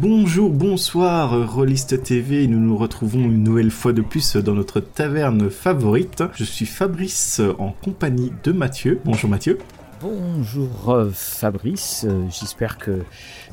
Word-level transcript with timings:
Bonjour, 0.00 0.50
bonsoir, 0.50 1.54
Rollist 1.54 2.02
TV. 2.02 2.48
Nous 2.48 2.58
nous 2.58 2.76
retrouvons 2.76 3.20
une 3.20 3.44
nouvelle 3.44 3.70
fois 3.70 3.92
de 3.92 4.02
plus 4.02 4.34
dans 4.36 4.54
notre 4.54 4.80
taverne 4.80 5.48
favorite. 5.50 6.24
Je 6.34 6.42
suis 6.42 6.66
Fabrice 6.66 7.40
en 7.60 7.70
compagnie 7.70 8.32
de 8.42 8.50
Mathieu. 8.50 9.00
Bonjour 9.04 9.30
Mathieu. 9.30 9.56
Bonjour 10.00 10.90
euh, 10.90 11.10
Fabrice, 11.14 12.06
euh, 12.08 12.24
j'espère 12.28 12.76
que 12.76 13.04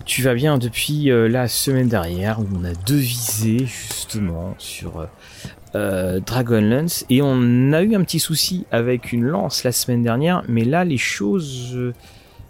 tu 0.06 0.24
vas 0.24 0.34
bien 0.34 0.58
depuis 0.58 1.12
euh, 1.12 1.30
la 1.30 1.48
semaine 1.48 1.88
dernière 1.88 2.40
où 2.40 2.48
on 2.56 2.64
a 2.66 2.74
devisé 2.74 3.60
justement 3.60 4.56
sur 4.58 5.08
Dragonlance 5.76 7.06
et 7.12 7.22
on 7.22 7.72
a 7.72 7.84
eu 7.84 7.94
un 7.94 8.04
petit 8.04 8.20
souci 8.20 8.66
avec 8.72 9.14
une 9.14 9.26
lance 9.26 9.64
la 9.64 9.72
semaine 9.72 10.02
dernière 10.02 10.44
mais 10.50 10.66
là 10.66 10.84
les 10.84 10.98
choses 10.98 11.94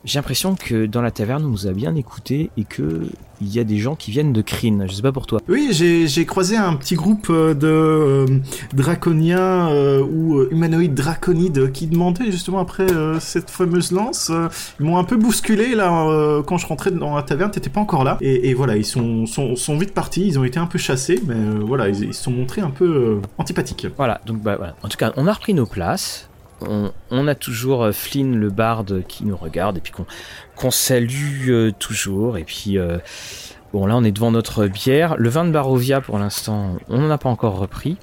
j'ai 0.03 0.19
l'impression 0.19 0.55
que 0.55 0.85
dans 0.85 1.01
la 1.01 1.11
taverne, 1.11 1.45
on 1.45 1.49
nous 1.49 1.67
a 1.67 1.71
bien 1.71 1.95
écouté 1.95 2.49
et 2.57 2.63
que 2.63 3.03
il 3.41 3.53
y 3.53 3.59
a 3.59 3.63
des 3.63 3.77
gens 3.77 3.95
qui 3.95 4.11
viennent 4.11 4.33
de 4.33 4.41
Kryn. 4.41 4.85
Je 4.87 4.93
sais 4.93 5.01
pas 5.01 5.11
pour 5.11 5.25
toi. 5.25 5.39
Oui, 5.47 5.69
j'ai 5.71 6.25
croisé 6.25 6.57
un 6.57 6.75
petit 6.75 6.95
groupe 6.95 7.27
euh, 7.29 7.53
de 7.53 7.67
euh, 7.67 8.25
draconiens 8.73 9.69
euh, 9.69 10.03
ou 10.03 10.43
humanoïdes 10.51 10.93
draconides 10.93 11.71
qui 11.71 11.87
demandaient 11.87 12.31
justement 12.31 12.59
après 12.59 12.85
cette 13.19 13.49
fameuse 13.49 13.91
lance. 13.91 14.31
ils 14.79 14.85
m'ont 14.85 14.97
un 14.97 15.03
peu 15.03 15.17
bousculé 15.17 15.75
là 15.75 16.41
quand 16.45 16.57
je 16.57 16.67
rentrais 16.67 16.91
dans 16.91 17.15
la 17.15 17.23
taverne. 17.23 17.51
T'étais 17.51 17.69
pas 17.69 17.81
encore 17.81 18.03
là. 18.03 18.17
Et, 18.21 18.53
voilà, 18.53 18.77
ils 18.77 18.85
sont, 18.85 19.25
sont, 19.25 19.55
sont, 19.55 19.77
vite 19.77 19.93
partis. 19.93 20.25
Ils 20.27 20.39
ont 20.39 20.43
été 20.43 20.59
un 20.59 20.67
peu 20.67 20.77
chassés, 20.77 21.19
mais 21.25 21.35
voilà, 21.65 21.89
ils, 21.89 22.13
se 22.13 22.23
sont 22.23 22.31
montrés 22.31 22.61
un 22.61 22.69
peu 22.69 23.19
antipathiques. 23.37 23.87
Voilà, 23.97 24.21
donc 24.25 24.41
bah 24.41 24.55
voilà. 24.57 24.75
En 24.83 24.87
tout 24.87 24.97
cas, 24.97 25.13
on 25.17 25.27
a 25.27 25.33
repris 25.33 25.53
nos 25.53 25.65
places 25.65 26.29
on, 26.61 27.27
a 27.27 27.35
toujours 27.35 27.83
euh, 27.83 27.91
Flynn 27.91 28.35
le 28.35 28.49
barde 28.49 29.03
qui 29.07 29.25
nous 29.25 29.37
regarde 29.37 29.77
et 29.77 29.81
puis 29.81 29.93
qu'on 30.55 30.71
salue 30.71 31.49
euh, 31.49 31.71
toujours. 31.71 32.37
Et 32.37 32.43
puis 32.43 32.77
euh, 32.77 32.97
bon 33.73 33.85
là 33.85 33.95
on 33.97 34.03
est 34.03 34.11
devant 34.11 34.31
notre 34.31 34.67
bière. 34.67 35.15
Le 35.17 35.29
vin 35.29 35.45
de 35.45 35.51
Barovia 35.51 36.01
pour 36.01 36.17
l'instant 36.17 36.77
on 36.89 36.99
n'en 36.99 37.09
a 37.09 37.17
pas 37.17 37.29
encore 37.29 37.57
repris. 37.57 37.97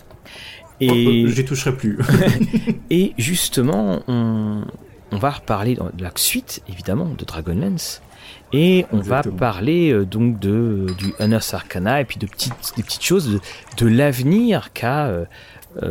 Et 0.80 1.24
oh, 1.26 1.30
j'y 1.30 1.44
toucherai 1.44 1.76
plus. 1.76 1.98
et 2.90 3.12
justement 3.18 4.02
on, 4.06 4.64
va 5.10 5.30
reparler 5.30 5.74
de 5.74 6.02
la 6.02 6.12
suite 6.14 6.62
évidemment 6.68 7.06
de 7.06 7.24
Dragonlance. 7.24 8.02
Et 8.52 8.86
on 8.92 8.98
va 8.98 9.22
parler 9.22 10.04
donc 10.04 10.38
de 10.38 10.86
du 10.98 11.12
Unearth 11.20 11.52
Arcana 11.52 12.00
et 12.00 12.04
puis 12.04 12.18
de 12.18 12.26
petites 12.26 12.52
des 12.76 12.82
petites 12.82 13.04
choses 13.04 13.30
de, 13.30 13.40
de 13.78 13.86
l'avenir 13.86 14.72
qu'a 14.72 15.06
euh, 15.06 15.24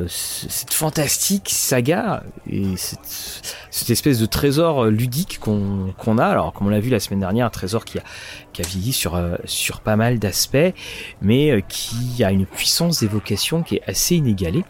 cette 0.07 0.73
fantastique 0.73 1.49
saga 1.49 2.23
et 2.49 2.75
cette, 2.75 3.89
espèce 3.89 4.19
de 4.19 4.25
trésor 4.25 4.85
euh, 4.85 4.89
ludique 4.89 5.39
qu'on 5.39 6.17
a. 6.17 6.25
Alors, 6.25 6.51
comme 6.51 6.67
on 6.67 6.69
l'a 6.69 6.79
vu 6.79 6.89
la 6.89 6.99
semaine 6.99 7.21
dernière, 7.21 7.45
un 7.45 7.49
trésor 7.49 7.85
qui 7.85 7.99
a, 7.99 8.03
qui 8.51 8.61
a 8.61 8.65
vieilli 8.65 8.91
sur, 8.91 9.15
euh, 9.15 9.35
sur 9.45 9.79
pas 9.79 9.95
mal 9.95 10.19
d'aspects, 10.19 10.73
mais 11.21 11.63
qui 11.69 12.23
a 12.23 12.31
une 12.31 12.45
puissance 12.45 12.99
d'évocation 12.99 13.63
qui 13.63 13.77
est 13.77 13.83
assez 13.87 14.15
inégalée. 14.15 14.65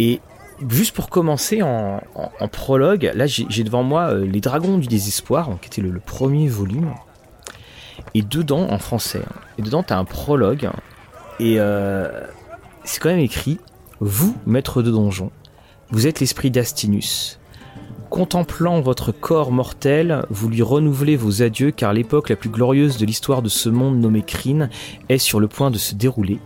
Et 0.00 0.20
juste 0.68 0.94
pour 0.94 1.08
commencer 1.08 1.62
en, 1.62 2.00
prologue, 2.50 3.10
là 3.14 3.26
j'ai 3.26 3.64
devant 3.64 3.82
moi 3.82 4.14
Les 4.14 4.40
Dragons 4.40 4.78
du 4.78 4.88
Désespoir, 4.88 5.50
qui 5.60 5.68
était 5.68 5.82
le, 5.82 6.00
premier 6.00 6.48
volume. 6.48 6.92
Et 8.14 8.22
dedans, 8.22 8.68
en 8.70 8.78
français, 8.78 9.22
hein, 9.24 9.40
et 9.58 9.62
dedans 9.62 9.82
t'as 9.82 9.96
un 9.96 10.04
prologue, 10.04 10.68
et 11.38 11.58
c'est 12.84 13.00
quand 13.00 13.10
même 13.10 13.18
écrit 13.20 13.58
vous, 14.00 14.36
maître 14.46 14.82
de 14.82 14.90
donjon, 14.90 15.30
vous 15.90 16.06
êtes 16.06 16.20
l'esprit 16.20 16.50
d'Astinus. 16.50 17.38
Contemplant 18.10 18.80
votre 18.80 19.10
corps 19.10 19.50
mortel, 19.50 20.24
vous 20.30 20.48
lui 20.48 20.62
renouvelez 20.62 21.16
vos 21.16 21.42
adieux 21.42 21.70
car 21.70 21.92
l'époque 21.92 22.28
la 22.28 22.36
plus 22.36 22.50
glorieuse 22.50 22.98
de 22.98 23.06
l'histoire 23.06 23.42
de 23.42 23.48
ce 23.48 23.68
monde 23.68 23.98
nommé 23.98 24.22
Kryn 24.22 24.68
est 25.08 25.18
sur 25.18 25.40
le 25.40 25.48
point 25.48 25.70
de 25.70 25.78
se 25.78 25.94
dérouler. 25.94 26.38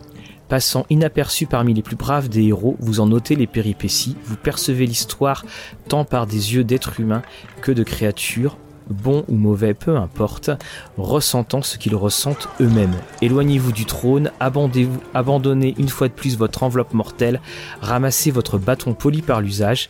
Passant 0.48 0.86
inaperçu 0.90 1.46
parmi 1.46 1.74
les 1.74 1.82
plus 1.82 1.96
braves 1.96 2.28
des 2.28 2.44
héros, 2.44 2.76
vous 2.80 2.98
en 3.00 3.06
notez 3.06 3.36
les 3.36 3.46
péripéties, 3.46 4.16
vous 4.24 4.36
percevez 4.36 4.86
l'histoire 4.86 5.44
tant 5.88 6.04
par 6.04 6.26
des 6.26 6.54
yeux 6.54 6.64
d'êtres 6.64 6.98
humains 6.98 7.22
que 7.62 7.72
de 7.72 7.82
créatures, 7.82 8.56
bon 8.90 9.24
ou 9.28 9.36
mauvais, 9.36 9.74
peu 9.74 9.96
importe, 9.96 10.50
ressentant 10.98 11.62
ce 11.62 11.78
qu'ils 11.78 11.94
ressentent 11.94 12.48
eux-mêmes. 12.60 12.94
Éloignez-vous 13.22 13.72
du 13.72 13.86
trône, 13.86 14.30
abandonnez 14.40 15.74
une 15.78 15.88
fois 15.88 16.08
de 16.08 16.12
plus 16.12 16.36
votre 16.36 16.62
enveloppe 16.62 16.94
mortelle, 16.94 17.40
ramassez 17.80 18.30
votre 18.30 18.58
bâton 18.58 18.94
poli 18.94 19.22
par 19.22 19.40
l'usage 19.40 19.88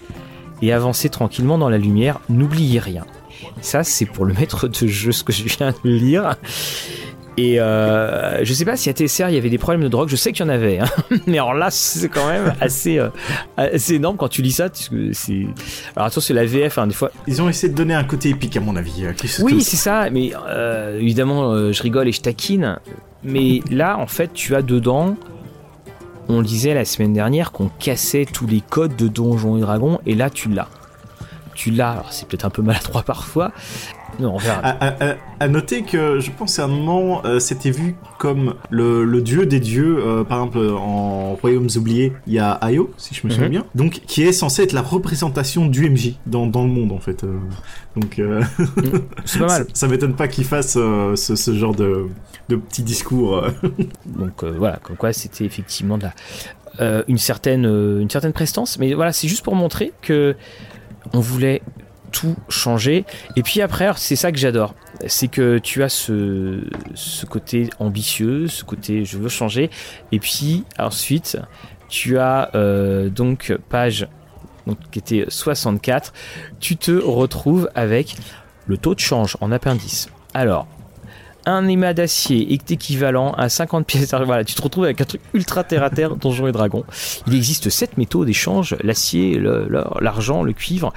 et 0.62 0.72
avancez 0.72 1.09
tranquillement 1.09 1.59
dans 1.59 1.69
la 1.69 1.78
lumière, 1.78 2.21
n'oubliez 2.28 2.78
rien. 2.78 3.06
Ça, 3.60 3.84
c'est 3.84 4.06
pour 4.06 4.25
le 4.25 4.34
maître 4.39 4.69
de 4.69 4.87
jeu, 4.87 5.12
ce 5.12 5.25
que 5.25 5.33
je 5.33 5.44
viens 5.44 5.72
de 5.84 5.91
lire. 5.91 6.37
Et 7.36 7.60
euh, 7.60 8.44
je 8.44 8.52
sais 8.52 8.64
pas 8.64 8.76
si 8.76 8.91
à 8.91 8.92
TSR 8.92 9.28
il 9.28 9.34
y 9.34 9.38
avait 9.38 9.50
des 9.50 9.58
problèmes 9.58 9.82
de 9.82 9.88
drogue, 9.88 10.08
je 10.08 10.16
sais 10.16 10.32
qu'il 10.32 10.44
y 10.44 10.48
en 10.48 10.52
avait, 10.52 10.78
hein. 10.80 10.88
mais 11.26 11.38
alors 11.38 11.54
là 11.54 11.70
c'est 11.70 12.08
quand 12.08 12.28
même 12.28 12.54
assez, 12.60 12.98
euh, 12.98 13.08
assez 13.56 13.94
énorme 13.94 14.16
quand 14.16 14.28
tu 14.28 14.42
lis 14.42 14.52
ça. 14.52 14.68
C'est... 14.72 15.46
Alors 15.96 16.06
attention, 16.06 16.20
c'est 16.20 16.34
la 16.34 16.44
VF, 16.44 16.78
hein, 16.78 16.86
des 16.86 16.94
fois. 16.94 17.10
Ils 17.26 17.41
ont 17.41 17.48
essayé 17.48 17.72
de 17.72 17.76
donner 17.76 17.94
un 17.94 18.04
côté 18.04 18.30
épique 18.30 18.56
à 18.56 18.60
mon 18.60 18.76
avis. 18.76 19.06
Euh, 19.06 19.12
oui, 19.41 19.62
c'est 19.62 19.76
ça, 19.76 20.10
mais 20.10 20.32
euh, 20.48 20.98
évidemment 20.98 21.72
je 21.72 21.82
rigole 21.82 22.08
et 22.08 22.12
je 22.12 22.20
taquine, 22.20 22.78
mais 23.22 23.60
là 23.70 23.98
en 23.98 24.06
fait 24.06 24.32
tu 24.32 24.54
as 24.54 24.62
dedans. 24.62 25.16
On 26.28 26.42
disait 26.42 26.74
la 26.74 26.84
semaine 26.84 27.12
dernière 27.12 27.50
qu'on 27.50 27.68
cassait 27.80 28.24
tous 28.24 28.47
les 28.47 28.60
codes 28.60 28.94
de 28.94 29.08
Donjons 29.08 29.56
et 29.56 29.60
Dragons, 29.60 29.98
et 30.06 30.14
là 30.14 30.30
tu 30.30 30.48
l'as. 30.48 30.68
Tu 31.54 31.70
l'as, 31.70 32.04
c'est 32.10 32.28
peut-être 32.28 32.44
un 32.44 32.50
peu 32.50 32.62
maladroit 32.62 33.02
parfois, 33.06 33.52
non, 34.20 34.34
on 34.34 34.38
verra. 34.38 34.60
À, 35.41 35.48
noter 35.48 35.82
que 35.82 36.20
je 36.20 36.31
pense 36.31 36.58
à 36.58 36.64
un 36.64 36.69
moment, 36.69 37.25
euh, 37.25 37.38
c'était 37.38 37.70
vu 37.70 37.97
comme 38.19 38.54
le, 38.70 39.20
dieu 39.20 39.47
des 39.47 39.60
dieux. 39.60 39.98
Euh, 39.98 40.25
par 40.25 40.38
exemple, 40.38 40.58
en 40.58 41.34
Royaumes 41.34 41.69
oubliés, 41.76 42.12
il 42.26 42.34
y 42.34 42.38
a 42.38 42.53
Ayo, 42.53 42.92
si 42.97 43.14
je 43.14 43.26
me 43.26 43.32
souviens 43.32 43.47
mhm. 43.47 43.53
bien, 43.53 43.64
donc 43.75 44.03
qui 44.06 44.22
est 44.22 44.32
censé 44.32 44.62
être 44.62 44.72
la 44.72 44.82
représentation 44.82 45.66
du 45.66 45.88
MJ 45.88 46.14
dans, 46.26 46.47
dans 46.47 46.62
le 46.62 46.70
monde 46.70 46.92
en 46.92 46.98
fait. 46.98 47.25
Euh. 47.25 47.38
donc 47.97 48.19
mm. 48.19 49.00
c'est 49.25 49.38
pas 49.38 49.47
mal. 49.59 49.66
Ça, 49.72 49.88
m'étonne 49.88 50.14
pas 50.14 50.28
qu'il 50.28 50.44
fasse 50.44 50.72
ce, 50.75 51.14
ce, 51.14 51.54
genre 51.54 51.75
de, 51.75 52.06
de 52.48 52.56
petit 52.56 52.82
discours. 52.82 53.42
donc 54.06 54.44
voilà, 54.44 54.76
comme 54.82 54.97
quoi 54.97 55.12
c'était 55.12 55.44
effectivement 55.44 55.98
de 55.98 56.04
la, 56.04 57.04
une 57.09 57.19
certaine 57.19 57.64
une 57.64 58.10
certaine 58.10 58.32
prestance, 58.32 58.78
mais 58.78 58.94
voilà, 58.94 59.12
c'est 59.12 59.28
juste 59.28 59.44
pour 59.44 59.54
montrer 59.54 59.92
que 60.03 60.36
on 61.12 61.20
voulait 61.20 61.62
tout 62.10 62.37
changer. 62.48 63.04
Et 63.37 63.43
puis 63.43 63.60
après, 63.60 63.91
c'est 63.97 64.16
ça 64.16 64.32
que 64.32 64.38
j'adore. 64.38 64.75
C'est 65.06 65.28
que 65.28 65.59
tu 65.59 65.82
as 65.82 65.88
ce, 65.88 66.60
ce 66.94 67.26
côté 67.26 67.71
ambitieux, 67.78 68.48
ce 68.48 68.65
côté 68.65 69.04
je 69.04 69.19
veux 69.19 69.28
changer. 69.28 69.71
Et 70.12 70.19
puis 70.19 70.65
ensuite, 70.78 71.38
tu 71.88 72.19
as 72.19 72.50
euh, 72.54 73.09
donc 73.09 73.56
page 73.69 74.09
qui 74.91 74.98
était 74.98 75.25
64. 75.28 76.12
Tu 76.60 76.76
te 76.76 76.93
retrouves 76.93 77.71
avec 77.75 78.16
le 78.66 78.77
taux 78.77 78.94
de 78.94 79.00
change 79.00 79.37
en 79.41 79.50
appendice. 79.53 80.09
Alors, 80.34 80.66
un 81.47 81.67
émat 81.69 81.95
d'acier 81.95 82.53
est 82.53 82.71
équivalent 82.71 83.33
à 83.33 83.49
50 83.49 83.87
pièces 83.87 84.15
Voilà, 84.15 84.45
tu 84.45 84.55
te 84.55 84.62
retrouves 84.62 84.84
avec 84.84 85.01
un 85.01 85.05
truc 85.05 85.21
ultra 85.34 85.65
terre 85.65 85.83
à 85.83 85.91
terre, 85.91 86.17
donjon 86.17 86.47
et 86.47 86.53
dragon. 86.53 86.84
Il 87.27 87.34
existe 87.34 87.71
7 87.71 87.99
métaux 87.99 88.25
d'échange 88.25 88.77
l'acier, 88.83 89.41
l'argent, 90.01 90.43
le, 90.43 90.53
cuivre, 90.53 90.93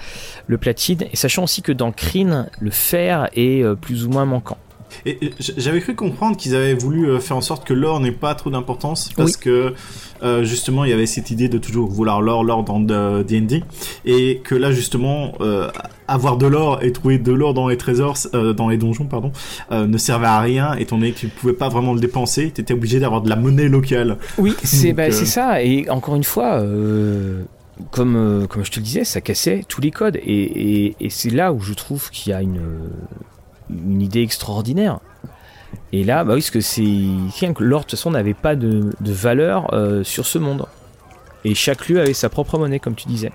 le 0.47 0.57
platine, 0.57 1.03
et 1.11 1.15
sachant 1.15 1.43
aussi 1.43 1.61
que 1.61 1.71
dans 1.71 1.91
Kryn, 1.91 2.47
le 2.59 2.71
fer 2.71 3.29
est 3.33 3.63
euh, 3.63 3.75
plus 3.75 4.05
ou 4.05 4.09
moins 4.09 4.25
manquant. 4.25 4.57
Et 5.05 5.19
j'avais 5.39 5.81
cru 5.81 5.95
comprendre 5.95 6.37
qu'ils 6.37 6.55
avaient 6.55 6.73
voulu 6.73 7.07
euh, 7.07 7.19
faire 7.19 7.37
en 7.37 7.41
sorte 7.41 7.65
que 7.65 7.73
l'or 7.73 7.99
n'ait 7.99 8.11
pas 8.11 8.35
trop 8.35 8.49
d'importance 8.49 9.09
parce 9.15 9.37
que 9.37 9.73
euh, 10.21 10.43
justement 10.43 10.85
il 10.85 10.91
y 10.91 10.93
avait 10.93 11.05
cette 11.05 11.31
idée 11.31 11.49
de 11.49 11.57
toujours 11.57 11.89
vouloir 11.89 12.21
l'or, 12.21 12.43
l'or 12.43 12.63
dans 12.63 12.79
D&D 12.79 13.63
et 14.05 14.41
que 14.43 14.55
là 14.55 14.71
justement 14.71 15.33
euh, 15.41 15.69
avoir 16.07 16.37
de 16.37 16.47
l'or 16.47 16.83
et 16.83 16.91
trouver 16.91 17.17
de 17.17 17.31
l'or 17.31 17.53
dans 17.53 17.67
les 17.67 17.77
trésors, 17.77 18.17
dans 18.33 18.69
les 18.69 18.77
donjons 18.77 19.05
pardon, 19.05 19.31
ne 19.71 19.97
servait 19.97 20.27
à 20.27 20.39
rien 20.39 20.73
étant 20.75 20.97
donné 20.97 21.11
que 21.11 21.19
tu 21.19 21.27
pouvais 21.27 21.53
pas 21.53 21.69
vraiment 21.69 21.93
le 21.93 21.99
dépenser, 21.99 22.51
tu 22.53 22.61
étais 22.61 22.73
obligé 22.73 22.99
d'avoir 22.99 23.21
de 23.21 23.29
la 23.29 23.35
monnaie 23.35 23.69
locale. 23.69 24.17
Oui, 24.37 24.53
c'est 24.63 24.93
bah, 24.93 25.11
ça 25.11 25.63
et 25.63 25.89
encore 25.89 26.15
une 26.15 26.23
fois 26.23 26.63
comme, 27.91 28.47
comme 28.49 28.63
je 28.63 28.71
te 28.71 28.79
le 28.79 28.83
disais, 28.85 29.03
ça 29.03 29.21
cassait 29.21 29.63
tous 29.67 29.81
les 29.81 29.91
codes. 29.91 30.17
Et, 30.17 30.95
et 30.99 31.09
c'est 31.09 31.31
là 31.31 31.51
où 31.51 31.59
je 31.59 31.73
trouve 31.73 32.09
qu'il 32.11 32.31
y 32.31 32.33
a 32.33 32.41
une, 32.41 32.61
une 33.85 34.01
idée 34.01 34.21
extraordinaire. 34.21 34.99
Et 35.91 36.03
là, 36.03 36.23
bah 36.23 36.33
oui, 36.33 36.39
parce 36.39 36.51
que 36.51 36.61
c'est. 36.61 36.81
L'or, 37.59 37.81
de 37.81 37.83
toute 37.83 37.91
façon, 37.91 38.11
n'avait 38.11 38.33
pas 38.33 38.55
de, 38.55 38.91
valeur 39.01 39.73
euh, 39.73 40.03
sur 40.03 40.25
ce 40.25 40.39
monde. 40.39 40.65
Et 41.45 41.55
chaque 41.55 41.87
lieu 41.89 41.99
avait 41.99 42.13
sa 42.13 42.29
propre 42.29 42.57
monnaie, 42.57 42.79
comme 42.79 42.95
tu 42.95 43.07
disais. 43.07 43.31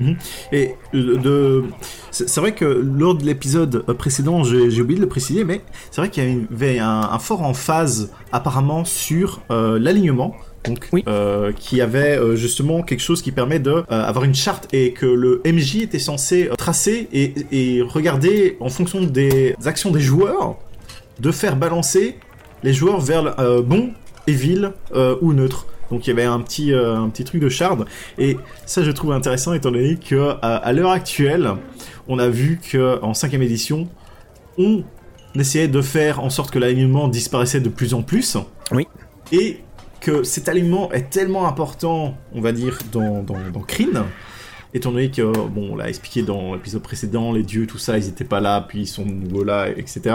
Mhm. 0.00 0.16
Et 0.52 0.74
de, 0.94 1.64
c'est 2.10 2.40
vrai 2.40 2.54
que 2.54 2.64
lors 2.64 3.14
de 3.14 3.24
l'épisode 3.24 3.82
précédent, 3.96 4.42
j'ai 4.42 4.80
oublié 4.80 4.96
de 4.98 5.04
le 5.04 5.08
préciser, 5.08 5.44
mais 5.44 5.60
c'est 5.90 6.00
vrai 6.00 6.10
qu'il 6.10 6.24
y 6.24 6.46
avait 6.52 6.78
un, 6.78 7.18
fort 7.18 7.42
en 7.42 7.54
phase 7.54 8.10
apparemment 8.32 8.84
sur 8.84 9.42
euh, 9.50 9.78
l'alignement 9.78 10.34
donc 10.64 10.88
oui. 10.92 11.02
euh, 11.08 11.52
qui 11.52 11.80
avait 11.80 12.18
euh, 12.18 12.36
justement 12.36 12.82
quelque 12.82 13.00
chose 13.00 13.22
qui 13.22 13.32
permet 13.32 13.58
de 13.58 13.70
euh, 13.70 13.84
avoir 13.88 14.24
une 14.24 14.34
charte 14.34 14.68
et 14.72 14.92
que 14.92 15.06
le 15.06 15.40
MJ 15.44 15.76
était 15.76 15.98
censé 15.98 16.50
tracer 16.58 17.08
et, 17.12 17.34
et, 17.50 17.82
regarder 17.82 18.56
en 18.60 18.68
fonction 18.68 19.02
des 19.02 19.54
actions 19.64 19.90
des 19.90 20.00
joueurs 20.00 20.58
de 21.18 21.32
faire 21.32 21.56
balancer 21.56 22.16
les 22.62 22.74
joueurs 22.74 23.00
vers 23.00 23.36
bon, 23.62 23.92
evil 24.26 24.72
ou 25.20 25.32
neutre. 25.32 25.66
Donc 25.90 26.06
il 26.06 26.10
y 26.10 26.12
avait 26.12 26.24
un 26.24 26.40
petit, 26.40 26.72
un 26.72 27.08
petit 27.08 27.24
truc 27.24 27.40
de 27.40 27.48
shard. 27.48 27.86
Et 28.18 28.36
ça, 28.66 28.82
je 28.82 28.90
trouve 28.90 29.12
intéressant 29.12 29.52
étant 29.52 29.70
donné 29.70 29.96
que 29.96 30.34
à 30.40 30.72
l'heure 30.72 30.90
actuelle, 30.90 31.52
on 32.08 32.18
a 32.18 32.28
vu 32.28 32.60
que 32.62 33.02
en 33.02 33.12
cinquième 33.12 33.42
édition, 33.42 33.88
on 34.58 34.82
essayait 35.34 35.68
de 35.68 35.82
faire 35.82 36.20
en 36.20 36.30
sorte 36.30 36.50
que 36.50 36.58
l'alignement 36.58 37.08
disparaissait 37.08 37.60
de 37.60 37.68
plus 37.68 37.94
en 37.94 38.02
plus. 38.02 38.36
Oui. 38.72 38.86
Et 39.32 39.60
que 40.00 40.22
cet 40.22 40.48
alignement 40.48 40.90
est 40.92 41.10
tellement 41.10 41.46
important, 41.46 42.16
on 42.34 42.40
va 42.40 42.52
dire, 42.52 42.78
dans, 42.92 43.22
dans, 43.22 43.38
dans 43.52 43.64
étant 44.72 44.92
donné 44.92 45.10
que, 45.10 45.22
bon, 45.22 45.70
on 45.72 45.76
l'a 45.76 45.88
expliqué 45.88 46.22
dans 46.22 46.54
l'épisode 46.54 46.82
précédent, 46.82 47.32
les 47.32 47.42
dieux, 47.42 47.66
tout 47.66 47.78
ça, 47.78 47.98
ils 47.98 48.08
étaient 48.08 48.24
pas 48.24 48.40
là, 48.40 48.64
puis 48.66 48.82
ils 48.82 48.86
sont 48.86 49.04
nouveaux 49.04 49.44
là, 49.44 49.68
etc. 49.68 50.14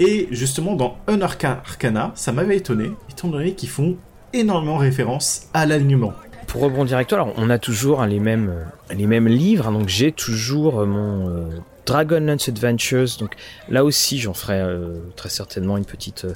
Et 0.00 0.28
justement, 0.30 0.74
dans 0.74 0.96
Un 1.06 1.20
Arcana, 1.20 2.12
ça 2.14 2.32
m'avait 2.32 2.56
étonné, 2.56 2.90
étant 3.10 3.28
donné 3.28 3.54
qu'ils 3.54 3.68
font 3.68 3.96
énormément 4.32 4.76
référence 4.76 5.48
à 5.54 5.66
l'alignement. 5.66 6.12
Pour 6.46 6.62
rebondir 6.62 6.96
avec 6.96 7.08
toi, 7.08 7.18
alors 7.20 7.34
on 7.36 7.50
a 7.50 7.58
toujours 7.58 8.04
les, 8.04 8.20
mêmes, 8.20 8.54
les 8.94 9.06
mêmes 9.06 9.28
livres, 9.28 9.68
hein, 9.68 9.72
donc 9.72 9.88
j'ai 9.88 10.12
toujours 10.12 10.80
euh, 10.80 10.86
mon 10.86 11.28
euh, 11.28 11.48
Dragonlance 11.86 12.48
Adventures, 12.48 13.08
donc 13.18 13.34
là 13.68 13.84
aussi 13.84 14.18
j'en 14.18 14.34
ferai 14.34 14.60
euh, 14.60 14.98
très 15.16 15.30
certainement 15.30 15.76
une 15.76 15.84
petite, 15.84 16.26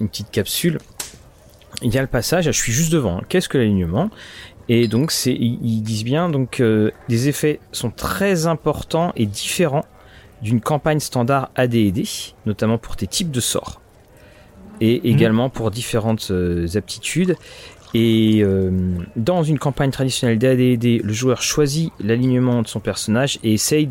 une 0.00 0.08
petite 0.08 0.30
capsule 0.30 0.78
il 1.82 1.94
y 1.94 1.98
a 1.98 2.00
le 2.00 2.06
passage, 2.06 2.44
je 2.44 2.50
suis 2.50 2.72
juste 2.72 2.92
devant. 2.92 3.18
Hein. 3.18 3.22
Qu'est-ce 3.28 3.48
que 3.48 3.58
l'alignement? 3.58 4.10
Et 4.68 4.86
donc, 4.86 5.10
c'est, 5.10 5.32
ils 5.32 5.82
disent 5.82 6.04
bien, 6.04 6.28
donc, 6.28 6.60
euh, 6.60 6.90
les 7.08 7.28
effets 7.28 7.58
sont 7.72 7.90
très 7.90 8.46
importants 8.46 9.12
et 9.16 9.26
différents 9.26 9.84
d'une 10.42 10.60
campagne 10.60 11.00
standard 11.00 11.50
AD&D, 11.56 12.04
notamment 12.46 12.78
pour 12.78 12.96
tes 12.96 13.06
types 13.06 13.30
de 13.30 13.40
sorts, 13.40 13.80
et 14.80 15.00
mhm. 15.00 15.06
également 15.06 15.50
pour 15.50 15.70
différentes 15.70 16.30
euh, 16.30 16.66
aptitudes. 16.76 17.36
Et 17.94 18.40
euh, 18.42 18.70
dans 19.16 19.42
une 19.42 19.58
campagne 19.58 19.90
traditionnelle 19.90 20.38
d'AD&D, 20.38 21.00
le 21.02 21.12
joueur 21.12 21.42
choisit 21.42 21.92
l'alignement 21.98 22.62
de 22.62 22.68
son 22.68 22.80
personnage 22.80 23.38
et 23.42 23.54
essaye 23.54 23.90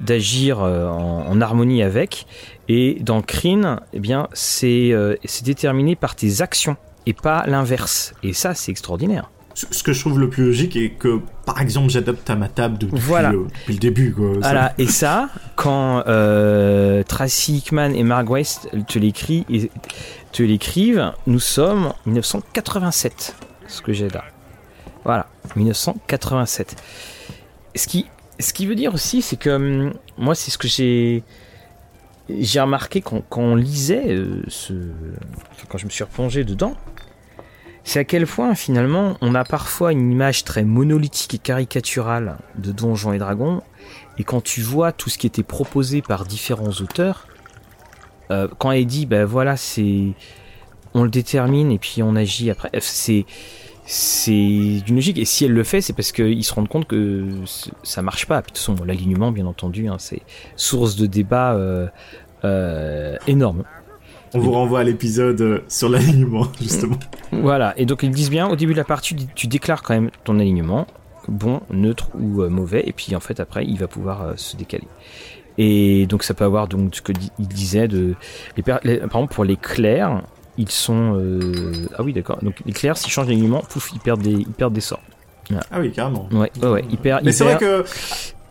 d'agir 0.00 0.60
en, 0.60 1.26
en, 1.28 1.40
harmonie 1.40 1.82
avec. 1.82 2.26
Et 2.68 2.98
dans 3.00 3.20
Kryn, 3.20 3.80
eh 3.92 3.98
bien, 3.98 4.28
euh, 4.62 5.16
c'est 5.24 5.44
déterminé 5.44 5.96
par 5.96 6.14
tes 6.14 6.40
actions 6.40 6.76
et 7.04 7.12
pas 7.12 7.44
l'inverse. 7.48 8.14
Et 8.22 8.32
ça, 8.32 8.54
c'est 8.54 8.70
extraordinaire. 8.70 9.28
Ce 9.54 9.82
que 9.82 9.92
je 9.92 9.98
trouve 10.00 10.20
le 10.20 10.30
plus 10.30 10.44
logique 10.44 10.76
est 10.76 10.90
que, 10.90 11.20
par 11.44 11.60
exemple, 11.60 11.90
j'adapte 11.90 12.30
à 12.30 12.36
ma 12.36 12.48
table 12.48 12.78
depuis, 12.78 12.96
le, 13.68 13.74
début. 13.74 14.14
Voilà. 14.16 14.72
Et 14.78 14.86
ça, 14.86 15.28
quand 15.56 16.04
euh, 16.06 17.02
Tracy 17.02 17.56
Hickman 17.56 17.90
et 17.90 18.04
Mark 18.04 18.30
West 18.30 18.70
te 18.86 18.98
l'écrivent, 20.38 21.12
nous 21.26 21.40
sommes 21.40 21.86
en 21.86 21.96
1987, 22.06 23.34
ce 23.66 23.82
que 23.82 23.92
j'ai 23.92 24.08
là. 24.08 24.24
Voilà, 25.04 25.26
1987. 25.56 26.82
Ce 27.74 27.86
qui, 27.86 28.06
ce 28.38 28.52
qui 28.52 28.66
veut 28.66 28.74
dire 28.74 28.94
aussi, 28.94 29.22
c'est 29.22 29.36
que 29.36 29.50
hum, 29.50 29.94
moi, 30.16 30.34
c'est 30.34 30.50
ce 30.50 30.58
que 30.58 30.68
j'ai 30.68 31.22
j'ai 32.38 32.60
remarqué 32.60 33.00
quand, 33.00 33.24
on 33.36 33.56
lisait 33.56 34.14
euh, 34.14 34.42
ce, 34.48 34.72
quand 35.68 35.78
je 35.78 35.86
me 35.86 35.90
suis 35.90 36.04
replongé 36.04 36.44
dedans, 36.44 36.74
c'est 37.82 37.98
à 37.98 38.04
quel 38.04 38.26
point 38.26 38.54
finalement 38.54 39.16
on 39.20 39.34
a 39.34 39.44
parfois 39.44 39.92
une 39.92 40.12
image 40.12 40.44
très 40.44 40.62
monolithique 40.62 41.34
et 41.34 41.38
caricaturale 41.38 42.38
de 42.56 42.72
Donjons 42.72 43.12
et 43.12 43.18
Dragons, 43.18 43.62
et 44.18 44.24
quand 44.24 44.42
tu 44.42 44.60
vois 44.60 44.92
tout 44.92 45.10
ce 45.10 45.18
qui 45.18 45.26
était 45.26 45.42
proposé 45.42 46.02
par 46.02 46.24
différents 46.24 46.70
auteurs, 46.70 47.26
euh, 48.30 48.48
quand 48.58 48.72
elle 48.72 48.86
dit 48.86 49.06
ben 49.06 49.24
voilà 49.24 49.56
c'est 49.56 50.14
on 50.94 51.04
le 51.04 51.10
détermine 51.10 51.70
et 51.70 51.78
puis 51.78 52.02
on 52.02 52.16
agit 52.16 52.50
après, 52.50 52.70
c'est 52.80 53.24
c'est 53.92 54.32
une 54.86 54.94
logique. 54.94 55.18
Et 55.18 55.24
si 55.24 55.44
elle 55.44 55.52
le 55.52 55.64
fait 55.64 55.80
c'est 55.80 55.92
parce 55.92 56.12
qu'ils 56.12 56.44
se 56.44 56.54
rendent 56.54 56.68
compte 56.68 56.86
que 56.86 57.26
ça 57.82 58.02
marche 58.02 58.26
pas. 58.26 58.40
Puis 58.42 58.52
de 58.52 58.56
toute 58.56 58.64
façon 58.64 58.84
l'alignement 58.84 59.32
bien 59.32 59.46
entendu 59.46 59.88
hein, 59.88 59.96
c'est 59.98 60.22
source 60.56 60.96
de 60.96 61.06
débat 61.06 61.54
euh, 61.54 61.88
euh, 62.44 63.16
énorme. 63.26 63.64
On 64.32 64.38
vous 64.38 64.52
renvoie 64.52 64.80
à 64.80 64.84
l'épisode 64.84 65.40
euh, 65.40 65.58
sur 65.68 65.88
l'alignement 65.88 66.46
justement. 66.60 66.98
Voilà. 67.32 67.74
Et 67.78 67.84
donc 67.86 68.02
ils 68.02 68.10
disent 68.10 68.30
bien 68.30 68.48
au 68.48 68.56
début 68.56 68.72
de 68.72 68.78
la 68.78 68.84
partie 68.84 69.16
tu 69.34 69.46
déclares 69.46 69.82
quand 69.82 69.94
même 69.94 70.10
ton 70.24 70.38
alignement 70.38 70.86
bon 71.28 71.60
neutre 71.70 72.10
ou 72.14 72.48
mauvais. 72.48 72.84
Et 72.86 72.92
puis 72.92 73.16
en 73.16 73.20
fait 73.20 73.40
après 73.40 73.64
il 73.64 73.78
va 73.78 73.88
pouvoir 73.88 74.34
se 74.36 74.56
décaler 74.56 74.86
et 75.58 76.06
donc 76.06 76.22
ça 76.22 76.34
peut 76.34 76.44
avoir 76.44 76.68
donc 76.68 76.94
ce 76.94 77.02
que 77.02 77.12
il 77.38 77.48
disait 77.48 77.88
de 77.88 78.14
les, 78.56 78.62
par 78.62 78.78
exemple 78.84 79.34
pour 79.34 79.44
les 79.44 79.56
clairs 79.56 80.22
ils 80.60 80.70
sont. 80.70 81.14
Euh, 81.16 81.86
ah 81.96 82.02
oui, 82.02 82.12
d'accord. 82.12 82.38
Donc 82.42 82.56
les 82.66 82.72
clairs, 82.72 82.96
s'ils 82.96 83.10
changent 83.10 83.26
d'alignement, 83.26 83.62
pouf, 83.68 83.90
ils 83.94 84.00
perdent 84.00 84.22
des, 84.22 84.32
ils 84.32 84.46
perdent 84.46 84.74
des 84.74 84.80
sorts. 84.80 85.00
Ah 85.70 85.80
oui, 85.80 85.90
carrément. 85.90 86.28
Ouais, 86.30 86.50
ouais, 86.62 86.68
ouais. 86.68 86.84
Ils 86.90 86.98
perdent, 86.98 87.24
Mais 87.24 87.32
c'est 87.32 87.44
vrai 87.44 87.56
que. 87.56 87.84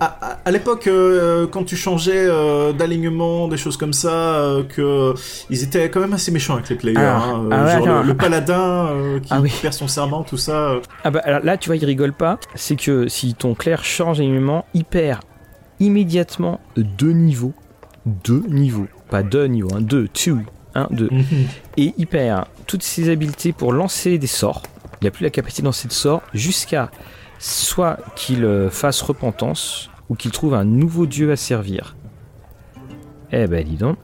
À, 0.02 0.50
l'époque, 0.50 0.88
euh, 0.88 1.46
quand 1.46 1.66
tu 1.66 1.76
changeais 1.76 2.26
euh, 2.26 2.72
d'alignement, 2.72 3.50
des 3.50 3.58
choses 3.58 3.76
comme 3.76 3.92
ça, 3.92 4.50
que 4.74 5.14
ils 5.50 5.62
étaient 5.62 5.90
quand 5.90 6.00
même 6.00 6.14
assez 6.14 6.32
méchants 6.32 6.54
avec 6.54 6.70
les 6.70 6.78
players. 6.78 6.98
Ah, 6.98 7.34
hein, 7.36 7.50
ah 7.52 7.80
genre 7.80 8.04
le, 8.04 8.14
paladin 8.14 8.92
qui 9.22 9.28
ah 9.30 9.42
perd 9.62 9.74
son 9.74 9.90
serment, 9.90 10.24
tout 10.24 10.38
ça. 10.38 10.76
Ah 11.04 11.12
bah 11.12 11.20
alors 11.26 11.42
là, 11.44 11.58
tu 11.58 11.68
vois, 11.68 11.76
ils 11.76 11.84
rigolent 11.84 12.14
pas. 12.14 12.40
C'est 12.56 12.78
que 12.78 13.10
si 13.10 13.34
ton 13.34 13.56
clair 13.56 13.84
change 13.84 14.20
d'alignement, 14.20 14.66
il 14.74 14.86
perd 14.86 15.20
immédiatement 15.80 16.60
deux 16.76 17.12
niveaux. 17.12 17.54
Deux 18.06 18.44
niveaux. 18.48 18.88
Pas 19.10 19.24
deux 19.24 19.46
niveaux, 19.46 19.74
hein, 19.74 19.82
deux, 19.82 20.08
two 20.08 20.40
1, 20.76 20.88
2. 20.92 21.10
Mhm. 21.12 21.24
Et 21.78 21.94
il 21.98 22.08
perd 22.08 22.46
toutes 22.68 22.84
ses 22.84 23.10
habiletés 23.10 23.54
pour 23.54 23.74
lancer 23.74 24.18
des 24.18 24.28
sorts. 24.28 24.64
Il 25.02 25.06
n'a 25.06 25.12
plus 25.12 25.24
la 25.24 25.30
capacité 25.30 25.62
de 25.62 25.68
lancer 25.68 25.88
de 25.88 25.94
sorts 25.94 26.22
jusqu'à 26.34 26.92
soit 27.40 27.98
qu'il 28.16 28.44
euh, 28.44 28.70
fasse 28.70 29.02
repentance 29.02 29.90
ou 30.10 30.16
qu'il 30.16 30.32
trouve 30.32 30.54
un 30.54 30.66
nouveau 30.66 31.06
dieu 31.06 31.32
à 31.32 31.36
servir. 31.36 31.96
Eh 33.32 33.48
ben 33.48 33.64
dis 33.64 33.78
donc. 33.78 33.98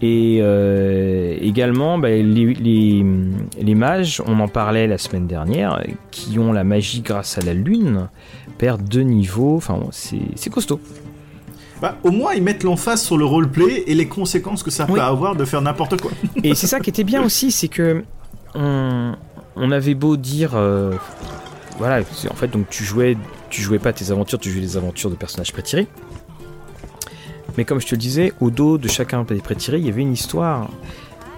Et 0.00 0.38
euh, 0.42 1.36
également, 1.40 1.98
ben, 1.98 2.24
les, 2.24 2.54
les, 2.54 3.74
mages, 3.74 4.22
on 4.26 4.38
en 4.38 4.46
parlait 4.46 4.86
la 4.86 4.96
semaine 4.96 5.26
dernière, 5.26 5.82
qui 6.12 6.38
ont 6.38 6.52
la 6.52 6.62
magie 6.62 7.00
grâce 7.00 7.36
à 7.36 7.40
la 7.40 7.52
lune, 7.52 8.08
perdent 8.58 8.82
deux 8.82 9.02
niveaux. 9.02 9.56
Enfin, 9.56 9.80
c'est 9.92 10.50
costaud. 10.50 10.80
Bah, 11.80 11.96
au 12.02 12.10
moins, 12.10 12.34
ils 12.34 12.42
mettent 12.42 12.64
l'emphase 12.64 13.02
sur 13.02 13.16
le 13.16 13.24
roleplay 13.24 13.84
et 13.86 13.94
les 13.94 14.08
conséquences 14.08 14.62
que 14.62 14.70
ça 14.70 14.84
peut 14.86 15.00
avoir 15.00 15.36
de 15.36 15.44
faire 15.44 15.62
n'importe 15.62 16.00
quoi. 16.00 16.10
et 16.42 16.54
c'est 16.54 16.66
ça 16.66 16.80
qui 16.80 16.90
était 16.90 17.04
bien 17.04 17.22
aussi, 17.22 17.52
c'est 17.52 17.68
que 17.68 18.04
on, 18.54 19.70
avait 19.70 19.94
beau 19.94 20.16
dire, 20.16 20.52
euh, 20.54 20.94
voilà, 21.78 22.00
en 22.30 22.34
fait, 22.34 22.48
donc 22.48 22.68
tu 22.68 22.82
jouais, 22.82 23.16
tu 23.50 23.62
jouais 23.62 23.78
pas 23.78 23.92
tes 23.92 24.10
aventures, 24.10 24.38
tu 24.38 24.50
jouais 24.50 24.60
les 24.60 24.76
aventures 24.76 25.10
de 25.10 25.14
personnages 25.14 25.52
prétirés. 25.52 25.86
Mais 27.56 27.64
comme 27.64 27.80
je 27.80 27.86
te 27.86 27.94
le 27.94 28.00
disais, 28.00 28.32
au 28.40 28.50
dos 28.50 28.78
de 28.78 28.88
chacun 28.88 29.22
des 29.22 29.36
prétirés, 29.36 29.78
il 29.78 29.86
y 29.86 29.88
avait 29.88 30.02
une 30.02 30.12
histoire. 30.12 30.68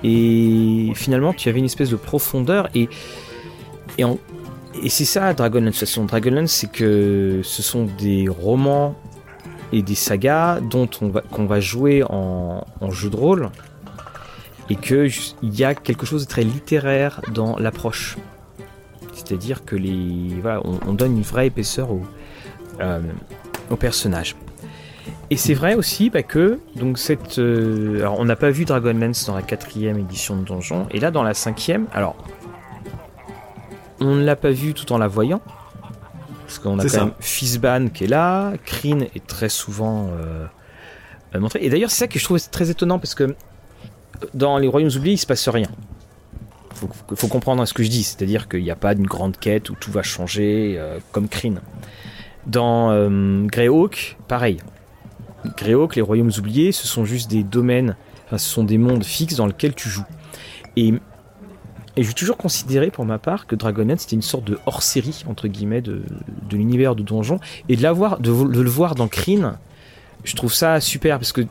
Et 0.02 0.92
finalement, 0.94 1.32
tu 1.32 1.48
avais 1.48 1.58
une 1.58 1.66
espèce 1.66 1.90
de 1.90 1.96
profondeur. 1.96 2.68
Et, 2.74 2.88
et, 3.98 4.04
et 4.82 4.88
c'est 4.88 5.04
ça, 5.04 5.32
Dragonlance. 5.34 5.98
Dragonlance, 6.06 6.52
c'est 6.52 6.70
que 6.70 7.40
ce 7.42 7.62
sont 7.62 7.86
des 7.98 8.28
romans 8.28 8.94
et 9.72 9.82
des 9.82 9.94
sagas 9.94 10.60
dont 10.60 10.88
on 11.00 11.08
va, 11.08 11.20
qu'on 11.20 11.60
jouer 11.60 12.02
en, 12.08 12.64
jeu 12.90 13.10
de 13.10 13.16
rôle 13.16 13.50
et 14.68 14.76
qu'il 14.76 15.10
y 15.42 15.64
a 15.64 15.74
quelque 15.74 16.06
chose 16.06 16.24
de 16.24 16.28
très 16.28 16.44
littéraire 16.44 17.20
dans 17.32 17.56
l'approche. 17.58 18.16
C'est-à-dire 19.12 19.64
que 19.64 19.76
les, 19.76 20.40
voilà, 20.40 20.62
on, 20.64 20.92
donne 20.92 21.16
une 21.16 21.22
vraie 21.22 21.48
épaisseur 21.48 21.90
au, 21.90 22.02
euh, 22.80 23.00
au 23.70 23.76
personnage. 23.76 24.36
Et 25.30 25.36
c'est 25.36 25.54
vrai 25.54 25.74
aussi 25.74 26.10
bah, 26.10 26.22
que 26.22 26.58
euh, 26.82 28.08
on 28.18 28.24
n'a 28.24 28.36
pas 28.36 28.50
vu 28.50 28.64
Dragonlance 28.64 29.26
dans 29.26 29.34
la 29.34 29.42
quatrième 29.42 29.98
édition 29.98 30.36
de 30.36 30.44
Donjon, 30.44 30.86
et 30.90 30.98
là 30.98 31.10
dans 31.10 31.22
la 31.22 31.34
cinquième, 31.34 31.86
alors 31.92 32.16
on 34.00 34.14
ne 34.16 34.24
l'a 34.24 34.36
pas 34.36 34.50
vu 34.50 34.74
tout 34.74 34.92
en 34.92 34.98
la 34.98 35.08
voyant, 35.08 35.40
parce 36.46 36.58
qu'on 36.58 36.78
a 36.78 36.84
quand 36.84 37.04
même 37.04 37.14
Fizban 37.20 37.88
qui 37.88 38.04
est 38.04 38.08
là, 38.08 38.52
Kryn 38.64 39.02
est 39.14 39.26
très 39.26 39.48
souvent 39.48 40.08
euh, 40.08 40.46
euh, 41.34 41.40
montré. 41.40 41.60
Et 41.62 41.70
d'ailleurs, 41.70 41.90
c'est 41.90 41.98
ça 41.98 42.08
que 42.08 42.18
je 42.18 42.24
trouve 42.24 42.40
très 42.50 42.70
étonnant 42.70 42.98
parce 42.98 43.14
que 43.14 43.36
dans 44.34 44.58
les 44.58 44.68
Royaumes 44.68 44.90
oubliés, 44.96 45.14
il 45.14 45.18
se 45.18 45.26
passe 45.26 45.48
rien. 45.48 45.68
Faut, 46.74 46.88
faut 47.14 47.28
comprendre 47.28 47.64
ce 47.66 47.74
que 47.74 47.82
je 47.82 47.88
dis, 47.88 48.02
c'est-à-dire 48.02 48.48
qu'il 48.48 48.62
n'y 48.62 48.70
a 48.70 48.76
pas 48.76 48.94
d'une 48.94 49.06
grande 49.06 49.36
quête 49.36 49.70
où 49.70 49.74
tout 49.74 49.92
va 49.92 50.02
changer 50.02 50.74
euh, 50.78 50.98
comme 51.12 51.28
Kryn. 51.28 51.60
Dans 52.46 52.88
Greyhawk, 53.46 54.16
pareil. 54.26 54.56
Greyhawk, 55.58 55.94
les 55.94 56.02
Royaumes 56.02 56.32
oubliés, 56.38 56.72
ce 56.72 56.86
sont 56.86 57.04
juste 57.04 57.30
des 57.30 57.44
domaines, 57.44 57.96
enfin, 58.26 58.38
ce 58.38 58.48
sont 58.48 58.64
des 58.64 58.78
mondes 58.78 59.04
fixes 59.04 59.36
dans 59.36 59.46
lesquels 59.46 59.74
tu 59.74 59.90
joues. 59.90 60.06
Et 60.76 60.94
et 61.96 62.02
j'ai 62.02 62.12
toujours 62.12 62.36
considéré 62.36 62.90
pour 62.90 63.04
ma 63.04 63.18
part 63.18 63.46
que 63.46 63.56
Dragonhead 63.56 63.98
c'était 64.00 64.16
une 64.16 64.22
sorte 64.22 64.44
de 64.44 64.58
hors-série 64.66 65.24
entre 65.26 65.48
guillemets 65.48 65.82
de, 65.82 66.02
l'univers 66.50 66.94
de 66.94 67.02
Donjon 67.02 67.40
et 67.68 67.76
de 67.76 67.82
l'avoir 67.82 68.20
de, 68.20 68.30
le 68.30 68.70
voir 68.70 68.94
dans 68.94 69.08
Kryn, 69.08 69.58
je 70.24 70.36
trouve 70.36 70.54
ça 70.54 70.80
super 70.80 71.18
parce 71.18 71.32
que 71.32 71.42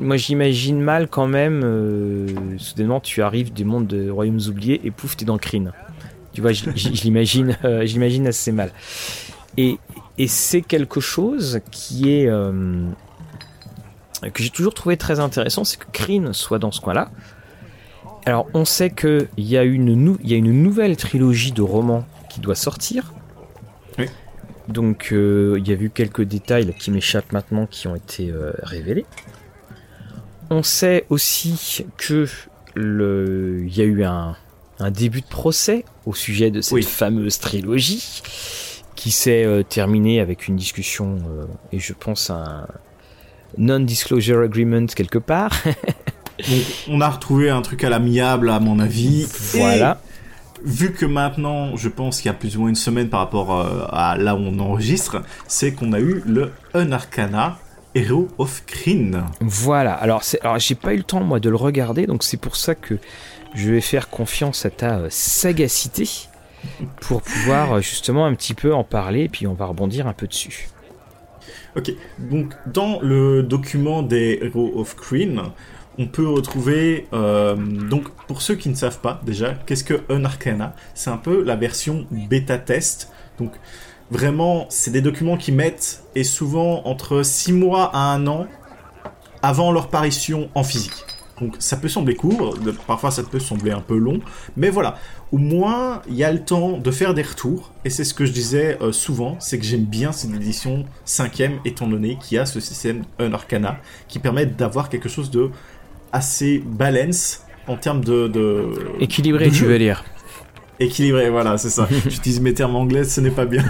moi 0.00 0.16
j'imagine 0.16 0.80
mal 0.80 1.08
quand 1.08 1.26
même. 1.26 1.62
Euh, 1.64 2.26
soudainement, 2.58 3.00
tu 3.00 3.22
arrives 3.22 3.52
du 3.52 3.64
monde 3.64 3.86
de 3.86 4.10
Royaumes 4.10 4.40
oubliés 4.48 4.80
et 4.84 4.90
pouf, 4.90 5.16
t'es 5.16 5.24
dans 5.24 5.38
Kryn. 5.38 5.72
Tu 6.32 6.40
vois, 6.40 6.52
j'imagine, 6.52 7.56
euh, 7.64 7.86
j'imagine 7.86 8.26
assez 8.26 8.52
mal. 8.52 8.72
Et, 9.56 9.78
et 10.18 10.28
c'est 10.28 10.60
quelque 10.60 11.00
chose 11.00 11.60
qui 11.70 12.12
est 12.12 12.26
euh, 12.28 12.84
que 14.32 14.42
j'ai 14.42 14.50
toujours 14.50 14.74
trouvé 14.74 14.96
très 14.96 15.20
intéressant, 15.20 15.64
c'est 15.64 15.78
que 15.78 15.90
Kryn 15.92 16.32
soit 16.32 16.58
dans 16.58 16.72
ce 16.72 16.80
coin-là. 16.80 17.10
Alors, 18.26 18.48
on 18.54 18.64
sait 18.64 18.90
qu'il 18.90 19.28
y, 19.38 19.56
a 19.56 19.62
une 19.62 20.18
il 20.22 20.30
y 20.30 20.34
a 20.34 20.36
une 20.36 20.62
nouvelle 20.62 20.96
trilogie 20.96 21.52
de 21.52 21.62
romans 21.62 22.04
qui 22.28 22.40
doit 22.40 22.54
sortir. 22.54 23.14
Oui. 23.98 24.06
Donc, 24.68 25.08
il 25.12 25.66
y 25.66 25.70
a 25.70 25.74
eu 25.74 25.90
quelques 25.90 26.22
détails 26.22 26.74
qui 26.74 26.90
m'échappent 26.90 27.32
maintenant 27.32 27.66
qui 27.66 27.86
ont 27.86 27.94
été 27.94 28.32
révélés. 28.62 29.06
On 30.50 30.62
sait 30.62 31.06
aussi 31.08 31.86
que 31.96 32.26
le, 32.76 33.64
il 33.66 33.76
y 33.76 33.80
a 33.80 33.84
eu 33.84 34.04
un, 34.04 34.36
début 34.90 35.22
de 35.22 35.26
procès 35.26 35.84
au 36.04 36.14
sujet 36.14 36.50
de 36.50 36.60
cette 36.60 36.84
fameuse 36.84 37.38
trilogie 37.38 38.22
qui 38.94 39.10
s'est 39.10 39.44
euh, 39.44 39.62
terminé 39.62 40.20
avec 40.20 40.48
une 40.48 40.56
discussion 40.56 41.16
euh, 41.16 41.46
et 41.72 41.78
je 41.78 41.92
pense 41.92 42.30
un 42.30 42.66
non-disclosure 43.58 44.42
agreement 44.42 44.86
quelque 44.86 45.18
part. 45.18 45.52
on 46.88 47.00
a 47.00 47.08
retrouvé 47.08 47.50
un 47.50 47.62
truc 47.62 47.84
à 47.84 47.90
l'amiable 47.90 48.50
à 48.50 48.60
mon 48.60 48.78
avis. 48.78 49.26
Voilà. 49.52 50.00
vu 50.64 50.92
que 50.92 51.06
maintenant, 51.06 51.76
je 51.76 51.88
pense 51.88 52.20
qu'il 52.20 52.26
y 52.26 52.34
a 52.34 52.34
plus 52.34 52.56
ou 52.56 52.60
moins 52.60 52.68
une 52.68 52.74
semaine 52.74 53.08
par 53.08 53.20
rapport 53.20 53.58
euh, 53.58 53.86
à 53.90 54.16
là 54.16 54.34
où 54.34 54.38
on 54.38 54.58
enregistre, 54.58 55.22
c'est 55.46 55.72
qu'on 55.72 55.92
a 55.92 56.00
eu 56.00 56.22
le 56.26 56.52
Unarcana 56.74 57.58
Hero 57.94 58.28
of 58.38 58.64
Kryn. 58.66 59.24
Voilà, 59.40 59.94
alors, 59.94 60.22
alors 60.42 60.58
j'ai 60.58 60.74
pas 60.74 60.92
eu 60.92 60.98
le 60.98 61.02
temps 61.02 61.20
moi 61.20 61.40
de 61.40 61.48
le 61.48 61.56
regarder, 61.56 62.06
donc 62.06 62.24
c'est 62.24 62.36
pour 62.36 62.56
ça 62.56 62.74
que 62.74 62.98
je 63.54 63.70
vais 63.70 63.80
faire 63.80 64.10
confiance 64.10 64.66
à 64.66 64.70
ta 64.70 64.98
euh, 64.98 65.06
sagacité 65.10 66.08
pour 67.00 67.22
pouvoir 67.22 67.74
euh, 67.74 67.80
justement 67.80 68.26
un 68.26 68.34
petit 68.34 68.52
peu 68.54 68.74
en 68.74 68.84
parler, 68.84 69.24
et 69.24 69.28
puis 69.28 69.46
on 69.46 69.54
va 69.54 69.66
rebondir 69.66 70.06
un 70.06 70.12
peu 70.12 70.26
dessus. 70.26 70.68
Ok, 71.74 71.92
donc 72.18 72.54
dans 72.66 73.00
le 73.00 73.42
document 73.42 74.02
des 74.02 74.40
Hero 74.42 74.72
of 74.76 74.94
Kryn, 74.96 75.52
on 75.98 76.06
peut 76.06 76.28
retrouver, 76.28 77.06
euh, 77.12 77.56
donc 77.56 78.10
pour 78.26 78.42
ceux 78.42 78.54
qui 78.54 78.68
ne 78.68 78.74
savent 78.74 79.00
pas 79.00 79.20
déjà, 79.24 79.54
qu'est-ce 79.54 79.84
que 79.84 80.02
Unarcana 80.10 80.74
C'est 80.94 81.10
un 81.10 81.16
peu 81.16 81.42
la 81.42 81.56
version 81.56 82.06
bêta 82.10 82.58
test. 82.58 83.10
Donc 83.38 83.52
Vraiment, 84.10 84.66
c'est 84.68 84.92
des 84.92 85.00
documents 85.00 85.36
qui 85.36 85.50
mettent, 85.50 86.04
et 86.14 86.22
souvent 86.22 86.82
entre 86.84 87.24
6 87.24 87.52
mois 87.52 87.90
à 87.92 88.14
1 88.14 88.26
an, 88.28 88.46
avant 89.42 89.72
leur 89.72 89.88
parution 89.88 90.48
en 90.54 90.62
physique. 90.62 91.04
Donc 91.40 91.56
ça 91.58 91.76
peut 91.76 91.88
sembler 91.88 92.14
court, 92.14 92.56
parfois 92.86 93.10
ça 93.10 93.22
peut 93.24 93.40
sembler 93.40 93.72
un 93.72 93.80
peu 93.80 93.98
long, 93.98 94.20
mais 94.56 94.70
voilà, 94.70 94.96
au 95.32 95.38
moins 95.38 96.00
il 96.08 96.14
y 96.14 96.24
a 96.24 96.32
le 96.32 96.42
temps 96.42 96.78
de 96.78 96.90
faire 96.90 97.14
des 97.14 97.22
retours, 97.22 97.72
et 97.84 97.90
c'est 97.90 98.04
ce 98.04 98.14
que 98.14 98.24
je 98.24 98.32
disais 98.32 98.78
euh, 98.80 98.90
souvent, 98.92 99.36
c'est 99.40 99.58
que 99.58 99.64
j'aime 99.64 99.84
bien 99.84 100.12
cette 100.12 100.32
édition 100.32 100.86
5ème, 101.04 101.58
étant 101.66 101.88
donné 101.88 102.16
qu'il 102.16 102.36
y 102.36 102.38
a 102.38 102.46
ce 102.46 102.60
système 102.60 103.02
Unarcana, 103.18 103.78
qui 104.08 104.18
permet 104.18 104.46
d'avoir 104.46 104.88
quelque 104.88 105.10
chose 105.10 105.30
de 105.30 105.50
assez 106.16 106.62
balance 106.64 107.44
en 107.66 107.76
termes 107.76 108.04
de... 108.04 108.30
Équilibré, 109.00 109.50
tu 109.50 109.64
veux 109.64 109.78
dire 109.78 110.04
équilibré, 110.80 111.30
voilà, 111.30 111.58
c'est 111.58 111.70
ça. 111.70 111.88
J'utilise 112.08 112.40
mes 112.40 112.54
termes 112.54 112.76
anglais, 112.76 113.04
ce 113.04 113.20
n'est 113.20 113.30
pas 113.30 113.46
bien. 113.46 113.64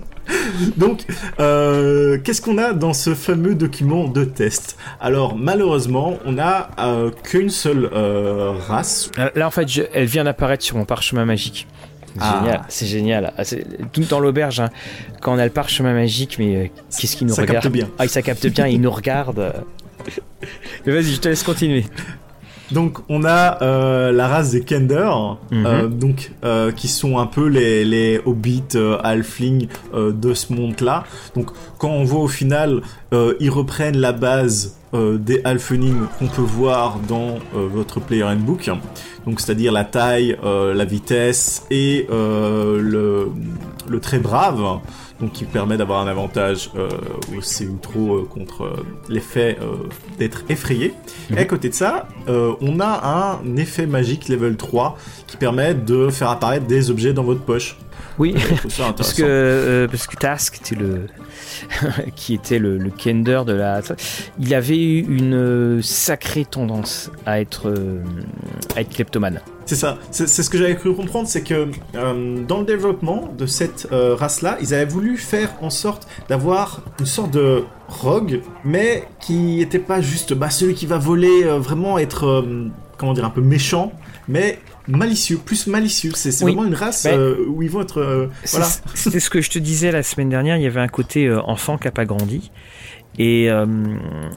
Donc, 0.76 1.04
euh, 1.40 2.18
qu'est-ce 2.22 2.40
qu'on 2.40 2.58
a 2.58 2.72
dans 2.72 2.92
ce 2.92 3.14
fameux 3.14 3.54
document 3.54 4.08
de 4.08 4.24
test? 4.24 4.76
Alors, 5.00 5.36
malheureusement, 5.36 6.18
on 6.24 6.32
n'a 6.32 6.70
euh, 6.78 7.10
qu'une 7.24 7.50
seule 7.50 7.90
euh, 7.92 8.52
race. 8.52 9.10
Là, 9.34 9.46
en 9.46 9.50
fait, 9.50 9.66
elle 9.92 10.06
vient 10.06 10.24
d'apparaître 10.24 10.64
sur 10.64 10.76
mon 10.76 10.84
parchemin 10.84 11.24
magique. 11.24 11.66
Ah. 12.18 12.38
Génial, 12.40 12.62
c'est 12.68 12.86
génial. 12.86 13.32
Ah, 13.36 13.42
tout 13.92 14.00
dans 14.08 14.20
l'auberge, 14.20 14.60
hein. 14.60 14.70
quand 15.20 15.34
on 15.34 15.38
a 15.38 15.44
le 15.44 15.50
parchemin 15.50 15.92
magique, 15.92 16.36
mais 16.38 16.72
qu'est-ce 16.98 17.16
qu'il 17.16 17.26
nous 17.26 17.34
regarde? 17.34 17.48
Ça 17.48 17.60
capte 17.60 17.74
bien. 17.74 17.90
Ah, 17.98 18.08
ça 18.08 18.22
capte 18.22 18.46
bien, 18.46 18.66
il 18.66 18.80
nous 18.80 18.90
regarde. 18.90 19.52
mais 20.84 20.92
vas-y, 20.92 21.12
je 21.12 21.20
te 21.20 21.28
laisse 21.28 21.42
continuer. 21.42 21.84
Donc 22.72 22.98
on 23.08 23.24
a 23.24 23.62
euh, 23.62 24.12
la 24.12 24.28
race 24.28 24.50
des 24.50 24.62
Kender, 24.62 25.10
mhm. 25.50 25.66
euh, 25.66 25.86
donc 25.88 26.32
euh, 26.44 26.72
qui 26.72 26.88
sont 26.88 27.18
un 27.18 27.26
peu 27.26 27.46
les, 27.46 27.84
les 27.84 28.20
hobbits 28.24 28.76
halflings 29.02 29.68
de 29.94 30.34
ce 30.34 30.52
monde-là. 30.52 31.04
Donc 31.34 31.50
quand 31.78 31.90
on 31.90 32.04
voit 32.04 32.20
au 32.20 32.28
final, 32.28 32.82
ils 33.40 33.50
reprennent 33.50 33.98
la 33.98 34.12
base 34.12 34.76
des 34.92 35.40
halflings 35.44 36.06
qu'on 36.18 36.28
peut 36.28 36.42
voir 36.42 36.98
dans 37.08 37.38
votre 37.52 38.00
player 38.00 38.24
handbook. 38.24 38.70
Donc 39.26 39.40
c'est-à-dire 39.40 39.72
la 39.72 39.84
taille, 39.84 40.36
la 40.42 40.84
vitesse 40.84 41.64
et 41.70 42.06
le, 42.10 43.30
le 43.88 44.00
très 44.00 44.18
brave 44.18 44.80
donc 45.20 45.32
qui 45.32 45.44
permet 45.44 45.76
d'avoir 45.76 46.00
un 46.00 46.08
avantage 46.08 46.70
euh, 46.76 46.88
aussi 47.36 47.66
ou 47.66 47.78
trop 47.80 48.16
euh, 48.16 48.28
contre 48.28 48.64
euh, 48.64 48.86
l'effet 49.08 49.56
euh, 49.60 49.88
d'être 50.18 50.44
effrayé. 50.48 50.94
Et 51.30 51.38
à 51.38 51.40
mhm. 51.40 51.46
côté 51.46 51.68
de 51.68 51.74
ça, 51.74 52.08
on 52.28 52.80
a 52.80 53.38
un 53.42 53.56
effet 53.56 53.86
magique 53.86 54.28
level 54.28 54.56
3 54.56 54.98
qui 55.26 55.36
permet 55.36 55.74
de 55.74 56.08
faire 56.10 56.30
apparaître 56.30 56.66
des 56.66 56.90
objets 56.90 57.12
dans 57.12 57.24
votre 57.24 57.40
poche. 57.40 57.76
Oui, 58.18 58.34
parce 58.96 59.12
que 59.12 59.86
parce 59.90 60.06
que 60.06 60.16
Task, 60.16 60.72
le 60.78 61.06
qui 62.16 62.34
était 62.34 62.58
le, 62.58 62.78
le, 62.78 62.90
Kender 62.90 63.42
de 63.46 63.52
la, 63.52 63.82
il 64.38 64.54
avait 64.54 64.98
une 64.98 65.82
sacrée 65.82 66.46
tendance 66.46 67.10
à 67.26 67.40
être 67.40 67.72
à 68.74 68.80
être 68.80 68.90
kleptomane. 68.90 69.40
C'est 69.66 69.74
ça. 69.74 69.98
C'est 70.12 70.28
ce 70.28 70.48
que 70.48 70.58
j'avais 70.58 70.76
cru 70.76 70.94
comprendre, 70.94 71.26
c'est 71.26 71.42
que 71.42 71.66
euh, 71.96 72.44
dans 72.46 72.60
le 72.60 72.64
développement 72.64 73.28
de 73.36 73.46
cette 73.46 73.88
euh, 73.90 74.14
race-là, 74.14 74.58
ils 74.60 74.72
avaient 74.72 74.84
voulu 74.84 75.05
faire 75.14 75.54
en 75.60 75.70
sorte 75.70 76.08
d'avoir 76.28 76.82
une 76.98 77.06
sorte 77.06 77.30
de 77.30 77.64
rogue, 77.88 78.40
mais 78.64 79.06
qui 79.20 79.58
n'était 79.58 79.78
pas 79.78 80.00
juste 80.00 80.34
bah, 80.34 80.50
celui 80.50 80.74
qui 80.74 80.86
va 80.86 80.98
voler, 80.98 81.44
euh, 81.44 81.58
vraiment 81.58 81.98
être, 81.98 82.44
comment 82.96 83.12
dire, 83.12 83.24
un 83.24 83.30
peu 83.30 83.40
méchant, 83.40 83.92
mais 84.26 84.58
malicieux, 84.88 85.38
plus 85.38 85.68
malicieux. 85.68 86.12
C'est 86.14 86.40
vraiment 86.40 86.64
une 86.64 86.74
race 86.74 87.06
où 87.48 87.62
ils 87.62 87.70
vont 87.70 87.82
être. 87.82 88.28
voilà. 88.50 88.66
C'était 88.94 89.20
ce 89.20 89.30
que 89.30 89.40
je 89.40 89.50
te 89.50 89.58
disais 89.58 89.92
la 89.92 90.02
semaine 90.02 90.28
dernière. 90.28 90.56
Il 90.56 90.62
y 90.62 90.66
avait 90.66 90.80
un 90.80 90.88
côté 90.88 91.32
enfant 91.32 91.78
qui 91.78 91.84
n'a 91.84 91.92
pas 91.92 92.04
grandi. 92.04 92.50
Et 93.18 93.46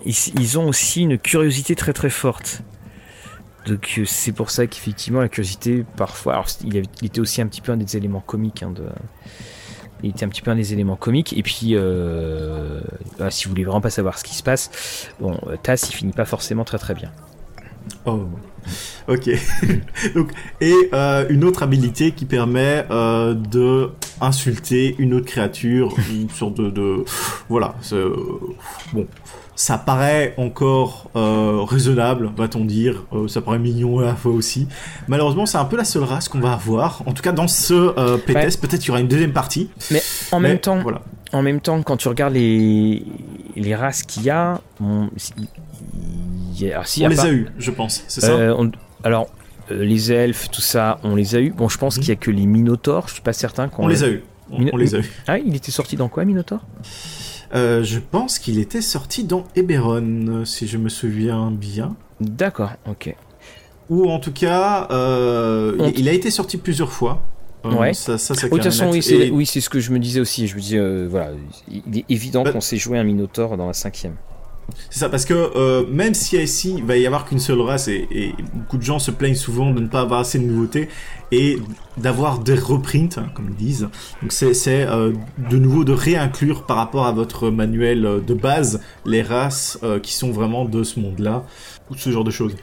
ils, 0.05 0.15
ils, 0.39 0.59
ont 0.59 0.67
aussi 0.67 1.01
une 1.01 1.17
curiosité 1.17 1.75
très 1.75 1.93
très 1.93 2.09
forte. 2.09 2.63
Donc 3.69 3.95
euh, 3.97 4.05
c'est 4.05 4.31
pour 4.31 4.49
ça 4.49 4.67
qu'effectivement 4.67 5.21
la 5.21 5.29
curiosité 5.29 5.85
parfois, 5.97 6.33
alors 6.33 6.47
il, 6.63 6.77
était 6.77 7.19
aussi 7.19 7.41
un 7.41 7.47
petit 7.47 7.61
peu 7.61 7.71
un 7.71 7.77
des 7.77 7.97
éléments 7.97 8.21
comiques. 8.21 8.63
Hein, 8.63 8.71
de, 8.71 8.83
il 10.03 10.11
était 10.11 10.25
un 10.25 10.29
petit 10.29 10.41
peu 10.41 10.51
un 10.51 10.55
des 10.55 10.73
éléments 10.73 10.95
comiques. 10.95 11.37
Et 11.37 11.43
puis, 11.43 11.71
euh, 11.71 12.81
bah, 13.17 13.31
si 13.31 13.45
vous 13.45 13.51
voulez 13.51 13.63
vraiment 13.63 13.81
pas 13.81 13.89
savoir 13.89 14.17
ce 14.17 14.23
qui 14.23 14.35
se 14.35 14.43
passe, 14.43 15.09
bon, 15.19 15.39
euh, 15.47 15.55
Tass 15.61 15.89
il 15.89 15.93
finit 15.93 16.13
pas 16.13 16.25
forcément 16.25 16.63
très 16.63 16.77
très 16.77 16.93
bien. 16.93 17.11
Oh, 18.05 18.21
ok. 19.07 19.29
Donc, 20.15 20.31
et 20.61 20.73
une 21.29 21.43
autre 21.43 21.63
habilité 21.63 22.11
qui 22.11 22.25
permet 22.25 22.85
de 22.89 23.91
insulter 24.21 24.95
une 24.99 25.13
autre 25.13 25.25
créature, 25.25 25.95
une 26.11 26.29
sorte 26.29 26.55
de, 26.55 26.69
de 26.69 27.05
voilà. 27.47 27.75
bon, 28.93 29.07
ça 29.59 29.77
paraît 29.77 30.33
encore 30.37 31.09
euh, 31.17 31.63
raisonnable, 31.63 32.31
va-t-on 32.37 32.63
dire. 32.63 33.03
Euh, 33.11 33.27
ça 33.27 33.41
paraît 33.41 33.59
mignon 33.59 33.99
à 33.99 34.03
la 34.03 34.15
fois 34.15 34.31
aussi. 34.31 34.69
Malheureusement, 35.09 35.45
c'est 35.45 35.57
un 35.57 35.65
peu 35.65 35.75
la 35.75 35.83
seule 35.83 36.03
race 36.03 36.29
qu'on 36.29 36.39
va 36.39 36.53
avoir. 36.53 37.03
En 37.05 37.11
tout 37.11 37.21
cas, 37.21 37.33
dans 37.33 37.49
ce 37.49 37.73
euh, 37.73 38.17
peut-être 38.17 38.85
il 38.85 38.87
y 38.87 38.89
aura 38.89 39.01
une 39.01 39.09
deuxième 39.09 39.33
partie. 39.33 39.69
Mais 39.91 40.01
en 40.31 40.39
même 40.39 40.59
temps, 40.59 40.79
voilà. 40.79 41.01
en 41.33 41.41
même 41.41 41.59
temps, 41.59 41.81
quand 41.81 41.97
tu 41.97 42.07
regardes 42.07 42.35
les 42.35 43.05
les 43.57 43.75
races 43.75 44.03
qu'il 44.03 44.23
y 44.23 44.29
a, 44.29 44.61
on, 44.79 45.09
y 46.67 46.73
a, 46.73 46.81
on 47.05 47.07
les 47.07 47.19
a 47.19 47.31
eu, 47.31 47.47
je 47.57 47.71
pense. 47.71 48.03
C'est 48.07 48.21
ça. 48.21 48.37
alors. 49.03 49.27
Les 49.71 50.11
elfes, 50.11 50.49
tout 50.49 50.61
ça, 50.61 50.99
on 51.03 51.13
les 51.13 51.35
a 51.35 51.39
eu. 51.39 51.51
Bon, 51.51 51.69
je 51.69 51.77
pense 51.77 51.97
mhm. 51.97 52.01
qu'il 52.01 52.09
y 52.09 52.11
a 52.13 52.15
que 52.15 52.31
les 52.31 52.47
minotaures. 52.47 53.07
Je 53.07 53.13
suis 53.13 53.21
pas 53.21 53.33
certain 53.33 53.67
qu'on. 53.67 53.83
On 53.83 53.87
les 53.87 54.03
a 54.03 54.09
eu. 54.09 54.23
On, 54.51 54.77
les 54.77 54.95
a 54.95 54.99
eu. 54.99 55.11
Ah, 55.27 55.37
il 55.37 55.55
était 55.55 55.71
sorti 55.71 55.95
dans 55.95 56.09
quoi, 56.09 56.25
Minotaur? 56.25 56.61
Euh, 57.53 57.83
je 57.83 57.99
pense 57.99 58.39
qu'il 58.39 58.59
était 58.59 58.81
sorti 58.81 59.23
dans 59.23 59.45
Eberron, 59.55 60.43
si 60.45 60.67
je 60.67 60.77
me 60.77 60.89
souviens 60.89 61.51
bien. 61.51 61.95
D'accord, 62.19 62.71
ok. 62.87 63.15
Ou 63.89 64.09
en 64.09 64.19
tout 64.19 64.31
cas, 64.31 64.87
euh, 64.91 65.91
il 65.95 66.07
a 66.07 66.13
été 66.13 66.29
sorti 66.29 66.57
plusieurs 66.57 66.91
fois. 66.91 67.23
Euh, 67.65 67.73
ouais. 67.73 67.93
Ça, 67.93 68.17
ça, 68.17 68.33
de 68.35 68.47
toute 68.47 68.63
façon, 68.63 68.89
oui, 68.91 69.01
c'est 69.01 69.29
oui, 69.31 69.45
ce 69.45 69.69
que 69.69 69.79
je 69.79 69.91
me 69.91 69.99
disais 69.99 70.19
aussi. 70.19 70.47
Je 70.47 70.55
me 70.55 70.61
disais, 70.61 71.05
voilà, 71.07 71.31
il 71.67 71.97
est 71.97 72.05
évident 72.09 72.43
bah 72.43 72.51
qu'on 72.51 72.61
s'est 72.61 72.77
joué 72.77 72.99
un 72.99 73.03
Minotaur 73.03 73.57
dans 73.57 73.67
la 73.67 73.73
cinquième. 73.73 74.15
C'est 74.89 74.99
ça, 74.99 75.09
parce 75.09 75.25
que 75.25 75.33
euh, 75.33 75.85
même 75.87 76.13
si 76.13 76.37
ici 76.37 76.75
il 76.77 76.83
va 76.83 76.97
y 76.97 77.05
avoir 77.05 77.25
qu'une 77.25 77.39
seule 77.39 77.61
race 77.61 77.87
et, 77.87 78.33
beaucoup 78.53 78.77
de 78.77 78.83
gens 78.83 78.99
se 78.99 79.11
plaignent 79.11 79.35
souvent 79.35 79.71
de 79.71 79.79
ne 79.79 79.87
pas 79.87 80.01
avoir 80.01 80.21
assez 80.21 80.39
de 80.39 80.43
nouveautés 80.43 80.89
et 81.31 81.57
d'avoir 81.97 82.39
des 82.39 82.55
reprints, 82.55 83.17
hein, 83.17 83.27
comme 83.33 83.49
ils 83.49 83.55
disent. 83.55 83.89
Donc 84.21 84.31
c'est 84.31 84.87
euh, 84.87 85.13
de 85.49 85.57
nouveau 85.57 85.83
de 85.83 85.93
réinclure 85.93 86.65
par 86.65 86.77
rapport 86.77 87.05
à 87.05 87.11
votre 87.11 87.49
manuel 87.49 88.05
euh, 88.05 88.19
de 88.19 88.33
base 88.33 88.81
les 89.05 89.21
races 89.21 89.79
qui 90.03 90.13
sont 90.13 90.31
vraiment 90.31 90.65
de 90.65 90.83
ce 90.83 90.99
monde-là 90.99 91.45
ou 91.89 91.95
ce 91.95 92.11
genre 92.11 92.23
de 92.23 92.31
choses. 92.31 92.55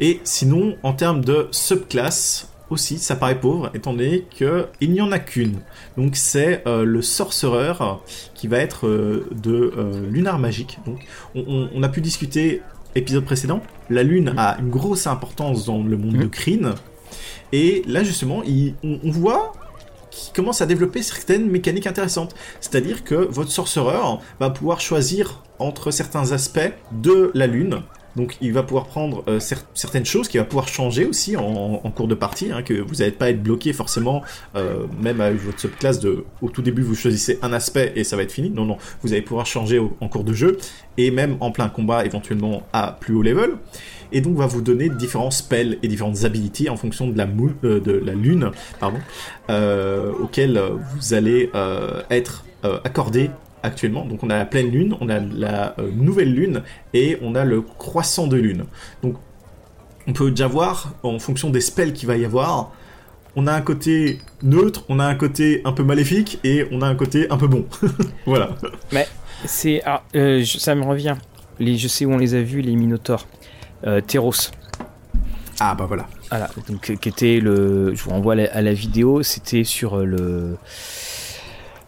Et 0.00 0.20
sinon, 0.24 0.76
en 0.82 0.92
termes 0.92 1.24
de 1.24 1.48
subclasse, 1.50 2.48
aussi, 2.70 2.98
ça 2.98 3.16
paraît 3.16 3.38
pauvre, 3.38 3.70
étant 3.74 3.92
donné 3.92 4.26
qu'il 4.30 4.90
n'y 4.92 5.00
en 5.00 5.12
a 5.12 5.18
qu'une. 5.18 5.60
Donc 5.96 6.16
c'est 6.16 6.62
euh, 6.66 6.84
le 6.84 7.02
sorcereur 7.02 8.02
qui 8.34 8.48
va 8.48 8.58
être 8.58 8.86
euh, 8.86 9.28
de 9.32 9.72
euh, 9.76 10.08
lunar 10.10 10.38
magique. 10.38 10.78
Donc 10.86 11.06
on, 11.34 11.82
a 11.82 11.88
pu 11.88 12.00
discuter 12.00 12.62
épisode 12.94 13.24
précédent. 13.24 13.60
La 13.90 14.02
lune 14.02 14.34
a 14.36 14.58
une 14.58 14.70
grosse 14.70 15.06
importance 15.06 15.66
dans 15.66 15.82
le 15.82 15.96
monde 15.96 16.16
de 16.16 16.26
Kryn. 16.26 16.60
Mhm. 16.60 16.74
Et 17.52 17.82
là 17.86 18.02
justement, 18.02 18.42
on, 18.82 19.10
voit 19.10 19.52
qu'il 20.10 20.32
commence 20.32 20.60
à 20.62 20.66
développer 20.66 21.02
certaines 21.02 21.48
mécaniques 21.48 21.86
intéressantes. 21.86 22.34
C'est-à-dire 22.60 23.04
que 23.04 23.14
votre 23.14 23.50
sorcereur 23.50 24.20
va 24.40 24.50
pouvoir 24.50 24.80
choisir 24.80 25.42
entre 25.58 25.90
certains 25.90 26.32
aspects 26.32 26.72
de 26.92 27.30
la 27.34 27.46
lune 27.46 27.82
donc 28.16 28.36
il 28.40 28.52
va 28.52 28.62
pouvoir 28.62 28.86
prendre 28.86 29.24
euh, 29.28 29.40
certaines 29.74 30.04
choses 30.04 30.28
qu'il 30.28 30.40
va 30.40 30.46
pouvoir 30.46 30.68
changer 30.68 31.04
aussi 31.04 31.36
en, 31.36 31.78
cours 31.94 32.08
de 32.08 32.14
partie, 32.14 32.50
hein, 32.52 32.62
que 32.62 32.74
vous 32.74 32.96
n'allez 32.96 33.12
pas 33.12 33.30
être 33.30 33.42
bloqué 33.42 33.72
forcément, 33.72 34.22
euh, 34.56 34.86
même 35.00 35.20
avec 35.20 35.40
votre 35.40 35.60
subclasse 35.60 36.00
de, 36.00 36.24
au 36.42 36.48
tout 36.48 36.62
début 36.62 36.82
vous 36.82 36.94
choisissez 36.94 37.38
un 37.42 37.52
aspect 37.52 37.92
et 37.96 38.04
ça 38.04 38.16
va 38.16 38.22
être 38.22 38.32
fini. 38.32 38.50
Non, 38.50 38.64
non, 38.64 38.78
vous 39.02 39.12
allez 39.12 39.22
pouvoir 39.22 39.46
changer 39.46 39.78
en 39.78 40.08
cours 40.08 40.24
de 40.24 40.32
jeu 40.32 40.58
et 40.96 41.10
même 41.10 41.36
en 41.40 41.50
plein 41.50 41.68
combat 41.68 42.04
éventuellement 42.04 42.62
à 42.72 42.96
plus 42.98 43.14
haut 43.14 43.22
level. 43.22 43.52
Et 44.12 44.20
donc 44.20 44.36
va 44.36 44.46
vous 44.46 44.62
donner 44.62 44.88
différents 44.88 45.30
spells 45.30 45.78
et 45.82 45.88
différentes 45.88 46.24
abilities 46.24 46.68
en 46.68 46.76
fonction 46.76 47.08
de 47.08 47.18
la, 47.18 47.26
euh, 47.64 47.80
de 47.80 47.92
la 47.92 48.14
lune, 48.14 48.50
auxquelles 50.20 50.60
vous 50.94 51.14
allez 51.14 51.50
être 52.10 52.44
accordé 52.84 53.30
actuellement. 53.64 54.04
Donc 54.04 54.22
on 54.22 54.30
a 54.30 54.36
la 54.36 54.44
pleine 54.44 54.70
lune, 54.70 54.94
on 55.00 55.08
a 55.08 55.18
la 55.18 55.74
euh, 55.80 55.90
nouvelle 55.96 56.32
lune 56.32 56.62
et 56.92 57.18
on 57.22 57.34
a 57.34 57.44
le 57.44 57.62
croissant 57.62 58.26
de 58.26 58.36
lune. 58.36 58.64
Donc 59.02 59.16
on 60.06 60.12
peut 60.12 60.30
déjà 60.30 60.46
voir 60.46 60.92
en 61.02 61.18
fonction 61.18 61.50
des 61.50 61.60
spells 61.60 61.94
qu'il 61.94 62.06
va 62.06 62.16
y 62.16 62.24
avoir. 62.24 62.72
On 63.36 63.48
a 63.48 63.52
un 63.52 63.62
côté 63.62 64.18
neutre, 64.42 64.84
on 64.88 65.00
a 65.00 65.04
un 65.04 65.16
côté 65.16 65.62
un 65.64 65.72
peu 65.72 65.82
maléfique 65.82 66.38
et 66.44 66.68
on 66.70 66.82
a 66.82 66.86
un 66.86 66.94
côté 66.94 67.28
un 67.30 67.36
peu 67.36 67.48
bon. 67.48 67.66
voilà. 68.26 68.50
Mais 68.92 69.08
c'est 69.44 69.82
ah, 69.84 70.02
euh, 70.14 70.44
ça 70.44 70.74
me 70.74 70.84
revient. 70.84 71.16
Les, 71.58 71.76
je 71.76 71.88
sais 71.88 72.04
où 72.04 72.12
on 72.12 72.18
les 72.18 72.34
a 72.34 72.42
vus 72.42 72.60
les 72.60 72.76
Minotaures. 72.76 73.26
Euh, 73.86 74.00
Teros. 74.00 74.50
Ah 75.60 75.74
bah 75.74 75.86
voilà. 75.86 76.06
Voilà, 76.30 76.50
donc 76.68 76.96
qui 76.98 77.08
était 77.08 77.38
le. 77.40 77.94
Je 77.94 78.02
vous 78.02 78.10
renvoie 78.10 78.34
à 78.34 78.62
la 78.62 78.72
vidéo. 78.72 79.22
C'était 79.22 79.64
sur 79.64 79.98
le 79.98 80.56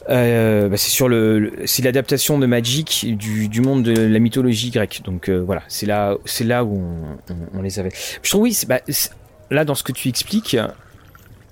euh, 0.09 0.69
bah, 0.69 0.77
c'est 0.77 0.91
sur 0.91 1.09
le, 1.09 1.53
c'est 1.65 1.83
l'adaptation 1.83 2.39
de 2.39 2.47
Magic 2.47 3.17
du, 3.17 3.61
monde 3.61 3.83
de 3.83 4.07
la 4.07 4.19
mythologie 4.19 4.71
grecque. 4.71 5.03
Donc 5.05 5.29
euh, 5.29 5.39
voilà, 5.39 5.63
c'est 5.69 5.87
là, 5.87 6.17
c'est 6.25 6.45
là 6.45 6.65
où 6.65 6.81
on, 7.55 7.63
les 7.63 7.79
avait. 7.79 7.91
Je 8.23 8.31
trouve 8.31 8.43
oui, 8.43 8.59
bah, 8.69 8.81
là 9.51 9.65
dans 9.65 9.75
ce 9.75 9.83
que 9.83 9.93
tu 9.93 10.09
expliques, 10.09 10.57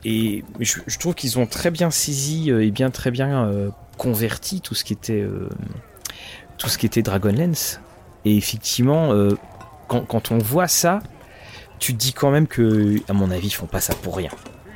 et 0.05 0.45
je, 0.61 0.99
trouve 0.99 1.15
qu'ils 1.15 1.39
ont 1.39 1.47
très 1.47 1.71
bien 1.71 1.91
saisi 1.91 2.51
euh, 2.51 2.65
et 2.65 2.71
bien 2.71 2.91
très 2.91 3.11
bien 3.11 3.51
converti 3.97 4.61
tout 4.61 4.75
ce 4.75 4.85
qui 4.85 4.93
était 4.93 5.25
tout 6.59 6.69
ce 6.69 6.79
qui 6.79 6.87
était 6.87 7.03
Dragonlance. 7.03 7.81
Et 8.25 8.37
effectivement, 8.37 9.13
quand, 9.89 10.03
quand 10.03 10.31
on 10.31 10.39
voit 10.39 10.69
ça, 10.69 11.01
tu 11.79 11.93
te 11.93 11.99
dis 11.99 12.13
quand 12.13 12.31
même 12.31 12.47
que, 12.47 12.97
à 13.09 13.13
mon 13.13 13.31
avis, 13.31 13.49
ils 13.49 13.55
font 13.55 13.67
pas 13.67 13.81
ça 13.81 13.95
pour 13.95 14.17
rien. 14.17 14.31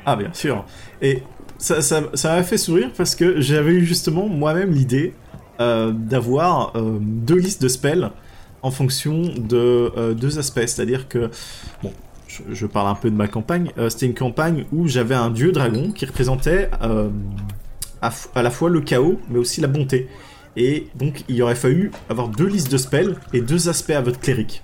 Ah 0.05 0.15
bien 0.15 0.31
sûr. 0.33 0.65
Et 1.01 1.23
ça, 1.59 1.81
ça, 1.81 2.03
ça 2.13 2.35
m'a 2.35 2.43
fait 2.43 2.57
sourire 2.57 2.89
parce 2.97 3.15
que 3.15 3.39
j'avais 3.39 3.73
eu 3.73 3.85
justement 3.85 4.27
moi-même 4.27 4.71
l'idée 4.71 5.13
euh, 5.59 5.91
d'avoir 5.91 6.71
euh, 6.75 6.97
deux 7.01 7.35
listes 7.35 7.61
de 7.61 7.67
spells 7.67 8.11
en 8.61 8.71
fonction 8.71 9.23
de 9.23 9.91
euh, 9.97 10.13
deux 10.13 10.39
aspects. 10.39 10.65
C'est-à-dire 10.65 11.09
que, 11.09 11.29
bon, 11.83 11.91
je, 12.27 12.65
parle 12.65 12.87
un 12.87 12.95
peu 12.95 13.11
de 13.11 13.15
ma 13.15 13.27
campagne, 13.27 13.71
c'était 13.89 14.05
une 14.05 14.13
campagne 14.13 14.65
où 14.71 14.87
j'avais 14.87 15.15
un 15.15 15.29
dieu 15.29 15.51
dragon 15.51 15.91
qui 15.91 16.05
représentait 16.05 16.69
à, 16.79 18.11
à, 18.35 18.41
la 18.41 18.51
fois 18.51 18.69
le 18.69 18.79
chaos 18.79 19.19
mais 19.29 19.39
aussi 19.39 19.59
la 19.59 19.67
bonté. 19.67 20.07
Et 20.55 20.87
donc 20.95 21.23
il 21.27 21.41
aurait 21.41 21.55
fallu 21.55 21.91
avoir 22.09 22.29
deux 22.29 22.47
listes 22.47 22.71
de 22.71 22.77
spells 22.77 23.15
et 23.33 23.41
deux 23.41 23.67
aspects 23.67 23.91
à 23.91 24.01
votre 24.01 24.19
cléric. 24.19 24.63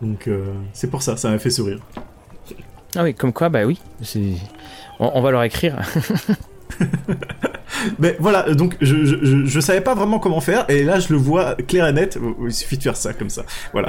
Donc 0.00 0.28
c'est 0.72 0.90
pour 0.90 1.02
ça, 1.02 1.16
ça 1.16 1.30
m'a 1.30 1.38
fait 1.38 1.50
sourire. 1.50 1.80
Ah 2.96 3.02
oui, 3.02 3.14
comme 3.14 3.32
quoi, 3.32 3.48
bah 3.48 3.64
oui, 3.66 3.78
on, 4.98 5.20
va 5.20 5.30
leur 5.30 5.42
écrire. 5.42 5.76
Mais 7.98 8.16
voilà, 8.18 8.54
donc 8.54 8.76
je, 8.80 9.04
je, 9.44 9.60
savais 9.60 9.80
pas 9.80 9.94
vraiment 9.94 10.18
comment 10.18 10.40
faire, 10.40 10.68
et 10.68 10.82
là 10.82 10.98
je 10.98 11.12
le 11.12 11.18
vois 11.18 11.54
clair 11.54 11.86
et 11.86 11.92
net, 11.92 12.18
il 12.44 12.52
suffit 12.52 12.76
de 12.76 12.82
faire 12.82 12.96
ça 12.96 13.12
comme 13.12 13.30
ça, 13.30 13.44
voilà. 13.72 13.88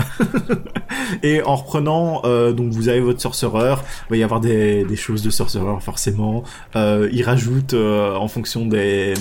et 1.24 1.42
en 1.44 1.56
reprenant, 1.56 2.22
euh, 2.26 2.52
donc 2.52 2.72
vous 2.72 2.90
avez 2.90 3.00
votre 3.00 3.22
sorcereur, 3.22 3.84
il 4.08 4.12
va 4.12 4.18
y 4.18 4.24
avoir 4.24 4.42
des, 4.42 4.86
choses 4.96 5.24
de 5.24 5.30
sorcereur 5.30 5.82
forcément, 5.82 6.44
euh, 6.76 7.10
il 7.12 7.24
rajoute 7.24 7.74
euh, 7.74 8.16
en 8.16 8.28
fonction 8.28 8.66
des, 8.66 9.14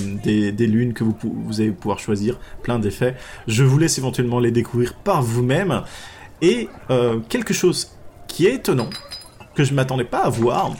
lunes 0.59 0.93
que 0.93 1.05
vous, 1.05 1.17
vous 1.23 1.61
allez 1.61 1.71
pouvoir 1.71 1.99
choisir, 1.99 2.39
plein 2.63 2.79
d'effets. 2.79 3.15
Je 3.47 3.65
vous 3.65 3.79
laisse 3.79 3.97
éventuellement 3.99 4.39
les 4.39 4.51
découvrir 4.51 4.95
par 4.95 5.23
vous-même, 5.23 5.83
et 6.43 6.69
quelque 7.29 7.55
chose 7.55 7.93
qui 8.29 8.47
est 8.47 8.55
étonnant, 8.55 8.91
que 9.59 9.65
je 9.65 9.75
m'attendais 9.75 10.05
pas 10.05 10.21
à 10.21 10.29
voir, 10.29 10.73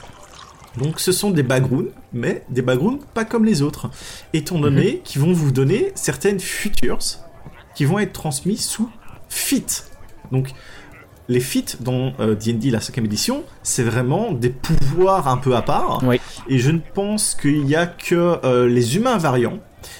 donc 0.77 1.01
ce 1.01 1.11
sont 1.11 1.31
des 1.31 1.43
backgrounds, 1.43 1.91
mais 2.13 2.45
des 2.49 2.61
backgrounds 2.61 3.03
pas 3.13 3.25
comme 3.25 3.43
les 3.43 3.61
autres, 3.61 3.89
étant 4.31 4.57
donné 4.57 4.93
mhm. 4.93 5.01
qu'ils 5.03 5.21
vont 5.21 5.33
vous 5.33 5.51
donner 5.51 5.91
certaines 5.95 6.39
futures 6.39 6.99
qui 7.75 7.83
vont 7.83 7.99
être 7.99 8.13
transmises 8.13 8.65
sous 8.65 8.89
fit. 9.27 9.65
Donc 10.31 10.53
les 11.27 11.41
feats 11.41 11.75
dans 11.81 12.11
D&D 12.11 12.69
euh, 12.69 12.71
la 12.71 12.79
5 12.79 12.97
édition, 12.99 13.43
c'est 13.63 13.83
vraiment 13.83 14.31
des 14.31 14.49
pouvoirs 14.49 15.27
un 15.27 15.37
peu 15.37 15.57
à 15.57 15.61
part. 15.61 16.01
Et 16.47 16.57
je 16.57 16.71
ne 16.71 16.79
pense 16.79 17.35
qu'il 17.35 17.67
y 17.67 17.75
a 17.75 17.85
que 17.85 18.39
euh, 18.45 18.65
les 18.69 18.95
humains 18.95 19.17
variants 19.17 19.59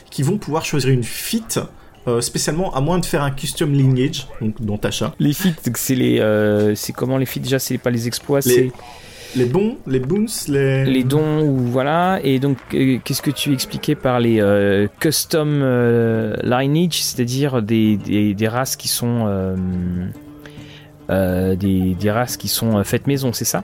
qui 0.09 0.23
vont 0.23 0.37
pouvoir 0.37 0.63
choisir 0.63 0.89
une 0.89 1.03
fit 1.03 1.43
euh, 2.09 2.21
spécialement 2.21 2.73
à 2.75 2.81
moins 2.81 2.99
de 2.99 3.05
faire 3.05 3.23
un 3.23 3.31
custom 3.31 3.71
lineage, 3.73 4.27
donc 4.41 4.61
dans 4.61 4.77
Tasha. 4.77 5.13
Les 5.19 5.33
feats, 5.33 5.71
c'est 5.75 5.95
les, 5.95 6.73
c'est 6.75 6.93
comment 6.93 7.17
les 7.17 7.25
feats 7.25 7.39
déjà, 7.39 7.59
c'est 7.59 7.77
pas 7.77 7.89
les 7.89 8.07
exploits, 8.07 8.41
c'est 8.41 8.71
les 9.35 9.45
bons, 9.45 9.77
les 9.85 9.99
boons, 9.99 10.25
les... 10.47 10.85
Les 10.85 11.03
dons, 11.03 11.41
ou 11.47 11.57
voilà. 11.57 12.19
Et 12.23 12.39
donc, 12.39 12.57
euh, 12.73 12.97
qu'est-ce 13.03 13.21
que 13.21 13.29
tu 13.29 13.53
expliquais 13.53 13.93
par 13.95 14.19
les 14.19 14.41
euh, 14.41 14.87
custom 14.99 15.61
euh, 15.61 16.35
lineage, 16.43 17.03
c'est-à-dire 17.03 17.61
des, 17.61 17.97
des, 18.33 18.47
races 18.47 18.75
qui 18.75 18.87
sont... 18.87 19.55
des, 21.09 21.95
des 21.95 22.11
races 22.11 22.37
qui 22.37 22.47
sont 22.47 22.83
faites 22.83 23.05
maison, 23.05 23.31
c'est 23.31 23.45
ça? 23.45 23.63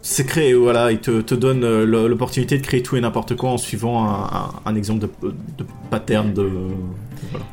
C'est 0.00 0.24
créé, 0.26 0.54
voilà, 0.54 0.90
il 0.90 0.98
te, 0.98 1.20
te 1.20 1.34
donne 1.34 1.84
l'opportunité 1.84 2.56
de 2.56 2.62
créer 2.62 2.82
tout 2.82 2.96
et 2.96 3.00
n'importe 3.00 3.36
quoi 3.36 3.50
en 3.50 3.58
suivant 3.58 4.08
un, 4.08 4.50
un, 4.64 4.74
exemple 4.74 5.06
de, 5.22 5.28
de, 5.58 5.64
pattern 5.90 6.32
de... 6.32 6.48
Voilà. 7.30 7.46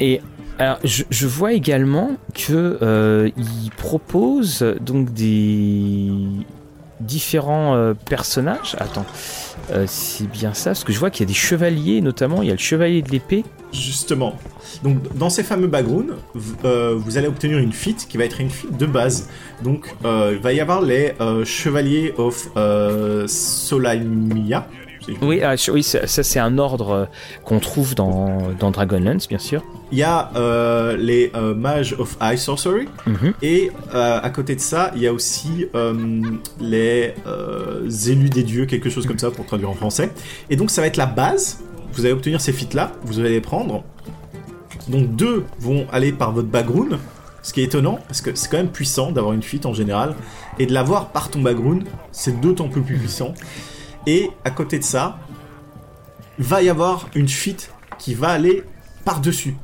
Et 0.00 0.20
alors, 0.58 0.78
je, 0.84 1.26
vois 1.26 1.54
également 1.54 2.16
que 2.34 2.78
euh, 2.82 3.30
il 3.38 3.70
propose 3.78 4.62
donc 4.80 5.12
des 5.14 6.10
différents 7.00 7.74
euh, 7.76 7.94
personnages. 7.94 8.76
Attends, 8.78 9.06
euh, 9.72 9.86
c'est 9.86 10.30
bien 10.30 10.52
ça, 10.52 10.70
parce 10.70 10.84
que 10.84 10.92
je 10.92 10.98
vois 10.98 11.08
qu'il 11.08 11.22
y 11.22 11.28
a 11.28 11.32
des 11.32 11.38
chevaliers, 11.38 12.02
notamment, 12.02 12.42
il 12.42 12.48
y 12.48 12.50
a 12.50 12.54
le 12.54 12.58
chevalier 12.58 13.00
de 13.00 13.10
l'épée. 13.10 13.42
Justement. 13.72 14.36
Donc, 14.82 15.16
dans 15.16 15.30
ces 15.30 15.42
fameux 15.42 15.66
backgrounds, 15.66 16.14
vous 16.34 17.16
allez 17.16 17.28
obtenir 17.28 17.56
une 17.56 17.72
feat 17.72 18.06
qui 18.06 18.18
va 18.18 18.24
être 18.24 18.40
une 18.40 18.50
feat 18.50 18.76
de 18.76 18.86
base. 18.86 19.30
Donc, 19.62 19.94
il 20.04 20.40
va 20.42 20.52
y 20.52 20.60
avoir 20.60 20.82
les 20.82 21.14
chevaliers 21.44 22.12
of 22.18 22.50
Solamia. 23.28 24.66
Oui, 25.22 25.40
ah, 25.42 25.54
oui 25.72 25.82
ça, 25.82 26.06
c'est 26.06 26.38
un 26.38 26.58
ordre 26.58 27.08
qu'on 27.44 27.58
trouve 27.58 27.94
dans, 27.94 28.38
dans 28.58 28.70
Dragonlance, 28.70 29.28
bien 29.28 29.38
sûr. 29.38 29.62
Il 29.92 29.98
y 29.98 30.02
a 30.02 30.30
euh, 30.36 30.96
les 30.96 31.32
euh, 31.34 31.54
Mages 31.54 31.94
of 31.98 32.16
High 32.20 32.36
Sorcery. 32.36 32.88
Mhm. 33.06 33.32
Et 33.42 33.72
euh, 33.94 34.20
à 34.22 34.30
côté 34.30 34.54
de 34.54 34.60
ça, 34.60 34.92
il 34.94 35.02
y 35.02 35.06
a 35.06 35.12
aussi 35.12 35.66
les 36.60 37.14
élus 38.06 38.30
des 38.30 38.42
dieux, 38.42 38.66
quelque 38.66 38.90
chose 38.90 39.06
comme 39.06 39.18
ça 39.18 39.30
pour 39.30 39.46
traduire 39.46 39.70
en 39.70 39.74
français. 39.74 40.10
Et 40.48 40.56
donc 40.56 40.70
ça 40.70 40.80
va 40.80 40.86
être 40.86 40.96
la 40.96 41.06
base. 41.06 41.60
Vous 41.92 42.04
allez 42.04 42.12
obtenir 42.12 42.40
ces 42.40 42.52
feats-là, 42.52 42.92
vous 43.02 43.18
allez 43.18 43.30
les 43.30 43.40
prendre. 43.40 43.82
Donc 44.88 45.14
deux 45.16 45.44
vont 45.58 45.86
aller 45.92 46.12
par 46.12 46.32
votre 46.32 46.48
background. 46.48 46.98
Ce 47.42 47.54
qui 47.54 47.62
est 47.62 47.64
étonnant, 47.64 47.98
parce 48.06 48.20
que 48.20 48.34
c'est 48.34 48.50
quand 48.50 48.58
même 48.58 48.68
puissant 48.68 49.12
d'avoir 49.12 49.32
une 49.32 49.42
feat 49.42 49.64
en 49.64 49.72
général. 49.72 50.14
Et 50.58 50.66
de 50.66 50.74
l'avoir 50.74 51.08
par 51.08 51.30
ton 51.30 51.40
background, 51.40 51.84
c'est 52.12 52.38
d'autant 52.40 52.68
plus 52.68 52.82
puissant. 52.82 53.34
Et 54.06 54.30
à 54.44 54.50
côté 54.50 54.78
de 54.78 54.84
ça, 54.84 55.18
va 56.38 56.62
y 56.62 56.68
avoir 56.68 57.08
une 57.14 57.28
feat 57.28 57.72
qui 57.98 58.14
va 58.14 58.28
aller 58.28 58.64
par-dessus 59.04 59.56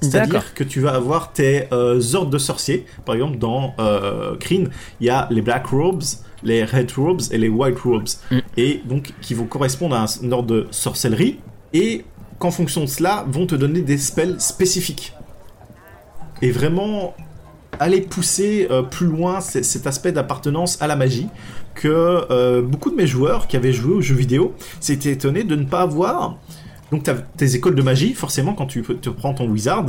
C'est-à-dire 0.00 0.54
que 0.54 0.64
tu 0.64 0.80
vas 0.80 0.94
avoir 0.94 1.32
tes 1.32 1.68
ordres 1.72 2.30
de 2.30 2.38
sorciers. 2.38 2.86
Par 3.04 3.14
exemple, 3.14 3.38
dans 3.38 3.74
euh, 3.78 4.36
Kryn, 4.36 4.64
il 5.00 5.06
y 5.06 5.10
a 5.10 5.28
les 5.30 5.42
Black 5.42 5.66
Robes, 5.66 6.02
les 6.42 6.64
Red 6.64 6.92
Robes 6.92 7.22
et 7.30 7.38
les 7.38 7.48
White 7.48 7.78
Robes. 7.80 8.08
Mm. 8.30 8.38
Et 8.56 8.82
donc, 8.84 9.12
qui 9.20 9.34
vont 9.34 9.46
correspondre 9.46 9.96
à 9.96 10.04
un 10.04 10.32
ordre 10.32 10.48
de 10.48 10.66
sorcellerie. 10.70 11.38
Et 11.72 12.04
qu'en 12.38 12.50
fonction 12.50 12.82
de 12.82 12.86
cela, 12.86 13.24
vont 13.28 13.46
te 13.46 13.54
donner 13.54 13.80
des 13.80 13.98
spells 13.98 14.40
spécifiques. 14.40 15.14
Et 16.42 16.50
vraiment, 16.50 17.14
aller 17.80 18.00
pousser 18.00 18.66
euh, 18.70 18.82
plus 18.82 19.06
loin 19.06 19.40
cet 19.40 19.86
aspect 19.86 20.12
d'appartenance 20.12 20.80
à 20.80 20.86
la 20.86 20.96
magie 20.96 21.28
que 21.74 22.26
euh, 22.30 22.62
beaucoup 22.62 22.90
de 22.90 22.96
mes 22.96 23.06
joueurs 23.06 23.46
qui 23.46 23.56
avaient 23.56 23.72
joué 23.72 23.94
aux 23.94 24.00
jeux 24.00 24.14
vidéo 24.14 24.54
s'étaient 24.80 25.12
étonnés 25.12 25.44
de 25.44 25.56
ne 25.56 25.64
pas 25.64 25.82
avoir. 25.82 26.36
Donc 26.90 27.04
tu 27.04 27.10
as 27.10 27.14
tes 27.14 27.54
écoles 27.54 27.74
de 27.74 27.82
magie, 27.82 28.14
forcément, 28.14 28.54
quand 28.54 28.66
tu 28.66 28.82
te 28.82 29.10
prends 29.10 29.34
ton 29.34 29.48
wizard, 29.48 29.86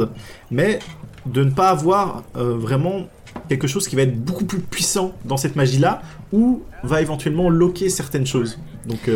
mais 0.49 0.79
de 1.25 1.43
ne 1.43 1.51
pas 1.51 1.69
avoir 1.69 2.23
euh, 2.35 2.55
vraiment 2.57 3.07
quelque 3.49 3.67
chose 3.67 3.87
qui 3.87 3.95
va 3.95 4.03
être 4.03 4.17
beaucoup 4.17 4.45
plus 4.45 4.59
puissant 4.59 5.11
dans 5.25 5.37
cette 5.37 5.55
magie-là, 5.55 6.01
ou 6.31 6.63
va 6.83 7.01
éventuellement 7.01 7.49
loquer 7.49 7.89
certaines 7.89 8.25
choses. 8.25 8.57
Donc 8.87 9.09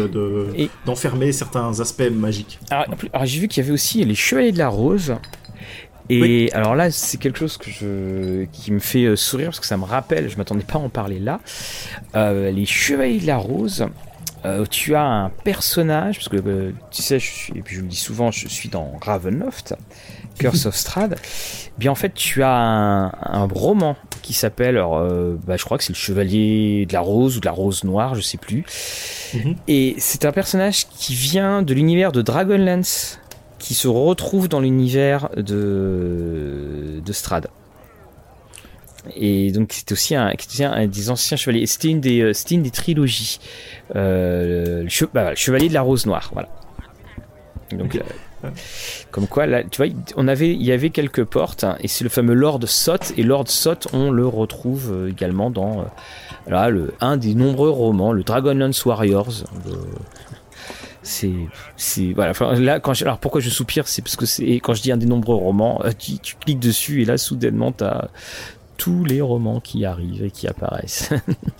d'enfermer 0.85 1.31
certains 1.31 1.79
aspects 1.79 2.09
magiques. 2.11 2.59
alors 2.71 3.25
j'ai 3.25 3.39
vu 3.39 3.47
qu'il 3.47 3.63
y 3.63 3.65
avait 3.65 3.73
aussi 3.73 4.03
les 4.03 4.15
Chevaliers 4.15 4.51
de 4.51 4.57
la 4.57 4.67
Rose, 4.67 5.15
et 6.09 6.51
alors 6.53 6.75
là, 6.75 6.91
c'est 6.91 7.17
quelque 7.17 7.37
chose 7.37 7.57
que 7.57 7.69
je, 7.69 8.45
qui 8.45 8.71
me 8.71 8.79
fait 8.79 9.05
euh, 9.05 9.15
sourire 9.15 9.47
parce 9.47 9.59
que 9.59 9.65
ça 9.65 9.77
me 9.77 9.85
rappelle, 9.85 10.29
je 10.29 10.37
m'attendais 10.37 10.63
pas 10.63 10.75
à 10.75 10.81
en 10.81 10.89
parler 10.89 11.19
là. 11.19 11.39
Euh, 12.15 12.51
les 12.51 12.65
Chevaliers 12.65 13.19
de 13.19 13.27
la 13.27 13.37
Rose, 13.37 13.85
euh, 14.45 14.65
tu 14.69 14.95
as 14.95 15.03
un 15.03 15.29
personnage, 15.29 16.17
parce 16.17 16.29
que 16.29 16.73
tu 16.91 17.01
sais, 17.01 17.19
je 17.19 17.31
suis, 17.31 17.57
et 17.57 17.61
puis 17.61 17.75
je 17.75 17.81
le 17.81 17.87
dis 17.87 17.95
souvent, 17.95 18.31
je 18.31 18.47
suis 18.47 18.69
dans 18.69 18.93
Ravenloft, 19.01 19.75
Curse 20.39 20.65
of 20.65 20.75
Strahd. 20.75 21.15
Bien 21.77 21.91
en 21.91 21.95
fait, 21.95 22.13
tu 22.13 22.41
as 22.43 22.49
un, 22.49 23.45
roman 23.45 23.95
qui 24.21 24.33
s'appelle, 24.33 24.81
bah, 25.45 25.57
je 25.57 25.63
crois 25.63 25.77
que 25.77 25.83
c'est 25.83 25.93
le 25.93 25.97
Chevalier 25.97 26.85
de 26.87 26.93
la 26.93 27.01
Rose 27.01 27.37
ou 27.37 27.39
de 27.39 27.45
la 27.45 27.51
Rose 27.51 27.83
Noire, 27.83 28.15
je 28.15 28.21
sais 28.21 28.37
plus. 28.37 28.63
Mhm. 29.33 29.55
Et 29.67 29.95
c'est 29.97 30.25
un 30.25 30.31
personnage 30.31 30.87
qui 30.87 31.13
vient 31.13 31.61
de 31.61 31.73
l'univers 31.73 32.11
de 32.11 32.21
Dragonlance 32.21 33.19
qui 33.59 33.73
se 33.73 33.87
retrouve 33.87 34.47
dans 34.49 34.61
l'univers 34.61 35.29
de, 35.35 37.01
de 37.05 37.13
Strad. 37.13 37.47
Et 39.15 39.51
donc 39.51 39.73
c'était 39.73 39.93
aussi 39.93 40.15
un, 40.15 40.33
un, 40.61 40.87
des 40.87 41.09
anciens 41.09 41.37
chevaliers. 41.37 41.65
C'était 41.65 41.89
une 41.89 42.01
des, 42.01 42.21
euh, 42.21 42.33
c'était 42.33 42.55
une 42.55 42.63
des 42.63 42.71
trilogies. 42.71 43.39
Euh, 43.95 44.87
bah, 45.13 45.31
le, 45.31 45.35
chevalier 45.35 45.69
de 45.69 45.73
la 45.73 45.81
rose 45.81 46.05
noire, 46.05 46.29
voilà. 46.33 46.49
Donc 47.71 47.95
euh, 47.95 48.49
comme 49.11 49.27
quoi 49.27 49.45
là, 49.45 49.63
tu 49.63 49.83
vois, 49.83 49.93
on 50.15 50.27
avait, 50.27 50.53
il 50.53 50.63
y 50.63 50.71
avait 50.71 50.89
quelques 50.89 51.23
portes 51.23 51.63
hein, 51.63 51.77
et 51.81 51.87
c'est 51.87 52.03
le 52.03 52.09
fameux 52.09 52.33
Lord 52.33 52.61
Sot 52.65 53.13
et 53.15 53.23
Lord 53.23 53.47
Sot, 53.47 53.89
on 53.93 54.09
le 54.09 54.25
retrouve 54.25 55.07
également 55.09 55.51
dans 55.51 55.85
là, 56.47 56.69
le, 56.69 56.93
un 56.99 57.17
des 57.17 57.35
nombreux 57.35 57.69
romans, 57.69 58.11
le 58.11 58.23
Dragonlance 58.23 58.83
Warriors 58.85 59.43
c'est 61.01 61.33
c'est 61.77 62.13
voilà. 62.13 62.33
Là 62.59 62.81
alors 63.01 63.17
pourquoi 63.19 63.41
je 63.41 63.49
soupire 63.49 63.87
c'est 63.87 64.01
parce 64.01 64.15
que 64.15 64.25
c'est 64.25 64.55
quand 64.55 64.73
je 64.73 64.81
dis 64.81 64.91
un 64.91 64.97
des 64.97 65.05
nombreux 65.05 65.35
romans 65.35 65.81
euh, 65.85 65.91
tu, 65.97 66.35
cliques 66.35 66.59
dessus 66.59 67.01
et 67.01 67.05
là 67.05 67.17
soudainement 67.17 67.71
tu 67.71 67.83
as 67.83 68.09
tous 68.77 69.03
les 69.03 69.21
romans 69.21 69.59
qui 69.59 69.85
arrivent 69.85 70.23
et 70.23 70.31
qui 70.31 70.47
apparaissent. 70.47 71.09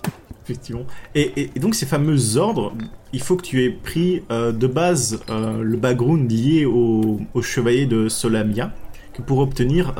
Effectivement. 0.44 0.84
Et, 1.14 1.50
donc 1.56 1.74
ces 1.74 1.86
fameux 1.86 2.36
ordres 2.36 2.74
il 3.12 3.20
faut 3.20 3.36
que 3.36 3.42
tu 3.42 3.64
aies 3.64 3.70
pris 3.70 4.22
euh, 4.30 4.52
de 4.52 4.66
base 4.66 5.20
euh, 5.30 5.62
le 5.62 5.76
background 5.76 6.30
lié 6.30 6.64
au, 6.64 7.20
au 7.34 7.42
chevalier 7.42 7.86
de 7.86 8.08
Solamia 8.08 8.72
pour 9.26 9.38
obtenir, 9.38 9.94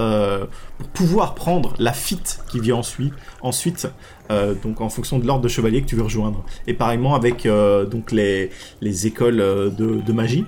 pour 0.78 0.88
pouvoir 0.88 1.34
prendre 1.34 1.74
la 1.78 1.92
fit 1.92 2.20
qui 2.48 2.60
vient 2.60 2.76
ensuite, 2.76 3.12
ensuite 3.42 3.88
euh, 4.30 4.54
donc 4.54 4.80
en 4.80 4.88
fonction 4.88 5.18
de 5.18 5.26
l'ordre 5.26 5.42
de 5.42 5.48
chevalier 5.48 5.82
que 5.82 5.86
tu 5.86 5.96
veux 5.96 6.02
rejoindre. 6.02 6.44
Et 6.66 6.74
pareillement 6.74 7.14
avec 7.14 7.46
euh, 7.46 7.84
donc 7.84 8.12
les, 8.12 8.50
les 8.80 9.06
écoles 9.06 9.40
euh, 9.40 9.70
de, 9.70 10.12
magie. 10.12 10.44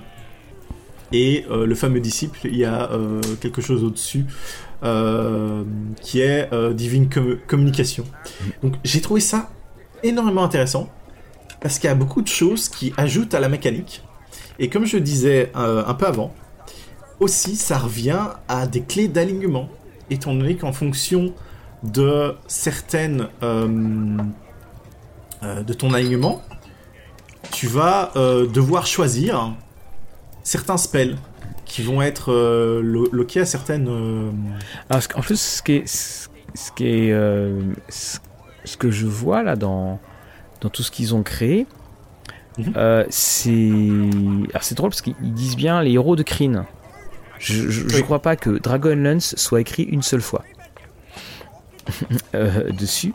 Et 1.11 1.45
le 1.47 1.75
fameux 1.75 1.99
disciple, 1.99 2.39
il 2.45 2.57
y 2.57 2.65
a 2.65 2.89
quelque 3.39 3.61
chose 3.61 3.83
au-dessus 3.83 4.25
qui 6.01 6.21
est 6.21 6.49
Divine 6.73 7.07
Communication. 7.47 8.03
Donc 8.63 8.73
j'ai 8.83 8.99
trouvé 8.99 9.21
ça 9.21 9.51
énormément 10.01 10.43
intéressant 10.43 10.89
parce 11.61 11.77
qu'il 11.77 11.87
y 11.87 11.91
a 11.91 11.95
beaucoup 11.95 12.23
de 12.23 12.27
choses 12.27 12.67
qui 12.67 12.93
ajoutent 12.97 13.35
à 13.35 13.39
la 13.39 13.47
mécanique. 13.47 14.01
Et 14.57 14.69
comme 14.69 14.87
je 14.87 14.97
disais 14.97 15.51
un 15.53 15.93
peu 15.93 16.07
avant, 16.07 16.33
aussi 17.23 17.55
ça 17.55 17.77
revient 17.77 18.27
à 18.47 18.67
des 18.67 18.81
clés 18.81 19.07
d'alignement, 19.07 19.69
étant 20.09 20.35
donné 20.35 20.55
qu'en 20.55 20.73
fonction 20.73 21.33
de 21.83 22.35
certaines 22.47 23.27
euh, 23.41 24.17
euh, 25.43 25.63
de 25.63 25.73
ton 25.73 25.93
alignement, 25.93 26.41
tu 27.51 27.67
vas 27.67 28.11
euh, 28.15 28.45
devoir 28.45 28.85
choisir 28.85 29.53
certains 30.43 30.77
spells 30.77 31.17
qui 31.65 31.81
vont 31.81 32.01
être 32.01 32.31
loqués 32.81 33.39
à 33.39 33.45
certaines. 33.45 33.87
Alors, 34.89 35.01
en 35.15 35.21
plus, 35.21 35.39
ce 35.39 35.63
qui 35.63 35.71
est, 35.77 35.87
ce 35.87 36.71
qui 36.75 36.85
est, 36.85 37.09
ce 37.89 38.77
que 38.77 38.91
je 38.91 39.07
vois 39.07 39.41
là 39.41 39.55
dans 39.55 39.99
dans 40.61 40.69
tout 40.69 40.83
ce 40.83 40.91
qu'ils 40.91 41.15
ont 41.15 41.23
créé, 41.23 41.65
mhm. 42.59 43.05
c'est 43.09 43.79
c'est 44.61 44.75
drôle 44.75 44.91
parce 44.91 45.01
qu'ils 45.01 45.15
disent 45.33 45.55
bien 45.55 45.81
les 45.81 45.93
héros 45.93 46.15
de 46.15 46.23
Kryn. 46.23 46.65
Je, 47.43 47.97
ne 47.97 48.01
crois 48.01 48.21
pas 48.21 48.35
que 48.37 48.49
Dragonlance 48.51 49.35
soit 49.35 49.59
écrit 49.61 49.83
une 49.83 50.01
seule 50.01 50.21
fois. 50.21 50.43
Euh, 52.33 52.71
dessus. 52.71 53.13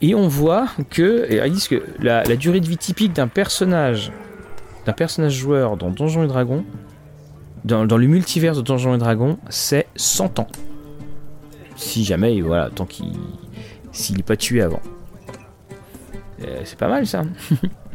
et 0.00 0.14
on 0.14 0.26
voit 0.26 0.68
que, 0.88 1.28
ils 1.30 1.52
disent 1.52 1.68
que 1.68 1.84
la, 2.00 2.24
durée 2.34 2.60
de 2.60 2.66
vie 2.66 2.78
typique 2.78 3.12
d'un 3.12 3.28
personnage, 3.28 4.10
d'un 4.86 4.94
personnage 4.94 5.34
joueur 5.34 5.76
dans 5.76 5.90
Donjons 5.90 6.24
et 6.24 6.28
Dragons, 6.28 6.64
dans, 7.66 7.84
le 7.84 8.06
multivers 8.06 8.56
de 8.56 8.62
Donjons 8.62 8.94
et 8.94 8.98
Dragons, 8.98 9.38
c'est 9.50 9.86
100 9.96 10.38
ans. 10.38 10.46
Si 11.76 12.04
jamais, 12.04 12.40
voilà, 12.40 12.70
tant 12.70 12.86
qu'il 12.86 13.12
s'il 13.92 14.16
n'est 14.16 14.22
pas 14.22 14.36
tué 14.36 14.62
avant. 14.62 14.80
Euh, 16.42 16.62
c'est 16.64 16.78
pas 16.78 16.88
mal 16.88 17.06
ça. 17.06 17.24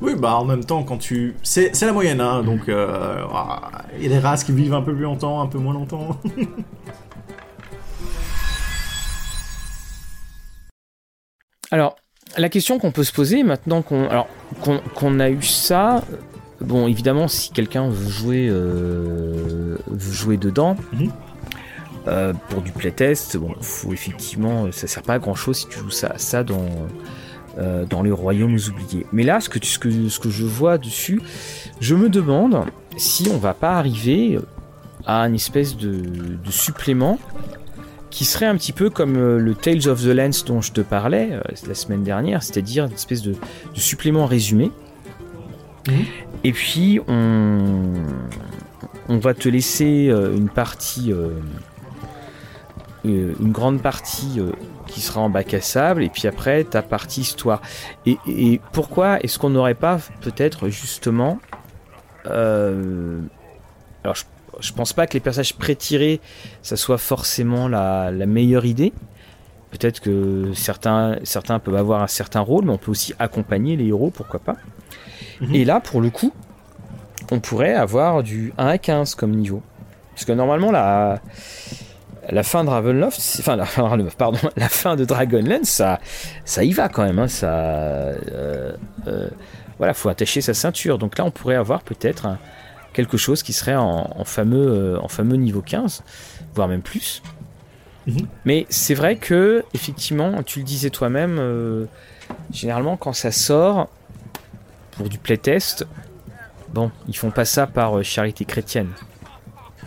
oui, 0.00 0.14
bah 0.14 0.36
en 0.36 0.44
même 0.44 0.64
temps, 0.64 0.84
quand 0.84 0.98
tu. 0.98 1.34
C'est 1.42 1.80
la 1.82 1.92
moyenne, 1.92 2.20
hein, 2.20 2.44
donc 2.44 2.68
euh, 2.68 3.24
il 3.96 4.04
y 4.04 4.06
a 4.06 4.10
des 4.10 4.20
races 4.20 4.44
qui 4.44 4.52
vivent 4.52 4.74
un 4.74 4.82
peu 4.82 4.94
plus 4.94 5.02
longtemps, 5.02 5.40
un 5.40 5.48
peu 5.48 5.58
moins 5.58 5.74
longtemps. 5.74 6.16
Alors, 11.70 11.96
la 12.36 12.48
question 12.48 12.78
qu'on 12.78 12.92
peut 12.92 13.04
se 13.04 13.12
poser 13.12 13.42
maintenant 13.42 13.82
qu'on 13.82 14.08
qu'on 14.94 15.20
a 15.20 15.28
eu 15.30 15.42
ça, 15.42 16.02
bon 16.60 16.88
évidemment 16.88 17.28
si 17.28 17.50
quelqu'un 17.50 17.88
veut 17.90 18.08
jouer 18.08 18.48
euh, 18.48 19.76
veut 19.88 20.12
jouer 20.12 20.36
dedans. 20.36 20.76
Mhm. 20.92 21.10
Euh, 22.06 22.32
pour 22.48 22.62
du 22.62 22.70
playtest, 22.72 23.36
bon, 23.36 23.54
faut 23.60 23.92
effectivement, 23.92 24.72
ça 24.72 24.86
sert 24.86 25.02
pas 25.02 25.14
à 25.14 25.18
grand 25.18 25.34
chose 25.34 25.58
si 25.58 25.66
tu 25.66 25.78
joues 25.78 25.90
ça, 25.90 26.14
ça 26.16 26.42
dans, 26.42 26.64
euh, 27.58 27.84
dans 27.86 28.02
les 28.02 28.12
royaumes 28.12 28.56
oubliés. 28.68 29.04
Mais 29.12 29.24
là, 29.24 29.40
ce 29.40 29.48
que, 29.48 29.64
ce, 29.64 29.80
que, 29.80 30.08
ce 30.08 30.20
que 30.20 30.30
je 30.30 30.44
vois 30.44 30.78
dessus, 30.78 31.20
je 31.80 31.96
me 31.96 32.08
demande 32.08 32.66
si 32.96 33.28
on 33.32 33.38
va 33.38 33.52
pas 33.52 33.78
arriver 33.78 34.38
à 35.06 35.22
une 35.22 35.34
espèce 35.34 35.76
de, 35.76 35.90
de 35.92 36.50
supplément 36.50 37.18
qui 38.10 38.24
serait 38.24 38.46
un 38.46 38.56
petit 38.56 38.72
peu 38.72 38.90
comme 38.90 39.16
euh, 39.16 39.38
le 39.38 39.56
Tales 39.56 39.88
of 39.88 40.02
the 40.02 40.06
Lens 40.06 40.44
dont 40.44 40.60
je 40.60 40.70
te 40.70 40.80
parlais 40.80 41.30
euh, 41.32 41.40
la 41.66 41.74
semaine 41.74 42.04
dernière, 42.04 42.44
c'est-à-dire 42.44 42.84
une 42.84 42.92
espèce 42.92 43.22
de, 43.22 43.34
supplément 43.74 44.26
résumé. 44.26 44.70
Mhm. 45.88 46.04
Et 46.44 46.52
puis 46.52 47.00
on, 47.08 47.92
on 49.08 49.18
va 49.18 49.34
te 49.34 49.48
laisser 49.48 50.12
une 50.36 50.48
partie, 50.48 51.12
une 53.04 53.50
grande 53.52 53.82
partie 53.82 54.40
qui 54.88 55.00
sera 55.00 55.20
en 55.20 55.30
bac 55.30 55.54
à 55.54 55.60
sable, 55.60 56.02
et 56.02 56.08
puis 56.08 56.26
après 56.26 56.64
ta 56.64 56.82
partie 56.82 57.20
histoire. 57.20 57.62
Et, 58.06 58.18
et 58.26 58.60
pourquoi 58.72 59.20
est-ce 59.20 59.38
qu'on 59.38 59.50
n'aurait 59.50 59.74
pas 59.74 59.98
peut-être 60.20 60.68
justement 60.68 61.38
alors 62.24 64.14
je 64.14 64.24
je 64.60 64.72
pense 64.72 64.92
pas 64.92 65.06
que 65.06 65.14
les 65.14 65.20
personnages 65.20 65.54
pré-tirés, 65.54 66.20
ça 66.62 66.76
soit 66.76 66.98
forcément 66.98 67.68
la, 67.68 68.10
meilleure 68.10 68.64
idée. 68.64 68.92
Peut-être 69.70 70.00
que 70.00 70.52
certains, 70.54 71.18
certains 71.24 71.58
peuvent 71.58 71.76
avoir 71.76 72.02
un 72.02 72.06
certain 72.06 72.40
rôle, 72.40 72.64
mais 72.64 72.72
on 72.72 72.78
peut 72.78 72.90
aussi 72.90 73.14
accompagner 73.18 73.76
les 73.76 73.88
héros, 73.88 74.10
pourquoi 74.10 74.40
pas. 74.40 74.56
Mhm. 75.40 75.54
Et 75.54 75.64
là, 75.64 75.80
pour 75.80 76.00
le 76.00 76.10
coup, 76.10 76.32
on 77.30 77.40
pourrait 77.40 77.74
avoir 77.74 78.22
du 78.22 78.52
1 78.56 78.66
à 78.66 78.78
15 78.78 79.14
comme 79.14 79.32
niveau. 79.32 79.62
Parce 80.14 80.24
que 80.24 80.32
normalement, 80.32 80.72
la, 80.72 81.20
la 82.30 82.42
fin 82.42 82.64
de 82.64 82.70
Ravenloft, 82.70 83.18
enfin 83.40 83.56
la 83.56 83.64
fin 83.64 83.96
de 83.96 84.02
pardon, 84.10 84.38
la 84.56 84.68
fin 84.68 84.96
de 84.96 85.04
Dragonlance, 85.04 85.68
ça, 85.68 86.00
ça 86.44 86.64
y 86.64 86.72
va 86.72 86.88
quand 86.88 87.04
même. 87.04 87.18
Hein, 87.18 87.28
ça, 87.28 87.48
euh, 87.48 88.72
euh, 89.06 89.28
voilà, 89.78 89.94
faut 89.94 90.08
attacher 90.08 90.40
sa 90.40 90.54
ceinture. 90.54 90.98
Donc 90.98 91.18
là, 91.18 91.24
on 91.24 91.30
pourrait 91.30 91.56
avoir 91.56 91.82
peut-être 91.82 92.36
quelque 92.92 93.16
chose 93.16 93.42
qui 93.42 93.52
serait 93.52 93.76
en, 93.76 94.24
fameux, 94.24 94.98
en 95.00 95.08
fameux 95.08 95.36
niveau 95.36 95.62
15, 95.62 96.02
voire 96.54 96.68
même 96.68 96.82
plus. 96.82 97.22
Mhm. 98.06 98.26
Mais 98.44 98.66
c'est 98.70 98.94
vrai 98.94 99.16
que, 99.16 99.64
effectivement, 99.74 100.42
tu 100.42 100.60
le 100.60 100.64
disais 100.64 100.90
toi-même, 100.90 101.86
généralement 102.50 102.96
quand 102.96 103.12
ça 103.12 103.30
sort, 103.30 103.88
pour 104.92 105.08
du 105.08 105.18
playtest, 105.18 105.86
bon, 106.74 106.90
ils 107.06 107.16
font 107.16 107.30
pas 107.30 107.44
ça 107.44 107.66
par 107.68 108.02
charité 108.02 108.44
chrétienne. 108.44 108.88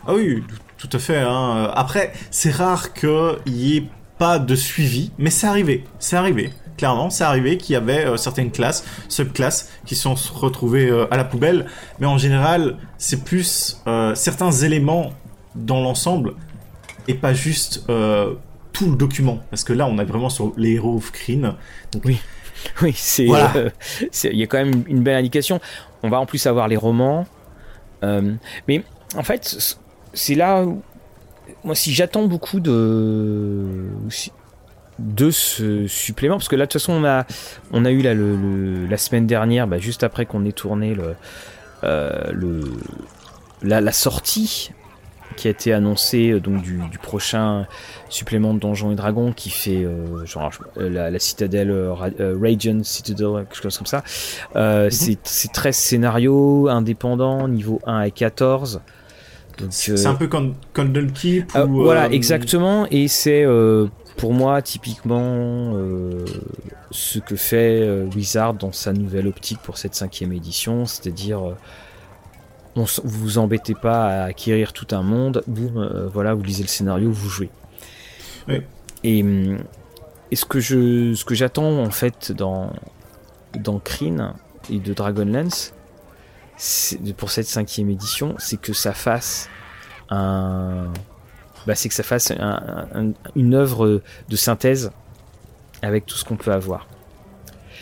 Ah 0.08 0.13
oui, 0.13 0.41
tout 0.82 0.98
à 0.98 1.00
fait. 1.00 1.20
Hein. 1.20 1.72
Après, 1.76 2.12
c'est 2.32 2.50
rare 2.50 2.94
qu'il 2.94 3.38
y 3.48 3.78
ait 3.78 3.84
pas 4.17 4.39
de 4.39 4.56
suivi, 4.56 5.12
mais 5.20 5.30
c'est 5.30 5.46
arrivé. 5.46 5.84
C'est 6.00 6.15
arrivé. 6.15 6.50
Clairement, 6.76 7.12
c'est 7.12 7.24
arrivé 7.24 7.58
qu'il 7.58 7.74
y 7.74 7.76
avait 7.76 8.06
euh, 8.06 8.17
certaines 8.17 8.50
classes, 8.50 8.84
subclasses, 9.08 9.70
qui 9.86 9.94
sont 9.96 10.15
retrouvées 10.34 10.89
euh, 10.89 11.06
à 11.13 11.17
la 11.17 11.24
poubelle. 11.24 11.67
Mais 12.00 12.08
en 12.08 12.17
général, 12.17 12.78
c'est 12.98 13.24
plus 13.24 13.80
euh, 13.86 14.15
certains 14.15 14.52
éléments 14.52 15.13
dans 15.54 15.82
l'ensemble 15.82 16.34
et 17.08 17.13
pas 17.13 17.36
juste 17.36 17.86
tout 18.74 18.89
le 18.89 18.96
document. 18.96 19.39
Parce 19.52 19.63
que 19.63 19.74
là, 19.74 19.86
on 19.86 20.00
est 20.00 20.06
vraiment 20.06 20.30
sur 20.30 20.54
les 20.58 20.72
héros 20.72 20.96
of 20.96 21.12
Kryn. 21.12 21.56
Donc, 21.91 22.06
oui. 22.06 22.20
Oui, 22.84 22.94
c'est. 22.96 23.26
Il 23.26 24.38
y 24.38 24.44
a 24.44 24.48
quand 24.48 24.60
même 24.60 24.84
une 24.88 25.02
belle 25.02 25.17
indication. 25.17 25.60
On 26.04 26.10
va 26.10 26.20
en 26.20 26.28
plus 26.28 26.46
avoir 26.46 26.67
les 26.67 26.78
romans. 26.78 27.26
mais 28.04 28.84
en 29.15 29.24
fait, 29.24 29.78
c'est 30.13 30.36
là 30.36 30.63
où, 30.63 30.82
moi, 31.63 31.76
si 31.76 31.93
j'attends 31.93 32.28
beaucoup 32.28 32.60
de 32.60 33.89
de 35.00 35.32
ce 35.32 35.88
supplément, 35.88 36.36
parce 36.36 36.47
que 36.47 36.56
là, 36.56 36.65
de 36.65 36.71
toute 36.71 36.80
façon, 36.80 36.93
on 36.93 37.04
a, 37.04 37.26
on 37.71 37.86
a 37.86 37.91
eu 37.91 38.02
là, 38.02 38.13
le, 38.13 38.86
la 38.86 38.97
semaine 38.97 39.26
dernière, 39.26 39.65
bah, 39.67 39.80
juste 39.80 40.04
après 40.04 40.28
qu'on 40.28 40.45
ait 40.45 40.52
tourné 40.52 40.93
le, 40.93 41.15
euh, 41.84 42.32
le, 42.32 42.62
la, 43.63 43.91
sortie 43.91 44.71
qui 45.36 45.47
a 45.47 45.52
été 45.52 45.74
annoncée 45.74 46.32
euh, 46.32 46.39
donc 46.39 46.62
du, 46.62 46.78
du, 46.89 47.00
prochain 47.00 47.65
supplément 48.10 48.54
de 48.54 48.60
Donjons 48.60 48.91
et 48.91 48.95
Dragons 48.95 49.34
qui 49.34 49.50
fait 49.50 49.84
euh, 49.84 50.24
genre 50.26 50.52
la, 50.76 51.10
la, 51.10 51.19
citadelle 51.19 51.74
Radiant 52.19 52.84
Citadel 52.84 53.45
quelque 53.50 53.63
chose 53.63 53.78
comme 53.78 53.88
ça 53.88 54.04
mhm. 54.56 54.89
c'est 54.91 55.52
13 55.52 55.76
scénarios 55.76 56.67
indépendants 56.69 57.47
niveau 57.47 57.82
1 57.86 57.97
à 57.97 58.10
14 58.10 58.82
c'est 59.70 60.06
un 60.06 60.16
peu 60.16 60.28
comme 60.28 60.56
Candle 60.74 61.12
Keep 61.12 61.56
euh, 61.56 61.66
Voilà, 61.66 62.06
euh, 62.06 62.10
exactement. 62.10 62.88
Et 62.92 63.08
c'est 63.08 63.44
euh, 63.44 63.88
pour 64.18 64.34
moi 64.34 64.62
typiquement 64.62 65.74
ce 66.92 67.20
que 67.20 67.36
fait 67.36 67.90
Wizard 68.16 68.54
dans 68.56 68.72
sa 68.72 68.94
nouvelle 68.94 69.28
optique 69.28 69.60
pour 69.60 69.78
cette 69.78 69.96
cinquième 69.96 70.34
édition, 70.34 70.86
c'est-à-dire 70.86 71.42
on, 72.76 72.84
vous 72.84 73.20
vous 73.20 73.38
embêtez 73.38 73.74
pas 73.74 74.08
à 74.08 74.24
acquérir 74.26 74.74
tout 74.74 74.88
un 74.92 75.02
monde, 75.02 75.44
boum, 75.48 76.10
voilà, 76.14 76.34
vous 76.34 76.44
lisez 76.44 76.64
le 76.64 76.70
scénario, 76.70 77.12
vous 77.12 77.30
jouez. 77.30 77.50
Et, 79.04 79.26
et, 80.32 80.36
ce 80.36 80.46
que 80.46 80.60
je, 80.60 81.14
ce 81.14 81.26
que 81.26 81.34
j'attends 81.34 81.80
en 81.82 81.90
fait 81.90 82.32
dans 82.32 82.74
dans 83.58 83.80
Kryn 83.80 84.36
et 84.70 84.80
de 84.80 84.94
Dragonlance, 84.94 85.74
pour 87.17 87.32
cette 87.32 87.47
cinquième 87.47 87.89
édition, 87.89 88.36
c'est 88.38 88.60
que 88.60 88.74
ça 88.74 88.93
fasse 88.93 89.50
un, 90.10 90.91
bah, 91.67 91.76
c'est 91.76 91.89
que 91.89 91.95
ça 91.95 92.04
fasse 92.04 92.32
une 93.36 93.54
œuvre 93.54 94.02
de 94.30 94.36
synthèse 94.36 94.91
avec 95.82 96.06
tout 96.06 96.15
ce 96.15 96.26
qu'on 96.26 96.38
peut 96.38 96.52
avoir. 96.52 96.88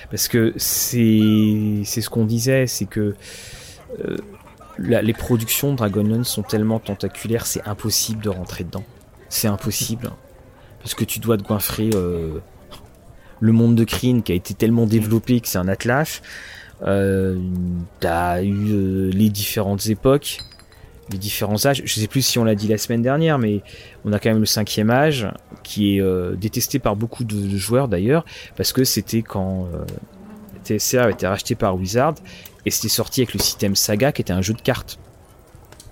Parce 0.09 0.27
que 0.27 0.53
c'est 0.57 1.83
ce 1.85 2.09
qu'on 2.09 2.25
disait, 2.25 2.67
c'est 2.67 2.85
que 2.85 3.15
euh, 4.05 4.17
les 4.77 5.13
productions 5.13 5.73
Dragonlance 5.73 6.29
sont 6.29 6.43
tellement 6.43 6.79
tentaculaires, 6.79 7.45
c'est 7.45 7.67
impossible 7.67 8.23
de 8.23 8.29
rentrer 8.29 8.63
dedans. 8.63 8.83
C'est 9.29 9.47
impossible. 9.47 10.09
Parce 10.79 10.93
que 10.93 11.03
tu 11.03 11.19
dois 11.19 11.37
te 11.37 11.43
goinfrer 11.43 11.89
euh, 11.93 12.39
le 13.39 13.51
monde 13.51 13.75
de 13.75 13.83
Kryn 13.83 14.21
qui 14.21 14.31
a 14.31 14.35
été 14.35 14.53
tellement 14.53 14.85
développé 14.85 15.41
que 15.41 15.47
c'est 15.47 15.57
un 15.57 15.67
atlas. 15.67 16.21
Euh, 16.83 17.37
T'as 17.99 18.41
eu 18.41 18.71
euh, 18.71 19.09
les 19.11 19.29
différentes 19.29 19.87
époques, 19.87 20.39
les 21.11 21.17
différents 21.17 21.65
âges. 21.65 21.81
Je 21.85 21.99
sais 21.99 22.07
plus 22.07 22.21
si 22.21 22.39
on 22.39 22.43
l'a 22.43 22.55
dit 22.55 22.67
la 22.67 22.77
semaine 22.77 23.01
dernière, 23.01 23.39
mais 23.39 23.61
on 24.05 24.13
a 24.13 24.19
quand 24.19 24.29
même 24.29 24.39
le 24.39 24.45
cinquième 24.45 24.89
âge 24.89 25.27
qui 25.63 25.97
est 25.97 26.01
euh, 26.01 26.35
détesté 26.35 26.79
par 26.79 26.95
beaucoup 26.95 27.23
de, 27.23 27.57
joueurs 27.57 27.87
d'ailleurs 27.87 28.25
parce 28.55 28.73
que 28.73 28.83
c'était 28.83 29.21
quand 29.21 29.67
euh, 29.73 30.77
TSR 30.77 30.99
a 30.99 31.09
été 31.09 31.27
racheté 31.27 31.55
par 31.55 31.75
Wizard 31.75 32.15
et 32.65 32.71
c'était 32.71 32.89
sorti 32.89 33.21
avec 33.21 33.33
le 33.33 33.39
système 33.39 33.75
Saga 33.75 34.11
qui 34.11 34.21
était 34.21 34.33
un 34.33 34.41
jeu 34.41 34.53
de 34.53 34.61
cartes. 34.61 34.99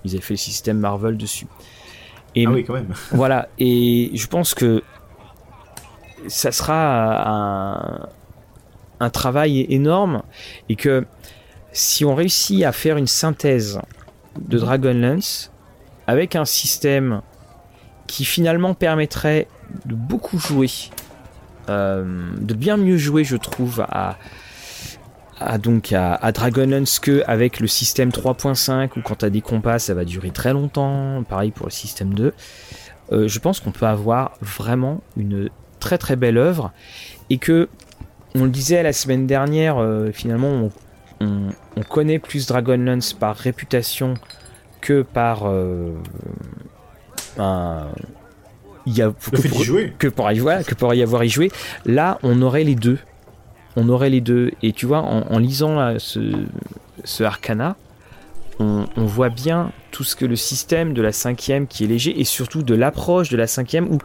Ils 0.04 0.12
avaient 0.12 0.22
fait 0.22 0.34
le 0.34 0.38
système 0.38 0.78
Marvel 0.78 1.16
dessus. 1.16 1.46
Et 2.34 2.46
ah 2.46 2.50
oui, 2.50 2.64
quand 2.64 2.74
même. 2.74 2.94
voilà. 3.10 3.48
Et 3.58 4.10
je 4.14 4.26
pense 4.28 4.54
que 4.54 4.82
ça 6.28 6.52
sera 6.52 7.28
un, 7.28 8.08
un 9.00 9.10
travail 9.10 9.66
énorme 9.68 10.22
et 10.68 10.76
que 10.76 11.06
si 11.72 12.04
on 12.04 12.14
réussit 12.14 12.64
à 12.64 12.72
faire 12.72 12.96
une 12.96 13.06
synthèse 13.06 13.80
de 14.40 14.58
Dragonlance 14.58 15.52
avec 16.06 16.36
un 16.36 16.44
système 16.44 17.22
qui 18.06 18.24
finalement 18.24 18.74
permettrait 18.74 19.46
de 19.84 19.94
beaucoup 19.94 20.38
jouer, 20.38 20.70
euh, 21.68 22.30
de 22.40 22.54
bien 22.54 22.76
mieux 22.76 22.96
jouer, 22.96 23.24
je 23.24 23.36
trouve, 23.36 23.84
à, 23.88 24.16
donc 25.58 25.92
à, 25.92 26.32
Dragonlance 26.32 26.98
que 26.98 27.22
avec 27.26 27.60
le 27.60 27.66
système 27.66 28.08
3.5 28.08 28.90
où 28.96 29.02
quand 29.02 29.16
tu 29.16 29.24
as 29.24 29.30
des 29.30 29.42
combats 29.42 29.78
ça 29.78 29.94
va 29.94 30.04
durer 30.04 30.30
très 30.30 30.52
longtemps, 30.52 31.22
pareil 31.28 31.50
pour 31.50 31.66
le 31.66 31.72
système 31.72 32.14
2. 32.14 32.32
Euh, 33.10 33.28
je 33.28 33.38
pense 33.38 33.60
qu'on 33.60 33.70
peut 33.70 33.86
avoir 33.86 34.32
vraiment 34.40 35.00
une 35.16 35.50
très 35.80 35.98
très 35.98 36.16
belle 36.16 36.38
œuvre 36.38 36.72
et 37.30 37.38
que 37.38 37.68
on 38.34 38.44
le 38.44 38.50
disait 38.50 38.82
la 38.82 38.92
semaine 38.92 39.26
dernière, 39.26 39.78
euh, 39.78 40.10
finalement, 40.12 40.70
on, 41.20 41.50
connaît 41.88 42.18
plus 42.18 42.46
Dragonlance 42.46 43.12
par 43.12 43.36
réputation 43.36 44.14
que 44.80 45.02
par 45.02 45.46
euh, 45.46 45.92
il 48.86 48.96
y 48.96 49.02
a, 49.02 49.10
que, 49.10 49.48
pour, 49.48 49.62
jouer. 49.62 49.92
que 49.98 50.08
pour 50.08 50.30
y 50.30 50.36
jouer, 50.36 50.60
que 50.66 50.74
pour 50.74 50.94
y 50.94 51.02
avoir 51.02 51.24
y 51.24 51.28
joué. 51.28 51.50
Là, 51.84 52.18
on 52.22 52.42
aurait 52.42 52.64
les 52.64 52.74
deux. 52.74 52.98
On 53.76 53.88
aurait 53.88 54.10
les 54.10 54.20
deux. 54.20 54.52
Et 54.62 54.72
tu 54.72 54.86
vois, 54.86 55.00
en, 55.00 55.38
lisant 55.38 55.98
ce, 55.98 56.46
ce 57.04 57.24
Arcana, 57.24 57.76
on, 58.60 58.86
on, 58.96 59.04
voit 59.04 59.28
bien 59.28 59.72
tout 59.92 60.04
ce 60.04 60.16
que 60.16 60.24
le 60.24 60.36
système 60.36 60.94
de 60.94 61.02
la 61.02 61.12
cinquième 61.12 61.66
qui 61.66 61.84
est 61.84 61.86
léger 61.86 62.20
et 62.20 62.24
surtout 62.24 62.62
de 62.62 62.74
l'approche 62.74 63.28
de 63.28 63.36
la 63.36 63.46
cinquième 63.46 63.86
où 63.86 63.98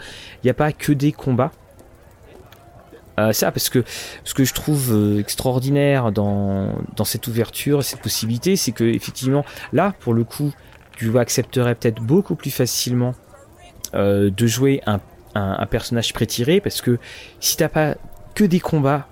il 0.44 0.46
n'y 0.46 0.52
a 0.52 0.54
pas 0.54 0.72
que 0.72 0.92
des 0.92 1.12
combats 1.12 1.52
euh, 3.20 3.32
ça 3.32 3.52
parce 3.52 3.70
que 3.70 3.84
ce 4.24 4.34
que 4.34 4.44
je 4.44 4.54
trouve 4.54 4.92
euh, 4.92 5.20
extraordinaire 5.20 6.12
dans, 6.12 6.74
dans 6.96 7.06
cette 7.06 7.28
ouverture, 7.28 7.84
cette 7.84 8.02
possibilité, 8.02 8.56
c'est 8.56 8.72
que 8.72 8.84
effectivement 8.84 9.46
là 9.72 9.94
pour 10.00 10.14
le 10.14 10.24
coup 10.24 10.52
tu 10.98 11.18
accepterais 11.18 11.76
peut-être 11.76 12.02
beaucoup 12.02 12.36
plus 12.36 12.50
facilement 12.50 13.14
euh, 13.94 14.32
de 14.32 14.48
jouer 14.48 14.82
un, 14.88 15.00
un, 15.36 15.66
personnage 15.68 16.14
prétiré 16.14 16.60
parce 16.60 16.82
que 16.82 16.98
si 17.40 17.56
t'as 17.58 17.70
pas 17.70 17.96
que 18.36 18.44
des 18.44 18.60
combats 18.60 19.08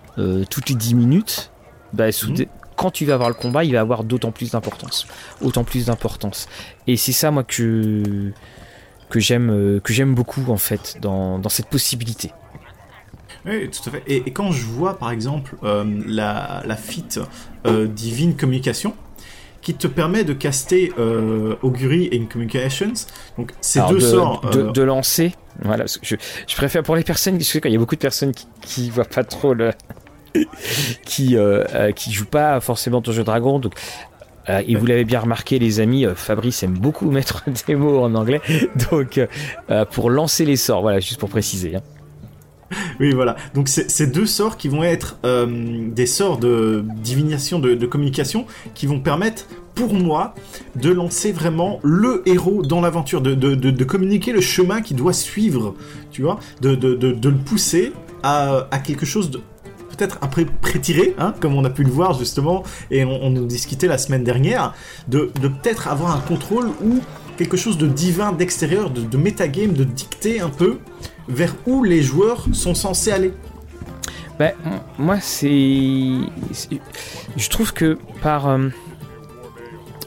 toutes 0.49 0.69
les 0.69 0.75
10 0.75 0.93
minutes, 0.93 1.51
bah, 1.93 2.07
mhm. 2.07 2.45
quand 2.75 2.91
tu 2.91 3.05
vas 3.05 3.15
avoir 3.15 3.29
le 3.29 3.33
combat, 3.33 3.63
il 3.63 3.73
va 3.73 3.79
avoir 3.79 4.03
d'autant 4.03 4.31
plus 4.31 4.51
d'importance, 4.51 5.07
autant 5.41 5.63
plus 5.63 5.85
d'importance. 5.85 6.47
Et 6.85 6.95
c'est 6.97 7.11
ça 7.11 7.31
moi 7.31 7.43
que 7.43 8.31
que 9.09 9.19
j'aime 9.19 9.79
que 9.83 9.93
j'aime 9.93 10.13
beaucoup 10.13 10.43
en 10.49 10.57
fait 10.57 10.97
dans, 11.01 11.39
dans 11.39 11.49
cette 11.49 11.67
possibilité. 11.67 12.31
Oui, 13.45 13.69
tout 13.69 13.89
à 13.89 13.91
fait. 13.91 14.04
Et, 14.08 14.32
quand 14.32 14.51
je 14.51 14.65
vois, 14.65 14.97
par 14.97 15.12
exemple, 15.12 15.56
euh, 15.63 15.84
la, 16.06 16.62
la 16.65 16.75
fit 16.75 17.06
euh, 17.65 17.88
Divine 17.88 18.36
Communication, 18.36 18.93
qui 19.62 19.73
te 19.75 19.88
permet 19.88 20.23
de 20.23 20.34
caster 20.34 20.91
euh, 20.97 21.56
Augury 21.62 22.06
et 22.06 22.19
Communications, 22.25 22.93
donc 23.38 23.51
ces 23.62 23.82
deux 23.89 23.99
sorts... 23.99 24.41
De, 24.41 24.82
lancer, 24.82 25.36
voilà, 25.62 25.86
je, 25.86 26.15
je, 26.47 26.56
préfère 26.56 26.84
pour 26.84 26.95
les 26.95 27.04
personnes, 27.04 27.38
parce 27.38 27.51
que 27.51 27.60
quand 27.60 27.69
il 27.69 27.73
y 27.73 27.75
a 27.75 27.80
beaucoup 27.80 27.95
de 27.95 28.01
personnes 28.01 28.32
qui, 28.32 28.47
qui 28.62 28.89
voient 28.89 29.06
pas 29.06 29.23
trop 29.23 29.54
le... 29.54 29.71
qui, 31.06 31.36
qui 31.95 32.12
jouent 32.13 32.25
pas 32.25 32.60
forcément 32.60 33.01
ton 33.01 33.12
jeu 33.12 33.23
Dragon, 33.23 33.60
donc 33.60 33.73
et 34.47 34.75
vous 34.75 34.86
l'avez 34.86 35.06
bien 35.06 35.19
remarqué, 35.19 35.60
les 35.60 35.80
amis, 35.80 36.06
Fabrice 36.15 36.63
aime 36.63 36.77
beaucoup 36.77 37.12
mettre 37.12 37.43
des 37.67 37.75
mots 37.75 38.04
en 38.04 38.15
anglais. 38.15 38.41
Donc, 38.91 39.19
pour 39.91 40.10
lancer 40.10 40.45
les 40.45 40.56
sorts, 40.56 40.82
voilà, 40.82 40.99
juste 40.99 41.19
pour 41.19 41.30
préciser. 41.30 41.75
Hein. 41.75 41.82
oui, 42.99 43.12
voilà. 43.13 43.36
Donc 43.53 43.67
c'est 43.67 44.12
deux 44.12 44.25
sorts 44.25 44.57
qui 44.57 44.67
vont 44.67 44.84
être 44.84 45.17
euh, 45.25 45.89
des 45.89 46.05
sorts 46.05 46.38
de 46.38 46.84
divination 47.01 47.60
de, 47.60 47.86
communication 47.86 48.45
qui 48.73 48.86
vont 48.88 48.99
permettre 48.99 49.47
pour 49.75 49.93
moi 49.93 50.36
de 50.75 50.91
lancer 50.91 51.31
vraiment 51.31 51.79
le 51.84 52.23
héros 52.25 52.62
dans 52.62 52.81
l'aventure, 52.81 53.21
de, 53.21 53.84
communiquer 53.84 54.31
le 54.31 54.41
chemin 54.41 54.81
qu'il 54.81 54.97
doit 54.97 55.13
suivre, 55.13 55.75
tu 56.12 56.21
vois, 56.21 56.39
de, 56.62 56.69
le 56.69 57.38
pousser 57.38 57.93
à, 58.23 58.67
quelque 58.84 59.05
chose 59.05 59.31
de 59.31 59.39
peut-être 59.89 60.19
un 60.21 60.27
peu 60.27 60.45
prétiré, 60.62 61.13
hein, 61.19 61.34
comme 61.39 61.53
on 61.53 61.65
a 61.65 61.69
pu 61.69 61.84
le 61.84 61.91
voir 61.91 62.17
justement, 62.17 62.63
et 62.89 63.03
on, 63.03 63.29
nous 63.29 63.45
discutait 63.45 63.88
la 63.88 63.97
semaine 63.97 64.23
dernière, 64.23 64.73
de, 65.07 65.31
peut-être 65.41 65.88
avoir 65.88 66.15
un 66.15 66.21
contrôle 66.21 66.69
ou 66.84 66.99
quelque 67.38 67.57
chose 67.57 67.77
de 67.77 67.88
divin 67.88 68.31
d'extérieur, 68.31 68.89
de, 68.89 69.01
de 69.01 69.17
metagame, 69.17 69.73
de 69.73 69.84
dicter 69.84 70.41
un 70.41 70.49
peu 70.49 70.77
vers 71.32 71.56
où 71.65 71.84
les 71.84 72.02
joueurs 72.02 72.46
sont 72.54 72.76
censés 72.76 73.12
aller. 73.12 73.34
Ben, 74.38 74.54
moi, 74.98 75.20
c'est. 75.20 75.58
Je 77.38 77.50
trouve 77.50 77.74
que 77.74 77.98
par, 78.22 78.48
euh, 78.48 78.70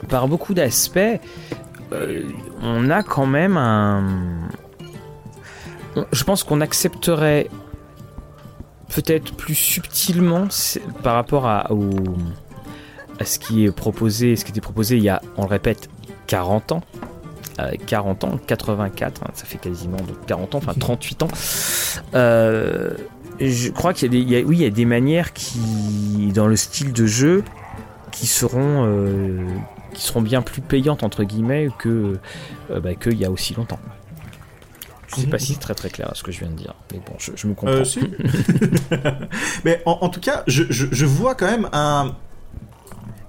par 0.09 0.29
beaucoup 0.29 0.55
d'aspects, 0.55 0.99
euh, 1.93 2.23
on 2.63 2.91
a 2.91 3.03
quand 3.03 3.27
même 3.27 3.57
un. 3.57 4.05
Je 6.13 6.25
pense 6.25 6.43
qu'on 6.43 6.61
accepterait 6.61 7.49
peut-être 8.95 9.35
plus 9.35 9.55
subtilement 9.55 10.49
par 11.03 11.15
rapport 11.15 11.47
à, 11.47 11.69
à 13.21 13.25
ce 13.25 13.39
qui 13.39 13.65
est 13.65 13.71
proposé, 13.71 14.37
ce 14.37 14.45
qui 14.45 14.51
était 14.51 14.61
proposé 14.61 14.97
il 14.97 15.05
y 15.05 15.09
a, 15.09 15.21
on 15.37 15.43
le 15.43 15.49
répète, 15.49 15.89
40 16.27 16.73
ans. 16.73 16.83
40 17.87 18.25
euh, 18.25 18.27
ans, 18.27 18.39
84, 18.47 19.23
hein, 19.23 19.31
ça 19.35 19.45
fait 19.45 19.59
quasiment 19.59 19.99
40 20.27 20.55
ans, 20.55 20.59
enfin 20.59 20.75
38 20.79 21.23
ans. 21.23 21.29
Euh, 22.15 22.91
je 23.41 23.71
crois 23.71 23.93
qu'il 23.93 24.15
y 24.15 24.35
a 24.35 24.41
des, 24.41 24.45
oui, 24.45 24.57
il 24.57 24.63
y 24.63 24.67
a 24.67 24.71
des 24.71 24.85
manières 24.85 25.33
qui, 25.33 26.31
dans 26.35 26.47
le 26.47 26.57
style 26.57 26.93
de 26.93 27.07
jeu, 27.07 27.45
qui 28.13 28.27
seront, 28.27 28.87
euh, 28.87 29.45
qui 29.93 30.03
seront 30.03 30.23
bien 30.23 30.41
plus 30.43 30.63
payantes 30.63 31.03
entre 31.03 31.25
guillemets 31.25 31.69
que 31.79 32.19
euh, 32.71 32.81
bah, 32.81 32.95
qu'il 32.95 33.19
y 33.19 33.25
a 33.25 33.31
aussi 33.31 33.55
longtemps. 33.55 33.81
Je 35.09 35.21
sais 35.21 35.27
pas 35.29 35.39
si 35.39 35.53
c'est 35.53 35.61
très 35.61 35.75
très 35.75 35.91
clair 35.91 36.11
ce 36.15 36.25
que 36.25 36.33
je 36.33 36.41
viens 36.41 36.49
de 36.49 36.57
dire, 36.57 36.75
mais 36.93 36.99
bon, 36.99 37.15
je, 37.19 37.47
me 37.47 37.55
comprends. 37.55 37.75
Euh, 37.77 39.11
mais 39.65 39.81
en, 39.87 40.09
tout 40.09 40.21
cas, 40.21 40.43
je, 40.49 40.65
je, 40.69 41.07
vois 41.07 41.37
quand 41.37 41.47
même 41.47 41.69
un, 41.73 42.17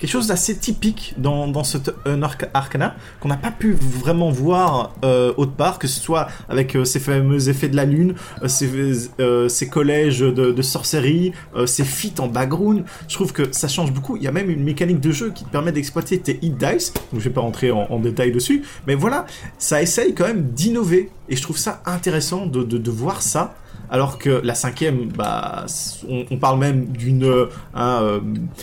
quelque 0.06 0.12
chose 0.12 0.28
d'assez 0.28 0.56
typique 0.56 1.16
dans, 1.18 1.48
dans 1.48 1.64
ce 1.64 1.80
euh, 2.06 2.22
Arcana 2.54 2.96
qu'on 3.20 3.28
n'a 3.28 3.38
pas 3.38 3.50
pu 3.50 3.74
vraiment 3.74 4.30
voir 4.30 4.94
euh, 5.04 5.34
autre 5.36 5.54
part, 5.54 5.80
que 5.80 5.88
ce 5.88 6.00
soit 6.00 6.28
avec 6.48 6.76
euh, 6.76 6.86
ces 6.86 7.00
fameux 7.00 7.50
effets 7.50 7.70
de 7.70 7.76
la 7.76 7.86
lune, 7.86 8.14
ces, 8.46 9.68
collèges 9.68 10.20
de, 10.20 10.62
sorcellerie, 10.62 11.34
ces 11.66 11.84
feats 11.84 12.22
en 12.22 12.28
background. 12.28 12.84
Je 13.08 13.16
trouve 13.16 13.34
que 13.34 13.52
ça 13.52 13.68
change 13.68 13.92
beaucoup. 13.92 14.16
Il 14.16 14.22
y 14.22 14.28
a 14.28 14.32
même 14.32 14.52
une 14.52 14.64
mécanique 14.64 15.00
de 15.00 15.12
jeu 15.12 15.32
qui 15.34 15.44
te 15.44 15.50
permet 15.50 15.72
d'exploiter 15.72 16.20
tes 16.20 16.38
hit 16.44 16.56
dice. 16.56 16.94
Donc 16.94 17.20
je 17.20 17.26
vais 17.26 17.34
pas 17.34 17.42
rentrer 17.42 17.72
en, 17.72 18.00
détail 18.00 18.32
dessus, 18.32 18.64
mais 18.86 18.94
voilà, 18.94 19.26
ça 19.58 19.82
essaye 19.82 20.14
quand 20.14 20.28
même 20.28 20.44
d'innover 20.52 21.10
et 21.30 21.36
je 21.36 21.42
trouve 21.42 21.58
ça 21.58 21.82
intéressant 21.88 22.46
de, 22.46 22.62
de 22.64 22.92
voir 22.92 23.24
ça 23.24 23.56
alors 23.90 24.18
que 24.18 24.42
la 24.44 24.56
cinquième, 24.56 25.10
bah, 25.16 25.66
on, 26.08 26.38
parle 26.38 26.60
même 26.60 26.86
d'une, 26.86 27.48
hein, 27.74 28.00
euh, 28.02 28.20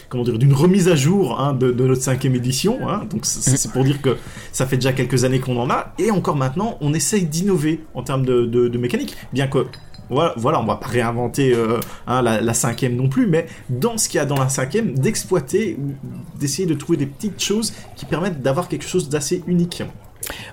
comment 0.08 0.24
dire, 0.24 0.38
d'une 0.38 0.52
remise 0.52 0.88
à 0.88 0.94
jour 0.94 1.40
hein, 1.40 1.52
de, 1.54 1.72
notre 1.72 2.02
cinquième 2.02 2.34
édition. 2.34 2.88
Hein. 2.88 3.06
donc 3.10 3.24
c'est 3.24 3.70
pour 3.70 3.84
dire 3.84 4.00
que 4.02 4.16
ça 4.52 4.66
fait 4.66 4.76
déjà 4.76 4.92
quelques 4.92 5.24
années 5.24 5.40
qu'on 5.40 5.58
en 5.58 5.70
a, 5.70 5.94
et 5.98 6.10
encore 6.10 6.36
maintenant, 6.36 6.78
on 6.80 6.94
essaye 6.94 7.26
d'innover 7.26 7.84
en 7.94 8.02
termes 8.02 8.24
de, 8.24 8.78
mécanique, 8.78 9.16
bien 9.32 9.46
que 9.46 9.66
voilà, 10.10 10.34
voilà, 10.36 10.60
on 10.60 10.66
va 10.66 10.76
pas 10.76 10.88
réinventer 10.88 11.54
euh, 11.54 11.78
la, 12.06 12.54
cinquième 12.54 12.96
non 12.96 13.08
plus, 13.08 13.26
mais 13.26 13.46
dans 13.70 13.96
ce 13.96 14.08
qu'il 14.08 14.18
y 14.18 14.20
a 14.20 14.26
dans 14.26 14.38
la 14.38 14.48
cinquième, 14.48 14.94
d'exploiter 14.98 15.78
d'essayer 16.38 16.66
de 16.66 16.74
trouver 16.74 16.98
des 16.98 17.06
petites 17.06 17.42
choses 17.42 17.72
qui 17.96 18.04
permettent 18.04 18.42
d'avoir 18.42 18.68
quelque 18.68 18.86
chose 18.86 19.08
d'assez 19.08 19.42
unique. 19.46 19.82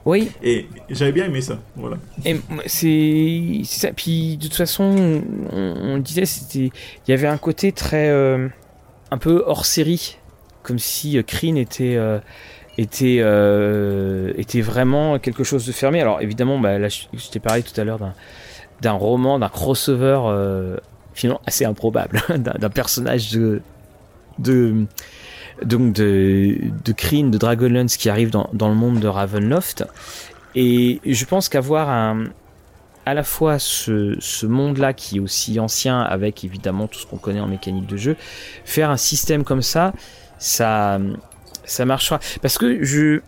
Oui. 0.06 0.32
Et 0.44 0.68
j'avais 0.90 1.12
bien 1.12 1.26
aimé 1.26 1.42
ça. 1.42 1.60
Voilà. 1.76 1.98
Et 2.26 2.40
c'est 2.66 3.62
ça. 3.64 3.92
Puis 3.94 4.38
de 4.38 4.44
toute 4.44 4.56
façon, 4.56 5.22
on, 5.52 5.98
disait 5.98 6.26
c'était, 6.26 6.72
il 7.08 7.12
y 7.12 7.14
avait 7.14 7.28
un 7.28 7.38
côté 7.38 7.72
très 7.72 8.10
euh, 8.10 8.48
un 9.12 9.18
peu 9.18 9.44
hors 9.46 9.66
série, 9.66 10.18
comme 10.64 10.80
si 10.80 11.22
Kreen 11.24 11.58
euh, 11.58 11.62
était 11.62 11.96
euh, 11.98 12.20
était 12.78 14.42
était 14.42 14.62
vraiment 14.62 15.20
quelque 15.20 15.44
chose 15.44 15.66
de 15.66 15.72
fermé. 15.72 16.02
Alors 16.02 16.22
évidemment, 16.22 16.60
bah, 16.60 16.78
là, 16.78 16.90
je, 16.90 17.30
t'ai 17.30 17.40
parlé 17.40 17.64
tout 17.64 17.80
à 17.80 17.84
l'heure 17.84 18.00
d'un 18.00 18.14
d'un 18.82 18.94
roman, 18.94 19.40
d'un 19.40 19.50
crossover 19.50 20.22
finalement 21.14 21.42
assez 21.46 21.66
improbable, 21.66 22.22
d'un 22.38 22.70
personnage 22.70 23.32
de 23.32 23.62
de 24.38 24.86
donc 25.64 25.94
de, 25.94 26.58
de 26.84 26.92
Kryn, 26.92 27.30
de 27.30 27.38
Dragonlance 27.38 27.98
qui 27.98 28.10
arrive 28.10 28.30
dans, 28.30 28.50
dans, 28.54 28.70
le 28.70 28.76
monde 28.76 29.00
de 29.00 29.08
Ravenloft. 29.08 29.86
Et 30.56 31.00
je 31.06 31.26
pense 31.26 31.50
qu'avoir 31.50 31.90
un, 31.90 32.26
à 33.06 33.14
la 33.14 33.24
fois 33.24 33.60
ce, 33.60 34.46
monde-là 34.46 34.94
qui 34.94 35.18
est 35.18 35.20
aussi 35.20 35.60
ancien 35.60 36.02
avec 36.02 36.44
évidemment 36.44 36.88
tout 36.88 37.00
ce 37.00 37.08
qu'on 37.08 37.18
connaît 37.18 37.40
en 37.40 37.48
mécanique 37.48 37.88
de 37.88 37.98
jeu, 37.98 38.16
faire 38.66 38.90
un 38.90 38.98
système 38.98 39.44
comme 39.44 39.62
ça, 39.62 39.94
ça, 40.38 41.00
ça 41.66 41.86
marchera. 41.86 42.20
Parce 42.42 42.58
que 42.58 42.84
je, 42.84 43.22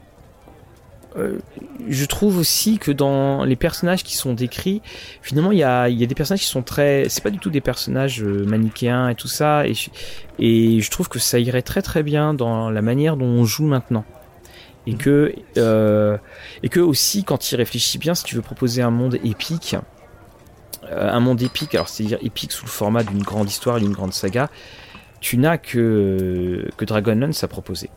euh, 1.18 1.40
je 1.88 2.06
trouve 2.06 2.38
aussi 2.38 2.78
que 2.78 2.92
dans 2.92 3.44
les 3.44 3.56
personnages 3.56 4.04
qui 4.04 4.16
sont 4.16 4.34
décrits, 4.34 4.82
finalement, 5.22 5.52
il 5.52 5.58
y 5.58 5.64
a, 5.64 5.90
des 5.90 6.16
personnages 6.16 6.42
qui 6.42 6.48
sont 6.48 6.64
très. 6.64 7.08
C'est 7.10 7.24
pas 7.24 7.30
du 7.30 7.40
tout 7.40 7.50
des 7.50 7.62
personnages 7.62 8.24
euh, 8.24 8.46
manichéens 8.46 9.10
et 9.10 9.16
tout 9.16 9.28
ça. 9.28 9.68
Et, 9.68 9.74
et 10.40 10.80
je 10.80 10.92
trouve 10.92 11.10
que 11.10 11.20
ça 11.20 11.40
irait 11.40 11.62
très 11.62 11.82
très 11.82 12.04
bien 12.04 12.34
dans 12.34 12.70
la 12.70 12.82
manière 12.82 13.18
dont 13.18 13.26
on 13.26 13.46
joue 13.46 13.66
maintenant. 13.66 14.06
Et 14.88 14.96
que, 14.96 15.36
euh, 15.58 16.18
et 16.64 16.70
que 16.70 16.80
aussi, 16.80 17.24
quand 17.24 17.52
il 17.52 17.56
réfléchit 17.56 18.00
bien, 18.00 18.16
si 18.16 18.24
tu 18.24 18.36
veux 18.36 18.42
proposer 18.42 18.82
un 18.82 18.90
monde 18.90 19.20
épique, 19.24 19.76
un 20.90 21.20
monde 21.20 21.42
épique, 21.42 21.76
alors 21.76 21.88
c'est-à-dire 21.88 22.18
épique 22.24 22.52
sous 22.52 22.66
le 22.66 22.72
format 22.72 23.04
d'une 23.04 23.22
grande 23.22 23.48
histoire 23.48 23.78
et 23.78 23.82
d'une 23.82 23.94
grande 23.94 24.14
saga, 24.14 24.50
tu 25.20 25.38
n'as 25.38 25.58
que, 25.58 26.68
que 26.78 26.86
Dragonlance 26.86 27.44
à 27.44 27.48
proposer. 27.48 27.92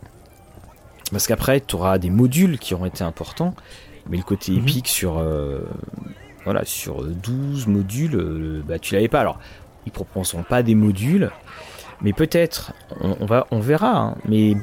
Parce 1.14 1.29
qu'après, 1.29 1.61
tu 1.61 1.77
auras 1.77 1.98
des 1.98 2.11
modules 2.11 2.59
qui 2.59 2.74
auront 2.74 2.87
été 2.87 3.05
importants, 3.05 3.55
mais 4.11 4.16
le 4.16 4.24
côté 4.24 4.50
mhm. 4.50 4.59
épique 4.59 4.88
sur, 4.88 5.18
euh, 5.18 5.61
voilà, 6.42 6.64
sur 6.64 7.05
12 7.05 7.68
modules, 7.68 8.16
euh, 8.16 8.62
bah, 8.66 8.81
tu 8.81 8.94
l'avais 8.94 9.07
pas. 9.07 9.20
Alors, 9.20 9.38
ils 9.87 9.92
proposeront 9.92 10.42
pas 10.42 10.64
des 10.64 10.74
modules, 10.74 11.31
mais 12.03 12.12
peut-être, 12.12 12.72
on, 13.00 13.27
va, 13.27 13.46
on 13.53 13.61
verra, 13.61 13.96
hein. 13.96 14.16
mais 14.29 14.57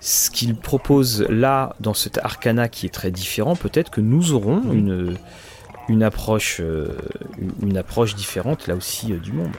ce 0.00 0.30
qu'ils 0.30 0.56
proposent 0.56 1.24
là, 1.28 1.76
dans 1.78 1.94
cet 1.94 2.18
arcana 2.18 2.68
qui 2.68 2.86
est 2.86 2.92
très 2.92 3.12
différent, 3.12 3.54
peut-être 3.54 3.90
que 3.90 4.00
nous 4.00 4.32
aurons 4.32 4.62
mhm. 4.62 4.76
une, 4.76 5.16
une, 5.88 6.02
approche, 6.02 6.56
euh, 6.60 6.88
une 7.62 7.76
approche 7.76 8.16
différente 8.16 8.66
là 8.66 8.74
aussi 8.74 9.12
du 9.12 9.30
monde. 9.30 9.52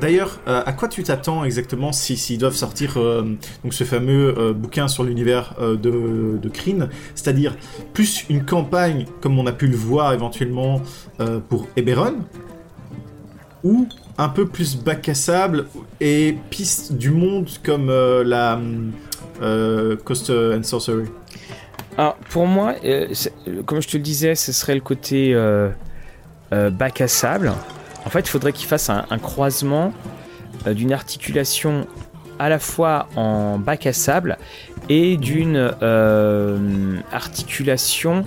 D'ailleurs, 0.00 0.40
euh, 0.46 0.62
à 0.64 0.72
quoi 0.72 0.88
tu 0.88 1.02
t'attends 1.02 1.44
exactement 1.44 1.92
s'ils 1.92 2.18
si, 2.18 2.38
doivent 2.38 2.54
sortir 2.54 2.96
euh, 2.96 3.36
donc 3.62 3.74
ce 3.74 3.84
fameux 3.84 4.34
euh, 4.38 4.52
bouquin 4.52 4.88
sur 4.88 5.02
l'univers 5.02 5.54
de, 5.60 6.38
de 6.38 6.50
C'est-à-dire 7.14 7.56
plus 7.92 8.24
une 8.28 8.44
campagne, 8.44 9.06
comme 9.20 9.38
on 9.38 9.46
a 9.46 9.52
pu 9.52 9.66
le 9.66 9.76
voir 9.76 10.12
éventuellement 10.12 10.80
pour 11.48 11.66
Eberron, 11.76 12.16
ou 13.62 13.88
un 14.18 14.28
peu 14.28 14.46
plus 14.46 14.76
bac 14.76 15.08
à 15.08 15.14
sable 15.14 15.66
et 16.00 16.36
piste 16.50 16.92
du 16.92 17.10
monde 17.10 17.48
comme 17.64 17.88
la 17.88 18.60
Coast 20.04 20.30
and 20.30 20.62
Sorcery? 20.62 21.06
Pour 22.30 22.46
moi, 22.46 22.74
comme 23.66 23.80
je 23.80 23.88
te 23.88 23.96
le 23.96 24.02
disais, 24.02 24.34
ce 24.34 24.52
serait 24.52 24.74
le 24.74 24.80
côté 24.80 25.34
bac 26.50 27.00
à 27.00 27.08
sable. 27.08 27.52
En 28.06 28.10
fait, 28.10 28.20
il 28.20 28.28
faudrait 28.28 28.52
qu'il 28.52 28.66
fasse 28.66 28.90
un, 28.90 29.18
croisement 29.18 29.92
euh, 30.66 30.74
d'une 30.74 30.92
articulation 30.92 31.86
à 32.38 32.48
la 32.48 32.58
fois 32.58 33.08
en 33.16 33.58
bac 33.58 33.86
à 33.86 33.92
sable 33.92 34.38
et 34.88 35.16
d'une 35.16 35.72
euh, 35.82 36.98
articulation 37.12 38.24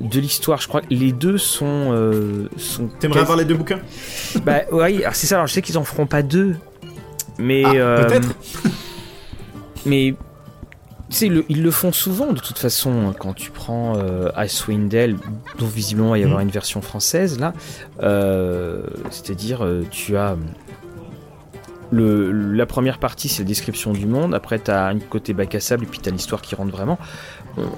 de 0.00 0.20
l'histoire. 0.20 0.60
Je 0.60 0.68
crois 0.68 0.80
que 0.80 0.94
les 0.94 1.12
deux 1.12 1.38
sont. 1.38 1.92
Euh, 1.92 2.48
sont 2.56 2.88
T'aimerais 3.00 3.20
avoir 3.20 3.36
les 3.36 3.44
deux 3.44 3.54
bouquins? 3.54 3.80
Bah 4.44 4.60
oui, 4.72 5.02
c'est 5.12 5.26
ça. 5.26 5.36
Alors 5.36 5.46
je 5.46 5.52
sais 5.52 5.62
qu'ils 5.62 5.78
en 5.78 5.84
feront 5.84 6.06
pas 6.06 6.22
deux, 6.22 6.56
mais 7.38 7.64
ah, 7.64 8.04
peut-être. 8.04 8.34
mais 9.86 10.14
ils 11.22 11.62
le 11.62 11.70
font 11.70 11.92
souvent 11.92 12.32
de 12.32 12.40
toute 12.40 12.58
façon 12.58 13.14
quand 13.18 13.34
tu 13.34 13.50
prends 13.50 13.96
euh, 13.96 14.30
Icewind 14.36 14.88
Dale, 14.88 15.16
dont 15.58 15.66
visiblement 15.66 16.14
il 16.14 16.22
va 16.22 16.26
y 16.26 16.30
avoir 16.30 16.40
mm. 16.40 16.48
une 16.48 16.50
version 16.50 16.80
française 16.80 17.38
là. 17.38 17.52
Euh, 18.02 18.82
c'est-à-dire, 19.10 19.64
euh, 19.64 19.84
tu 19.90 20.16
as 20.16 20.36
le, 21.90 22.32
la 22.32 22.66
première 22.66 22.98
partie, 22.98 23.28
c'est 23.28 23.42
la 23.42 23.48
description 23.48 23.92
du 23.92 24.06
monde. 24.06 24.34
Après, 24.34 24.58
tu 24.58 24.70
as 24.70 24.86
un 24.86 24.98
côté 24.98 25.32
bac 25.32 25.54
à 25.54 25.60
sable 25.60 25.84
et 25.84 25.86
puis 25.86 26.00
tu 26.00 26.08
as 26.08 26.12
l'histoire 26.12 26.42
qui 26.42 26.54
rentre 26.54 26.72
vraiment. 26.72 26.98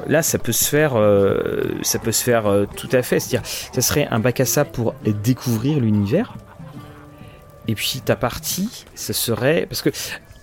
là, 0.06 0.22
ça 0.22 0.38
peut 0.38 0.52
se 0.52 0.64
faire, 0.64 0.92
ça 1.82 1.98
peut 1.98 2.12
se 2.12 2.22
faire 2.22 2.44
tout 2.76 2.88
à 2.92 3.02
fait. 3.02 3.20
C'est-à-dire, 3.20 3.46
ça 3.46 3.82
serait 3.82 4.08
un 4.11 4.18
bac 4.18 4.40
à 4.40 4.46
sable 4.46 4.70
pour 4.70 4.94
découvrir 5.04 5.80
l'univers. 5.80 6.34
Et 7.68 7.74
puis 7.74 8.00
ta 8.02 8.16
partie, 8.16 8.86
ça 8.94 9.12
serait 9.12 9.66
parce 9.68 9.82
que 9.82 9.90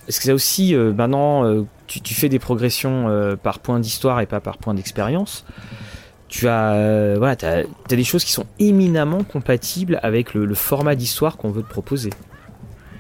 parce 0.06 0.20
que 0.20 0.26
ça 0.26 0.34
aussi, 0.34 0.76
maintenant, 0.76 1.66
tu, 2.02 2.14
fais 2.14 2.30
des 2.30 2.40
progressions 2.40 3.10
euh, 3.10 3.36
par 3.36 3.60
point 3.60 3.80
d'histoire 3.80 4.22
et 4.22 4.26
pas 4.26 4.40
par 4.40 4.58
point 4.58 4.74
d'expérience, 4.74 5.46
tu 6.28 6.48
as, 6.48 6.74
euh, 6.74 7.16
voilà, 7.18 7.36
as, 7.44 7.96
des 7.96 8.04
choses 8.04 8.24
qui 8.24 8.32
sont 8.32 8.46
éminemment 8.60 9.24
compatibles 9.24 10.00
avec 10.02 10.34
le, 10.34 10.54
format 10.56 10.96
d'histoire 10.96 11.38
qu'on 11.38 11.52
veut 11.52 11.62
te 11.62 11.70
proposer. 11.70 12.10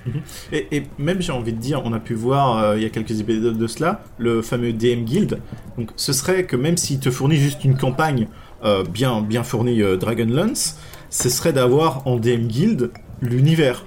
Mhm. 0.05 0.21
Et, 0.51 0.83
même 0.97 1.21
j'ai 1.21 1.31
envie 1.31 1.53
de 1.53 1.59
dire, 1.59 1.81
on 1.85 1.93
a 1.93 1.99
pu 1.99 2.13
voir 2.13 2.57
euh, 2.57 2.77
il 2.77 2.83
y 2.83 2.85
a 2.85 2.89
quelques 2.89 3.19
épisodes 3.19 3.57
de 3.57 3.67
cela, 3.67 4.03
le 4.17 4.41
fameux 4.41 4.73
DM 4.73 5.03
Guild. 5.03 5.39
Donc 5.77 5.91
ce 5.95 6.13
serait 6.13 6.43
que 6.43 6.55
même 6.55 6.77
s'il 6.77 6.99
te 6.99 7.09
fournit 7.09 7.37
juste 7.37 7.63
une 7.63 7.77
campagne 7.77 8.27
euh, 8.63 8.83
bien, 8.83 9.21
bien 9.21 9.43
fournie 9.43 9.81
euh, 9.81 9.97
Dragonlance, 9.97 10.77
ce 11.09 11.29
serait 11.29 11.53
d'avoir 11.53 12.05
en 12.05 12.17
DM 12.17 12.47
Guild 12.47 12.91
l'univers. 13.21 13.85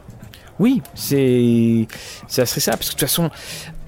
Oui, 0.58 0.82
c'est 0.94 1.86
ça 2.28 2.46
serait 2.46 2.60
ça, 2.60 2.72
parce 2.72 2.90
que 2.90 2.94
de 2.94 3.00
toute 3.00 3.08
façon, 3.08 3.30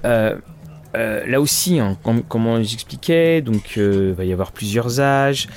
là 0.03 1.41
aussi, 1.41 1.79
hein, 1.79 1.97
comme, 2.03 2.47
on 2.47 2.63
j'expliquais, 2.63 3.41
donc 3.41 3.75
il 3.75 4.13
va 4.13 4.25
y 4.25 4.33
avoir 4.33 4.51
plusieurs 4.51 4.99
âges. 4.99 5.47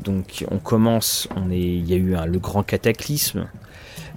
donc 0.00 0.44
on 0.50 0.58
commence, 0.58 1.28
on 1.36 1.50
est, 1.50 1.58
il 1.58 1.88
y 1.88 1.94
a 1.94 1.96
eu 1.96 2.16
le 2.26 2.38
grand 2.38 2.62
cataclysme 2.62 3.46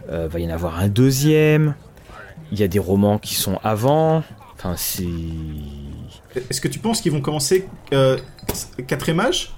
euh, 0.09 0.27
va 0.27 0.39
y 0.39 0.45
en 0.45 0.53
avoir 0.53 0.79
un 0.79 0.87
deuxième. 0.87 1.75
Il 2.51 2.59
y 2.59 2.63
a 2.63 2.67
des 2.67 2.79
romans 2.79 3.17
qui 3.17 3.35
sont 3.35 3.59
avant. 3.63 4.23
Enfin, 4.53 4.75
c'est. 4.77 5.03
Est-ce 6.49 6.61
que 6.61 6.67
tu 6.67 6.79
penses 6.79 7.01
qu'ils 7.01 7.11
vont 7.11 7.21
commencer 7.21 7.67
euh, 7.93 8.17
quatrième 8.87 9.19
âge 9.19 9.53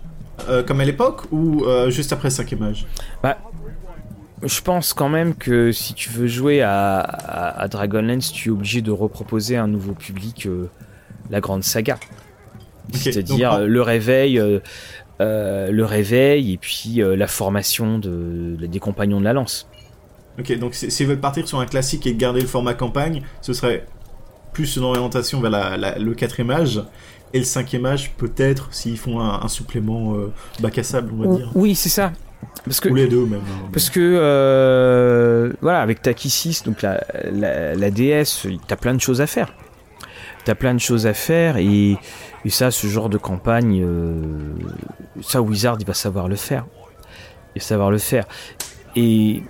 euh, 0.48 0.64
comme 0.64 0.80
à 0.80 0.86
l'époque 0.86 1.24
ou 1.32 1.66
euh, 1.66 1.90
juste 1.90 2.14
après 2.14 2.30
cinquième 2.30 2.64
âge? 2.64 2.86
Bah, 3.22 3.38
je 4.44 4.62
pense 4.62 4.94
quand 4.94 5.10
même 5.10 5.36
que 5.36 5.72
si 5.72 5.94
tu 5.94 6.10
veux 6.10 6.28
jouer 6.28 6.62
à, 6.62 7.00
à, 7.00 7.68
Dragonlance, 7.68 8.32
tu 8.32 8.50
es 8.50 8.52
obligé 8.52 8.82
de 8.82 8.92
reproposer 8.92 9.58
un 9.58 9.68
nouveau 9.68 9.94
public 9.94 10.48
la 11.30 11.42
grande 11.42 11.64
saga. 11.64 11.98
C'est-à-dire 12.94 13.60
le 13.60 13.82
réveil, 13.82 14.42
le 15.20 15.84
réveil 15.84 16.54
et 16.54 16.58
puis 16.58 17.02
la 17.02 17.28
formation 17.28 18.00
de, 18.00 18.56
des 18.60 18.80
compagnons 18.80 19.20
de 19.20 19.26
la 19.26 19.34
lance. 19.34 19.68
Ok, 20.40 20.56
donc 20.60 20.76
s'ils 20.76 21.08
veulent 21.08 21.20
partir 21.20 21.48
sur 21.48 21.60
un 21.60 21.66
classique 21.66 22.06
et 22.06 22.14
garder 22.14 22.42
le 22.42 22.48
format 22.48 22.76
campagne, 22.76 23.24
ce 23.42 23.54
serait 23.54 23.88
plus 24.54 24.76
une 24.76 24.84
orientation 24.84 25.42
vers 25.42 25.78
le 26.00 26.14
quatrième 26.14 26.52
âge. 26.52 26.82
Et 27.34 27.40
le 27.40 27.46
cinquième 27.46 27.86
âge, 27.86 28.14
peut-être, 28.14 28.74
s'ils 28.74 28.98
font 28.98 29.20
un, 29.20 29.48
supplément 29.50 30.16
euh, 30.16 30.32
bac 30.62 30.78
à 30.78 30.84
sable, 30.84 31.12
on 31.14 31.18
va 31.18 31.38
dire. 31.38 31.52
Oui, 31.56 31.76
c'est 31.76 31.90
ça. 31.90 32.14
Parce 32.64 32.80
que, 32.80 32.90
Ou 32.90 32.96
les 32.96 33.08
deux, 33.08 33.26
même. 33.26 33.40
Hein. 33.40 33.70
Parce 33.72 33.90
que, 33.90 34.00
euh, 34.00 35.54
voilà, 35.62 35.82
avec 35.82 36.02
Takisis, 36.02 36.64
donc 36.64 36.82
la, 36.82 37.02
la, 37.32 37.92
DS, 37.92 38.48
t'as 38.68 38.76
plein 38.76 38.94
de 38.94 39.02
choses 39.02 39.22
à 39.22 39.28
faire. 39.28 39.54
T'as 40.44 40.56
plein 40.56 40.74
de 40.74 40.80
choses 40.80 41.08
à 41.08 41.14
faire, 41.14 41.58
et, 41.58 41.98
et 42.46 42.50
ça, 42.50 42.72
ce 42.72 42.88
genre 42.88 43.10
de 43.10 43.18
campagne, 43.18 43.84
euh, 43.84 44.22
ça, 45.22 45.42
Wizard, 45.42 45.78
il 45.80 45.86
va 45.86 45.94
savoir 45.94 46.28
le 46.28 46.36
faire. 46.36 46.66
Il 47.56 47.62
va 47.62 47.66
savoir 47.66 47.92
le 47.92 47.98
faire. 47.98 48.26
Et 48.96 49.44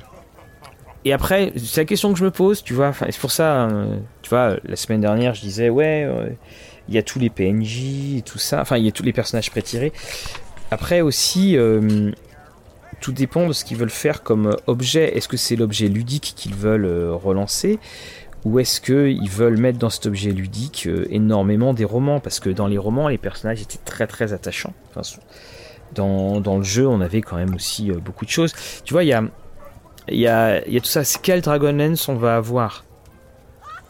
et 1.08 1.14
après, 1.14 1.54
c'est 1.56 1.82
la 1.82 1.86
question 1.86 2.12
que 2.12 2.20
je 2.20 2.26
me 2.26 2.32
pose, 2.32 2.62
tu 2.62 2.74
vois. 2.74 2.92
C'est 2.94 3.20
pour 3.22 3.32
ça, 3.32 3.62
hein, 3.62 4.00
tu 4.24 4.30
vois, 4.30 4.58
la 4.66 4.76
semaine 4.76 5.00
dernière, 5.00 5.34
je 5.36 5.40
disais, 5.40 5.70
ouais, 5.70 6.04
euh, 6.04 6.28
il 6.90 6.96
y 6.96 6.98
a 6.98 7.02
tous 7.02 7.18
les 7.18 7.30
PNJ 7.30 8.18
et 8.18 8.22
tout 8.24 8.40
ça. 8.40 8.60
Enfin, 8.60 8.76
il 8.76 8.84
y 8.84 8.90
a 8.90 8.92
tous 8.92 9.04
les 9.04 9.14
personnages 9.14 9.50
prétirés. 9.50 9.94
Après 10.70 11.00
aussi, 11.00 11.56
euh, 11.56 12.12
tout 13.00 13.12
dépend 13.12 13.48
de 13.48 13.54
ce 13.54 13.64
qu'ils 13.66 13.78
veulent 13.78 13.90
faire 13.90 14.24
comme 14.24 14.56
objet. 14.68 15.16
Est-ce 15.18 15.28
que 15.28 15.38
c'est 15.38 15.56
l'objet 15.56 15.88
ludique 15.88 16.34
qu'ils 16.36 16.56
veulent 16.56 16.86
euh, 16.86 17.14
relancer? 17.14 17.80
Ou 18.46 18.60
est-ce 18.60 18.80
qu'ils 18.82 19.30
veulent 19.30 19.58
mettre 19.58 19.80
dans 19.80 19.90
cet 19.90 20.06
objet 20.06 20.32
ludique 20.32 20.88
énormément 21.10 21.74
des 21.74 21.86
romans? 21.86 22.20
Parce 22.20 22.40
que 22.40 22.50
dans 22.50 22.68
les 22.68 22.78
romans, 22.78 23.08
les 23.08 23.18
personnages 23.18 23.62
étaient 23.62 23.80
très 23.84 24.08
très 24.08 24.32
attachants. 24.32 24.74
dans, 25.94 26.40
dans, 26.40 26.58
le 26.58 26.64
jeu, 26.64 26.88
on 26.88 27.02
avait 27.02 27.22
quand 27.22 27.36
même 27.36 27.56
aussi 27.56 27.92
beaucoup 27.92 28.26
de 28.26 28.30
choses. 28.30 28.54
Tu 28.86 28.94
vois, 28.94 29.04
il 29.04 29.08
y 29.08 29.14
a 29.14 29.24
y 30.10 30.28
a, 30.28 30.68
y 30.68 30.78
a, 30.78 30.80
tout 30.80 30.88
ça. 30.88 31.02
Quel 31.22 31.42
Dragonlance 31.42 32.08
on 32.10 32.16
va 32.16 32.38
avoir? 32.38 32.86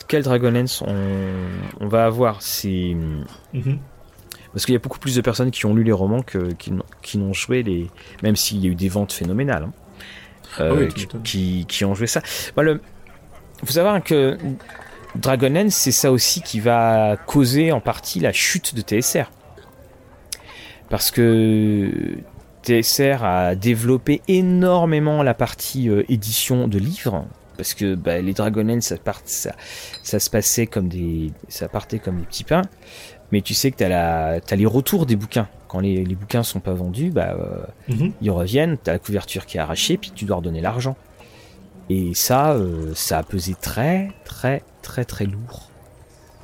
Quel 0.08 0.24
Dragonlance 0.24 0.82
on, 0.82 0.96
on 1.80 1.88
va 1.88 2.06
avoir? 2.06 2.42
C'est. 2.42 2.96
Mhm. 3.54 3.80
Parce 4.58 4.66
qu'il 4.66 4.74
y 4.74 4.76
a 4.76 4.80
beaucoup 4.80 4.98
plus 4.98 5.14
de 5.14 5.22
personnes 5.22 5.52
qui 5.52 5.68
ont 5.68 5.76
lu 5.76 5.84
les 5.84 5.92
romans 5.92 6.24
que, 6.24 6.52
qui, 6.54 7.20
n'ont 7.20 7.32
joué 7.32 7.62
les. 7.62 7.92
Même 8.24 8.36
s'il 8.36 8.58
y 8.58 8.68
a 8.68 8.72
eu 8.72 8.74
des 8.74 8.90
ventes 8.90 9.14
phénoménales. 9.14 9.66
Hein. 9.66 9.74
Euh, 10.60 10.90
ah 10.90 11.20
qui, 11.24 11.68
qui, 11.68 11.86
ont 11.86 11.94
joué 11.94 12.08
ça. 12.08 12.24
Il 12.58 12.64
le... 12.64 12.82
faut 13.64 13.72
savoir 13.72 14.04
que 14.04 14.36
Dragonlance, 15.14 15.76
c'est 15.76 15.92
ça 15.92 16.12
aussi 16.12 16.42
qui 16.42 16.60
va 16.60 17.18
causer 17.28 17.72
en 17.72 17.82
partie 17.82 18.20
la 18.20 18.34
chute 18.34 18.74
de 18.74 18.82
TSR. 18.82 19.30
Parce 20.90 21.12
que 21.12 22.18
TSR 22.64 23.24
a 23.24 23.54
développé 23.54 24.24
énormément 24.28 25.22
la 25.22 25.36
partie 25.36 25.88
euh, 25.88 26.04
édition 26.10 26.68
de 26.68 26.80
livres 26.80 27.28
parce 27.58 27.74
que 27.74 27.96
bah, 27.96 28.22
les 28.22 28.34
Dragonlance 28.34 28.86
ça, 28.86 28.98
ça, 29.26 29.52
ça, 30.04 30.20
se 30.20 30.30
passait 30.30 30.68
comme 30.68 30.88
des 30.88 31.32
ça 31.48 31.68
partait 31.68 31.98
comme 31.98 32.20
des 32.20 32.26
petits 32.26 32.44
pains 32.44 32.62
mais 33.32 33.42
tu 33.42 33.54
sais 33.54 33.72
que 33.72 33.78
tu 33.78 33.84
as, 33.84 34.56
les 34.56 34.66
retours 34.66 35.06
des 35.06 35.16
bouquins 35.16 35.48
quand 35.68 35.80
les, 35.80 36.06
les 36.06 36.16
bouquins 36.16 36.44
sont 36.44 36.60
pas 36.60 36.74
vendus 36.74 37.12
bah 37.12 37.36
euh, 37.40 37.94
mhm. 37.94 38.14
ils 38.22 38.32
reviennent 38.32 38.78
tu 38.82 38.90
as 38.90 38.94
la 38.94 39.00
couverture 39.00 39.46
qui 39.46 39.58
est 39.58 39.60
arrachée 39.60 39.98
puis 39.98 40.12
tu 40.14 40.26
dois 40.26 40.38
redonner 40.38 40.62
l'argent 40.62 40.96
et 41.90 42.14
ça 42.14 42.54
euh, 42.54 42.92
ça 42.96 43.20
a 43.20 43.24
pesé 43.24 43.56
très 43.60 44.12
très 44.24 44.64
très 44.82 45.06
très 45.06 45.26
lourd 45.26 45.70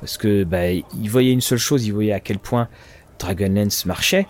parce 0.00 0.18
que 0.18 0.44
bah, 0.44 0.70
ils 0.70 1.08
voyaient 1.08 1.32
une 1.32 1.40
seule 1.40 1.58
chose 1.58 1.86
ils 1.86 1.92
voyaient 1.92 2.12
à 2.12 2.20
quel 2.20 2.38
point 2.38 2.68
Dragonlance 3.18 3.86
marchait 3.86 4.26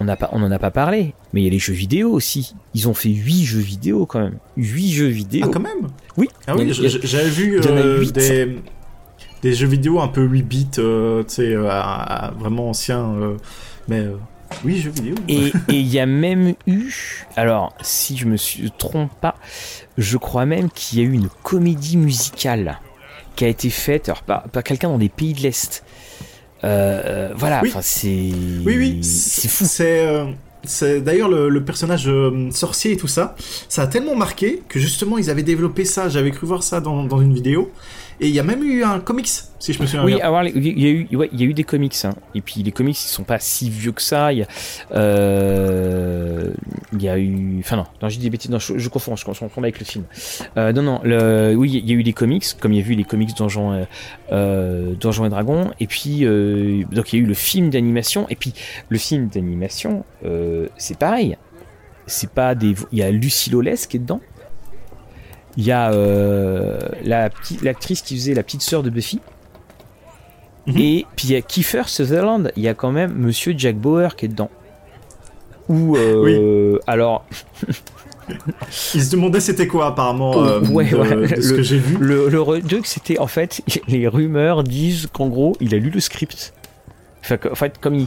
on 0.00 0.04
n'en 0.04 0.16
on 0.32 0.50
a 0.50 0.58
pas 0.58 0.70
parlé, 0.70 1.14
mais 1.32 1.42
il 1.42 1.44
y 1.44 1.46
a 1.48 1.50
les 1.50 1.58
jeux 1.58 1.72
vidéo 1.72 2.12
aussi. 2.12 2.54
Ils 2.74 2.88
ont 2.88 2.94
fait 2.94 3.08
8 3.08 3.44
jeux 3.44 3.58
vidéo 3.58 4.06
quand 4.06 4.20
même. 4.20 4.38
8 4.56 4.92
jeux 4.92 5.06
vidéo. 5.06 5.46
Ah, 5.46 5.50
quand 5.52 5.60
même? 5.60 5.88
Oui. 6.16 6.28
Ah 6.46 6.54
oui, 6.56 6.72
j'avais 6.72 7.30
vu 7.30 7.60
euh, 7.60 8.04
des, 8.10 8.56
des, 9.42 9.54
jeux 9.54 9.66
vidéo 9.66 10.00
un 10.00 10.08
peu 10.08 10.22
8 10.22 10.42
bits, 10.42 10.66
euh, 10.78 11.22
tu 11.24 11.34
sais, 11.34 11.54
euh, 11.54 11.70
vraiment 12.38 12.70
anciens. 12.70 13.14
mais 13.88 14.06
oui, 14.64 14.78
jeux 14.78 14.90
vidéo. 14.90 15.14
Et 15.28 15.52
il 15.68 15.86
y 15.86 15.98
a 15.98 16.06
même 16.06 16.54
eu, 16.66 17.26
alors 17.36 17.74
si 17.80 18.16
je 18.16 18.26
me 18.26 18.36
suis, 18.36 18.70
trompe 18.70 19.12
pas, 19.20 19.36
je 19.96 20.16
crois 20.16 20.46
même 20.46 20.70
qu'il 20.70 20.98
y 20.98 21.02
a 21.02 21.04
eu 21.04 21.12
une 21.12 21.28
comédie 21.42 21.96
musicale 21.96 22.80
qui 23.36 23.44
a 23.44 23.48
été 23.48 23.70
faite 23.70 24.10
par, 24.26 24.44
par 24.44 24.62
quelqu'un 24.62 24.88
dans 24.88 24.98
des 24.98 25.08
pays 25.08 25.32
de 25.32 25.40
l'Est. 25.40 25.84
Euh, 26.64 27.30
voilà, 27.36 27.62
enfin 27.64 27.80
c'est. 27.82 28.08
Oui, 28.08 28.76
oui, 28.76 29.04
c'est 29.04 29.48
fou. 29.48 29.64
C'est. 29.64 30.06
Euh, 30.06 31.00
d'ailleurs 31.00 31.28
le, 31.28 31.64
personnage 31.64 32.08
euh, 32.08 32.50
sorcier 32.50 32.92
et 32.92 32.96
tout 32.96 33.06
ça, 33.06 33.36
ça 33.68 33.82
a 33.82 33.86
tellement 33.86 34.16
marqué 34.16 34.62
que 34.68 34.80
justement 34.80 35.18
ils 35.18 35.30
avaient 35.30 35.44
développé 35.44 35.84
ça. 35.84 36.08
J'avais 36.08 36.30
cru 36.32 36.46
voir 36.46 36.62
ça 36.62 36.80
dans, 36.80 37.04
dans 37.04 37.20
une 37.20 37.32
vidéo 37.32 37.70
et 38.20 38.28
il 38.28 38.34
y 38.34 38.40
a 38.40 38.42
même 38.42 38.64
eu 38.64 38.82
un 38.82 38.98
comics, 38.98 39.28
si 39.58 39.72
je 39.72 39.80
me 39.80 39.86
souviens 39.86 40.04
oui, 40.04 40.16
bien. 40.16 40.30
Oui, 40.30 40.52
il 40.54 40.80
y 40.80 40.86
a 40.86 40.90
eu, 40.90 41.08
il 41.10 41.40
y 41.40 41.44
a 41.44 41.46
eu 41.46 41.54
des 41.54 41.62
comics. 41.62 41.94
Hein. 42.04 42.14
Et 42.34 42.40
puis 42.40 42.62
les 42.64 42.72
comics, 42.72 43.00
ils 43.00 43.08
sont 43.08 43.22
pas 43.22 43.38
si 43.38 43.70
vieux 43.70 43.92
que 43.92 44.02
ça. 44.02 44.32
Il 44.32 44.40
y 44.40 44.42
a, 44.42 44.46
euh, 44.92 46.52
il 46.92 47.02
y 47.02 47.08
a 47.08 47.16
eu, 47.16 47.58
enfin 47.60 47.76
non, 47.76 47.86
non, 48.02 48.08
j'ai 48.08 48.18
des 48.18 48.30
bêtises. 48.30 48.50
Non, 48.50 48.58
je, 48.58 48.88
confonds, 48.88 49.14
je 49.14 49.24
confonds 49.24 49.48
avec 49.58 49.78
le 49.78 49.84
film. 49.84 50.04
Euh, 50.56 50.72
non, 50.72 50.82
non, 50.82 51.00
le, 51.04 51.54
oui, 51.54 51.80
il 51.82 51.88
y 51.88 51.92
a 51.92 51.94
eu 51.94 52.02
des 52.02 52.12
comics, 52.12 52.44
comme 52.58 52.72
il 52.72 52.80
y 52.80 52.82
a 52.82 52.86
eu 52.86 52.96
les 52.96 53.04
comics 53.04 53.36
Donjons, 53.36 53.86
euh, 54.32 54.94
Donjons 54.94 55.26
et 55.26 55.30
Dragons. 55.30 55.70
Et 55.78 55.86
puis, 55.86 56.24
euh, 56.24 56.82
donc 56.90 57.12
il 57.12 57.18
y 57.18 57.22
a 57.22 57.24
eu 57.24 57.28
le 57.28 57.34
film 57.34 57.70
d'animation. 57.70 58.26
Et 58.30 58.36
puis 58.36 58.52
le 58.88 58.98
film 58.98 59.28
d'animation, 59.28 60.04
c'est 60.76 60.98
pareil. 60.98 61.36
C'est 62.06 62.30
pas 62.30 62.54
des, 62.54 62.74
il 62.90 62.98
y 62.98 63.02
a 63.02 63.10
Lucie 63.10 63.50
qui 63.88 63.96
est 63.96 64.00
dedans. 64.00 64.20
Il 65.58 65.64
y 65.64 65.72
a 65.72 65.90
euh, 65.90 66.78
la 67.02 67.28
petite, 67.30 67.62
l'actrice 67.62 68.02
qui 68.02 68.14
faisait 68.14 68.32
la 68.32 68.44
petite 68.44 68.62
sœur 68.62 68.84
de 68.84 68.90
Buffy. 68.90 69.18
Mhm. 70.68 70.78
Et 70.78 71.06
puis 71.16 71.28
il 71.28 71.32
y 71.32 71.36
a 71.36 71.42
Kiefer 71.42 71.82
Sutherland. 71.88 72.52
Il 72.54 72.62
y 72.62 72.68
a 72.68 72.74
quand 72.74 72.92
même 72.92 73.12
Monsieur 73.14 73.54
Jack 73.58 73.76
Bauer 73.76 74.14
qui 74.14 74.26
est 74.26 74.28
dedans. 74.28 74.50
Ou 75.68 75.96
euh, 75.96 76.78
alors. 76.86 77.26
Il 78.94 79.02
se 79.02 79.10
demandait 79.10 79.40
c'était 79.40 79.66
quoi 79.66 79.86
apparemment 79.86 80.44
euh, 80.44 80.60
de, 80.60 81.40
ce 81.40 81.54
que 81.54 81.62
j'ai 81.62 81.78
vu. 81.78 81.96
Le, 81.98 82.28
le 82.28 82.62
c'était 82.84 83.18
en 83.18 83.26
fait 83.26 83.62
les 83.88 84.06
rumeurs 84.06 84.62
disent 84.62 85.08
qu'en 85.12 85.28
gros 85.28 85.56
il 85.60 85.74
a 85.74 85.78
lu 85.78 85.90
le 85.90 86.00
script. 86.00 86.52
Enfin, 87.24 87.38
en 87.50 87.54
fait 87.56 87.78
comme 87.80 87.94
il, 87.94 88.06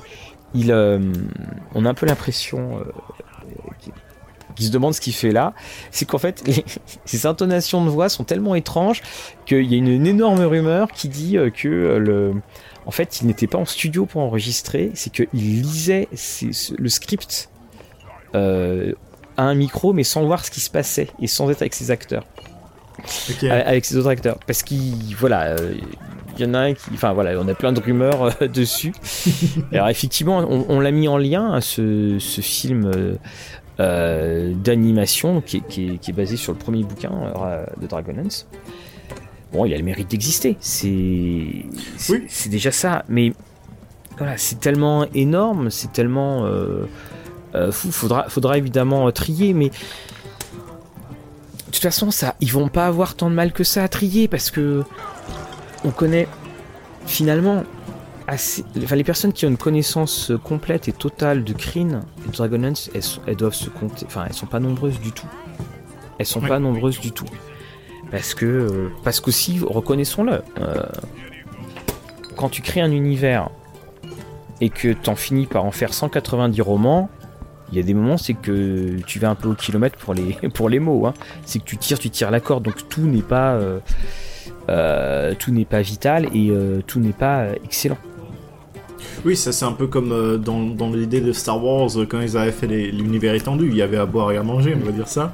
il 0.54 0.72
on 0.72 1.86
a 1.86 1.90
un 1.90 1.94
peu 1.96 2.06
l'impression 2.06 2.80
qui 4.62 4.68
se 4.68 4.72
demande 4.72 4.94
ce 4.94 5.02
qu'il 5.02 5.14
fait 5.14 5.32
là, 5.32 5.54
c'est 5.90 6.06
qu'en 6.06 6.20
fait, 6.20 6.44
ses 7.06 7.26
intonations 7.26 7.84
de 7.84 7.90
voix 7.90 8.10
sont 8.10 8.24
tellement 8.24 8.54
étranges 8.54 9.02
qu'il 9.46 9.66
y 9.66 9.74
a 9.74 9.78
une, 9.78 10.06
énorme 10.06 10.42
rumeur 10.42 10.92
qui 10.92 11.10
dit 11.10 11.38
euh, 11.38 11.50
que 11.50 11.68
euh, 11.68 12.00
le, 12.00 12.34
en 12.86 12.92
fait, 12.92 13.22
il 13.22 13.28
n'était 13.28 13.48
pas 13.48 13.58
en 13.58 13.66
studio 13.66 14.06
pour 14.06 14.22
enregistrer, 14.22 14.92
c'est 14.94 15.12
qu'il 15.12 15.28
lisait 15.34 16.08
le 16.78 16.90
script 16.90 17.50
euh, 18.36 18.94
à 19.36 19.44
un 19.44 19.56
micro, 19.56 19.94
mais 19.94 20.04
sans 20.04 20.26
voir 20.26 20.46
ce 20.46 20.52
qui 20.52 20.60
se 20.60 20.70
passait 20.70 21.08
et 21.20 21.28
sans 21.28 21.50
être 21.50 21.62
avec 21.62 21.74
ses 21.74 21.90
acteurs. 21.90 22.26
Avec 23.50 23.86
ses 23.86 23.98
autres 23.98 24.10
acteurs. 24.10 24.38
Parce 24.46 24.62
qu'il, 24.62 25.16
voilà, 25.18 25.56
il 26.38 26.46
y 26.46 26.48
en 26.48 26.54
a 26.54 26.60
un 26.60 26.74
qui, 26.76 26.92
enfin 26.94 27.14
voilà, 27.14 27.40
on 27.40 27.48
a 27.48 27.56
plein 27.56 27.72
de 27.72 27.80
rumeurs 27.80 28.38
dessus. 28.54 28.94
Alors 29.72 29.90
effectivement, 29.90 30.38
on, 30.38 30.80
l'a 30.80 30.92
mis 30.92 31.08
en 31.08 31.18
lien, 31.18 31.60
ce, 31.62 32.18
ce 32.20 32.42
film 32.42 32.92
d'animation 33.78 35.42
qui, 35.42 35.62
qui, 35.62 36.00
est 36.08 36.14
basé 36.14 36.38
sur 36.38 36.54
le 36.54 36.60
premier 36.60 36.84
bouquin 36.84 37.12
de 37.80 37.88
Dragonlance. 37.88 38.48
Bon, 39.52 39.66
il 39.66 39.74
a 39.74 39.78
le 39.78 39.84
mérite 39.84 40.10
d'exister. 40.10 40.56
C'est 40.60 41.66
c'est 41.98 42.50
déjà 42.50 42.72
ça. 42.72 43.04
Mais 43.10 43.34
voilà, 44.18 44.38
c'est 44.38 44.60
tellement 44.60 45.08
énorme, 45.16 45.72
c'est 45.72 45.92
tellement 45.92 46.48
fou. 47.72 47.92
Faudra, 47.92 48.30
faudra 48.30 48.58
évidemment 48.60 49.12
trier, 49.12 49.54
mais 49.54 49.72
de 51.72 51.76
toute 51.76 51.84
façon, 51.84 52.12
ça, 52.12 52.36
ils 52.42 52.52
vont 52.52 52.68
pas 52.68 52.86
avoir 52.86 53.16
tant 53.16 53.30
de 53.30 53.36
mal 53.36 53.54
que 53.54 53.64
ça 53.64 53.82
à 53.82 53.88
trier 53.88 54.28
parce 54.28 54.52
que 54.52 54.84
on 55.86 55.92
connaît 55.92 56.28
finalement 57.06 57.64
assez. 58.32 58.64
Enfin, 58.82 58.96
les 58.96 59.04
personnes 59.04 59.34
qui 59.34 59.46
ont 59.46 59.50
une 59.50 59.58
connaissance 59.58 60.32
complète 60.44 60.88
et 60.88 60.94
totale 60.94 61.44
de 61.44 61.54
Kryn 61.54 62.02
et 62.26 62.28
de 62.30 62.34
Dragonlance, 62.34 62.90
elles, 63.28 63.36
doivent 63.36 63.54
se 63.54 63.70
compter. 63.70 64.06
Enfin, 64.06 64.26
elles 64.28 64.34
sont 64.34 64.48
pas 64.48 64.60
nombreuses 64.60 65.00
du 65.00 65.12
tout. 65.12 65.28
Elles 66.18 66.26
sont 66.26 66.42
pas 66.42 66.60
nombreuses 66.60 67.00
du 67.00 67.12
tout. 67.12 67.26
Parce 68.10 68.34
que, 68.34 68.90
parce 69.04 69.20
qu'aussi, 69.20 69.60
reconnaissons-le, 69.62 70.42
euh, 70.60 70.84
quand 72.36 72.50
tu 72.50 72.62
crées 72.62 72.82
un 72.82 72.92
univers 72.92 73.50
et 74.60 74.70
que 74.70 74.94
t'en 74.94 75.16
finis 75.16 75.46
par 75.46 75.66
en 75.66 75.72
faire 75.72 75.94
190 75.94 76.62
romans, 76.62 77.10
il 77.72 77.78
y 77.78 77.80
a 77.80 77.84
des 77.84 77.94
moments, 77.94 78.18
c'est 78.18 78.34
que 78.34 78.98
tu 79.08 79.20
vas 79.20 79.30
un 79.30 79.36
peu 79.36 79.48
au 79.48 79.56
kilomètre 79.56 79.98
pour 79.98 80.14
les, 80.14 80.34
pour 80.54 80.70
les 80.70 80.80
mots. 80.80 81.06
Hein. 81.06 81.14
C'est 81.46 81.60
que 81.60 81.66
tu 81.66 81.78
tires, 81.78 82.00
tu 82.00 82.10
tires 82.10 82.32
la 82.32 82.40
corde, 82.40 82.64
donc 82.64 82.88
tout 82.90 83.02
n'est 83.02 83.22
pas, 83.22 83.54
euh, 83.54 83.80
euh, 84.70 85.34
tout 85.38 85.52
n'est 85.52 85.66
pas 85.66 85.82
vital 85.82 86.28
et 86.34 86.50
euh, 86.50 86.82
tout 86.86 87.00
n'est 87.00 87.14
pas 87.14 87.48
excellent. 87.64 87.98
Oui, 89.26 89.36
ça 89.36 89.52
c'est 89.52 89.66
un 89.66 89.72
peu 89.72 89.88
comme 89.88 90.38
dans, 90.38 90.62
dans 90.62 90.90
l'idée 90.92 91.22
de 91.22 91.32
Star 91.32 91.64
Wars 91.64 91.90
quand 92.10 92.22
ils 92.22 92.38
avaient 92.38 92.52
fait 92.52 92.68
l'univers 92.68 93.34
étendu. 93.34 93.68
Il 93.70 93.76
y 93.76 93.82
avait 93.82 93.98
à 93.98 94.06
boire 94.06 94.32
et 94.32 94.38
à 94.38 94.44
manger, 94.44 94.76
on 94.80 94.86
va 94.86 94.92
dire 94.92 95.08
ça. 95.08 95.34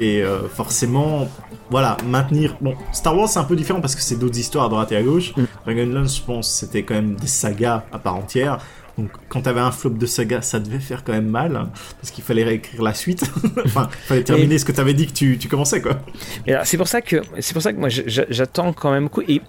Et 0.00 0.22
forcément, 0.54 1.28
voilà, 1.70 1.96
maintenir. 2.06 2.56
Bon, 2.60 2.74
Star 2.92 3.16
Wars 3.16 3.28
c'est 3.28 3.38
un 3.38 3.44
peu 3.44 3.56
différent 3.56 3.80
parce 3.80 3.94
que 3.94 4.02
c'est 4.02 4.16
d'autres 4.16 4.38
histoires 4.38 4.66
à 4.66 4.68
droite 4.68 4.92
et 4.92 4.96
à 4.96 5.02
gauche. 5.02 5.34
Mm. 5.36 5.44
Dragonlance, 5.64 6.16
je 6.16 6.22
pense, 6.22 6.50
c'était 6.50 6.82
quand 6.82 6.94
même 6.94 7.14
des 7.14 7.26
sagas 7.26 7.84
à 7.92 7.98
part 7.98 8.16
entière. 8.16 8.58
Donc 8.96 9.10
quand 9.28 9.42
t'avais 9.42 9.60
un 9.60 9.70
flop 9.70 9.90
de 9.90 10.06
saga, 10.06 10.42
ça 10.42 10.58
devait 10.58 10.80
faire 10.80 11.04
quand 11.04 11.12
même 11.12 11.28
mal, 11.28 11.54
hein, 11.54 11.70
parce 12.00 12.10
qu'il 12.10 12.24
fallait 12.24 12.42
réécrire 12.42 12.82
la 12.82 12.94
suite. 12.94 13.30
enfin, 13.64 13.88
il 13.92 14.06
fallait 14.06 14.24
terminer 14.24 14.58
ce 14.58 14.64
que 14.64 14.72
t'avais 14.72 14.94
dit 14.94 15.06
que 15.06 15.12
tu, 15.12 15.38
tu 15.38 15.48
commençais, 15.48 15.80
quoi. 15.80 16.00
c'est 16.64 16.76
pour 16.76 16.88
ça 16.88 17.00
que 17.00 17.22
c'est 17.38 17.52
pour 17.52 17.62
ça 17.62 17.72
que 17.72 17.78
moi 17.78 17.88
j'attends 17.88 18.72
quand 18.72 18.90
même 18.90 19.04
beaucoup. 19.04 19.22
Et 19.28 19.40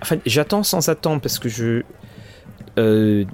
enfin, 0.00 0.16
j'attends 0.24 0.62
sans 0.62 0.88
attendre 0.88 1.20
parce 1.20 1.40
que 1.40 1.48
je 1.48 1.64
euh, 1.64 1.84
je, 2.76 3.24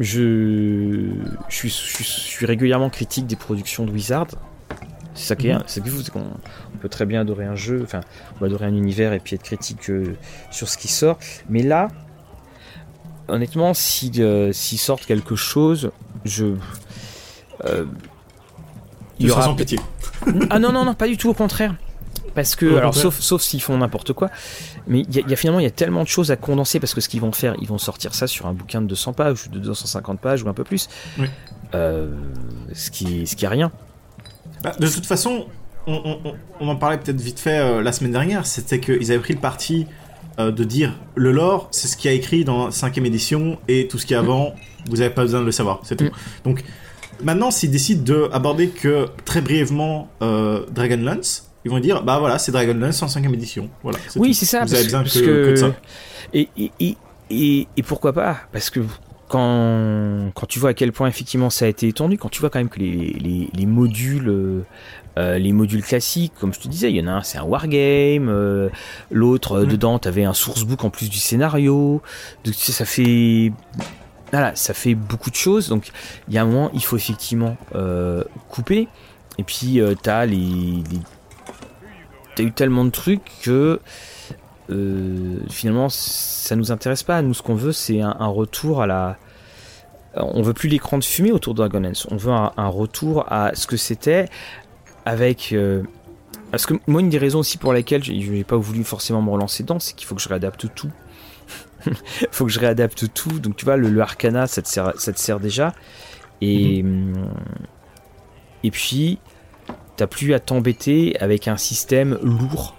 je, 0.00 1.10
suis, 1.48 1.68
je, 1.68 2.02
suis, 2.02 2.46
régulièrement 2.46 2.90
critique 2.90 3.26
des 3.26 3.36
productions 3.36 3.84
de 3.84 3.90
Wizard. 3.90 4.28
C'est 5.14 5.26
ça 5.26 5.36
qui 5.36 5.48
est, 5.48 5.54
mhm. 5.54 5.62
c'est 5.66 6.10
qu'on 6.10 6.20
on 6.74 6.78
peut 6.78 6.88
très 6.88 7.06
bien 7.06 7.22
adorer 7.22 7.44
un 7.44 7.56
jeu, 7.56 7.80
enfin, 7.82 8.00
on 8.40 8.44
adorer 8.44 8.66
un 8.66 8.74
univers 8.74 9.12
et 9.12 9.18
puis 9.18 9.34
être 9.34 9.42
critique 9.42 9.90
euh, 9.90 10.16
sur 10.52 10.68
ce 10.68 10.78
qui 10.78 10.86
sort. 10.86 11.18
Mais 11.48 11.62
là, 11.62 11.88
honnêtement, 13.26 13.74
si 13.74 14.12
euh, 14.18 14.52
s'ils 14.52 14.78
sortent 14.78 15.06
quelque 15.06 15.34
chose, 15.34 15.90
je 16.24 16.54
euh, 17.64 17.84
il 19.18 19.26
y 19.26 19.30
aura 19.30 19.42
sans 19.42 19.56
pitié. 19.56 19.80
ah 20.50 20.60
non 20.60 20.70
non 20.70 20.84
non, 20.84 20.94
pas 20.94 21.08
du 21.08 21.16
tout 21.16 21.28
au 21.28 21.34
contraire. 21.34 21.74
Parce 22.38 22.54
que, 22.54 22.76
alors, 22.76 22.94
sauf, 22.94 23.18
sauf 23.18 23.42
s'ils 23.42 23.60
font 23.60 23.76
n'importe 23.76 24.12
quoi, 24.12 24.30
mais 24.86 25.00
il 25.00 25.28
y, 25.28 25.32
a 25.32 25.36
finalement 25.36 25.58
il 25.58 25.64
y 25.64 25.66
a 25.66 25.72
tellement 25.72 26.04
de 26.04 26.08
choses 26.08 26.30
à 26.30 26.36
condenser 26.36 26.78
parce 26.78 26.94
que 26.94 27.00
ce 27.00 27.08
qu'ils 27.08 27.20
vont 27.20 27.32
faire, 27.32 27.56
ils 27.60 27.66
vont 27.66 27.78
sortir 27.78 28.14
ça 28.14 28.28
sur 28.28 28.46
un 28.46 28.52
bouquin 28.52 28.80
de 28.80 28.86
200 28.86 29.12
pages 29.12 29.46
ou 29.46 29.48
de 29.50 29.58
250 29.58 30.20
pages 30.20 30.44
ou 30.44 30.48
un 30.48 30.52
peu 30.52 30.62
plus. 30.62 30.88
Euh, 31.74 32.14
ce 32.74 32.92
qui 32.92 33.26
ce 33.26 33.34
qui 33.34 33.44
a 33.44 33.48
rien. 33.48 33.72
Bah, 34.62 34.70
de 34.78 34.86
toute 34.86 35.04
façon, 35.04 35.46
on, 35.88 36.20
on, 36.60 36.68
en 36.68 36.76
parlait 36.76 36.98
peut-être 36.98 37.20
vite 37.20 37.40
fait 37.40 37.58
euh, 37.58 37.82
la 37.82 37.90
semaine 37.90 38.12
dernière, 38.12 38.46
c'était 38.46 38.78
qu'ils 38.78 39.10
avaient 39.10 39.20
pris 39.20 39.34
le 39.34 39.40
parti 39.40 39.88
euh, 40.38 40.52
de 40.52 40.62
dire 40.62 40.94
le 41.16 41.32
lore, 41.32 41.66
c'est 41.72 41.88
ce 41.88 41.96
qui 41.96 42.06
a 42.06 42.12
écrit 42.12 42.44
dans 42.44 42.66
la 42.66 42.70
cinquième 42.70 43.06
édition 43.06 43.58
et 43.66 43.88
tout 43.88 43.98
ce 43.98 44.06
qui 44.06 44.14
est 44.14 44.16
avant, 44.16 44.54
vous 44.88 44.98
n'avez 44.98 45.10
pas 45.10 45.22
besoin 45.22 45.40
de 45.40 45.46
le 45.46 45.50
savoir, 45.50 45.80
c'est 45.82 45.96
tout. 45.96 46.04
Mm. 46.04 46.10
Donc 46.44 46.62
maintenant, 47.20 47.50
s'ils 47.50 47.72
décident 47.72 48.04
de 48.04 48.30
aborder 48.32 48.68
que 48.68 49.08
très 49.24 49.40
brièvement 49.40 50.08
Dragonlance, 50.20 51.47
ils 51.64 51.70
vont 51.70 51.80
dire 51.80 52.02
bah 52.02 52.18
voilà, 52.18 52.38
c'est 52.38 52.52
Dragonlance 52.52 53.02
en 53.02 53.08
cinquième 53.08 53.34
édition. 53.34 53.68
Voilà. 53.82 53.98
Oui, 54.16 54.34
c'est 54.34 54.46
ça. 54.46 54.64
Vous 54.64 54.74
avez 54.74 54.84
besoin 54.84 55.04
que, 55.04 55.50
de 55.50 55.56
ça. 55.56 55.74
Et, 56.32 56.48
et, 56.58 56.96
et, 57.30 57.68
et, 57.76 57.82
pourquoi 57.82 58.12
pas 58.12 58.38
Parce 58.52 58.70
que 58.70 58.80
quand, 59.28 60.30
quand 60.34 60.46
tu 60.46 60.58
vois 60.58 60.70
à 60.70 60.74
quel 60.74 60.92
point 60.92 61.08
effectivement 61.08 61.50
ça 61.50 61.66
a 61.66 61.68
été 61.68 61.88
étendu, 61.88 62.16
quand 62.16 62.28
tu 62.28 62.40
vois 62.40 62.50
quand 62.50 62.58
même 62.58 62.68
que 62.68 62.78
les, 62.78 63.12
les, 63.18 63.48
les 63.52 63.66
modules 63.66 64.28
euh, 64.28 64.62
euh, 65.18 65.36
les 65.36 65.52
modules 65.52 65.82
classiques, 65.82 66.32
comme 66.38 66.54
je 66.54 66.60
te 66.60 66.68
disais, 66.68 66.90
il 66.90 66.96
y 66.96 67.00
en 67.00 67.08
a 67.08 67.12
un, 67.12 67.22
c'est 67.22 67.38
un 67.38 67.42
wargame, 67.42 68.28
euh, 68.28 68.68
l'autre, 69.10 69.52
euh, 69.52 69.64
mm. 69.64 69.68
dedans, 69.68 69.98
tu 69.98 70.06
avais 70.06 70.24
un 70.24 70.32
sourcebook 70.32 70.84
en 70.84 70.90
plus 70.90 71.10
du 71.10 71.18
scénario. 71.18 72.00
Donc, 72.44 72.54
ça 72.54 72.84
fait. 72.84 73.52
Voilà, 74.30 74.54
ça 74.54 74.74
fait 74.74 74.94
beaucoup 74.94 75.30
de 75.30 75.34
choses. 75.34 75.68
Donc, 75.68 75.90
il 76.28 76.34
y 76.34 76.38
a 76.38 76.42
un 76.42 76.44
moment, 76.44 76.70
il 76.72 76.84
faut 76.84 76.96
effectivement 76.96 77.56
couper. 78.48 78.86
Et 79.38 79.42
puis, 79.42 79.80
t'as 80.02 80.26
les, 80.26 80.36
les... 80.36 81.00
T'as 82.38 82.44
eu 82.44 82.52
tellement 82.52 82.84
de 82.84 82.90
trucs 82.90 83.20
que. 83.42 83.80
finalement, 85.50 85.88
ça 85.88 86.54
nous 86.54 86.70
intéresse 86.70 87.02
pas. 87.02 87.20
Nous, 87.20 87.34
ce 87.34 87.42
qu'on 87.42 87.56
veut, 87.56 87.72
c'est 87.72 88.00
un, 88.00 88.26
retour 88.26 88.80
à 88.80 88.86
la. 88.86 89.16
On 90.14 90.40
veut 90.42 90.52
plus 90.52 90.68
l'écran 90.68 90.98
de 90.98 91.04
fumée 91.04 91.32
autour 91.32 91.54
de 91.54 91.58
Dragonlance. 91.58 92.06
On 92.12 92.16
veut 92.16 92.30
un, 92.30 92.68
retour 92.68 93.24
à 93.28 93.56
ce 93.56 93.66
que 93.66 93.76
c'était, 93.76 94.26
avec. 95.04 95.52
Euh, 95.52 95.82
parce 96.52 96.64
que 96.64 96.74
moi, 96.86 97.00
une 97.00 97.08
des 97.08 97.18
raisons 97.18 97.40
aussi 97.40 97.58
pour 97.58 97.72
lesquelles 97.72 98.04
je 98.04 98.12
n'ai 98.12 98.44
pas 98.44 98.56
voulu 98.56 98.84
forcément 98.84 99.20
me 99.20 99.30
relancer 99.30 99.64
dedans, 99.64 99.80
c'est 99.80 99.96
qu'il 99.96 100.06
faut 100.06 100.14
que 100.14 100.22
je 100.22 100.28
réadapte 100.28 100.72
tout. 100.76 100.92
Il 101.86 101.96
faut 102.30 102.46
que 102.46 102.52
je 102.52 102.60
réadapte 102.60 103.12
tout. 103.12 103.40
Donc, 103.40 103.56
tu 103.56 103.64
vois, 103.64 103.76
le, 103.76 104.00
Arcana, 104.00 104.46
ça 104.46 104.62
te, 104.62 104.68
sert, 104.68 104.92
ça 104.96 105.12
te 105.12 105.18
sert 105.18 105.40
déjà. 105.40 105.74
Et, 106.40 106.84
mhm. 106.84 107.30
et 108.62 108.70
puis, 108.70 109.18
t'as 109.98 110.06
plus 110.06 110.32
à 110.32 110.40
t'embêter 110.40 111.16
avec 111.20 111.48
un 111.48 111.56
système 111.56 112.18
lourd. 112.22 112.76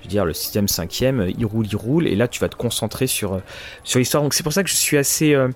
Je 0.00 0.04
veux 0.04 0.10
dire, 0.10 0.24
le 0.24 0.32
système 0.32 0.68
cinquième, 0.68 1.30
il 1.36 1.44
roule, 1.44 1.66
il 1.66 1.76
roule. 1.76 2.06
Et 2.06 2.16
là, 2.16 2.28
tu 2.28 2.40
vas 2.40 2.48
te 2.48 2.56
concentrer 2.56 3.06
sur, 3.06 3.40
sur 3.84 3.98
l'histoire. 3.98 4.22
Donc, 4.22 4.34
c'est 4.34 4.42
pour 4.42 4.52
ça 4.52 4.64
que 4.64 4.70
je 4.70 4.74
suis 4.74 4.96
assez. 4.96 5.34
Euh, 5.34 5.48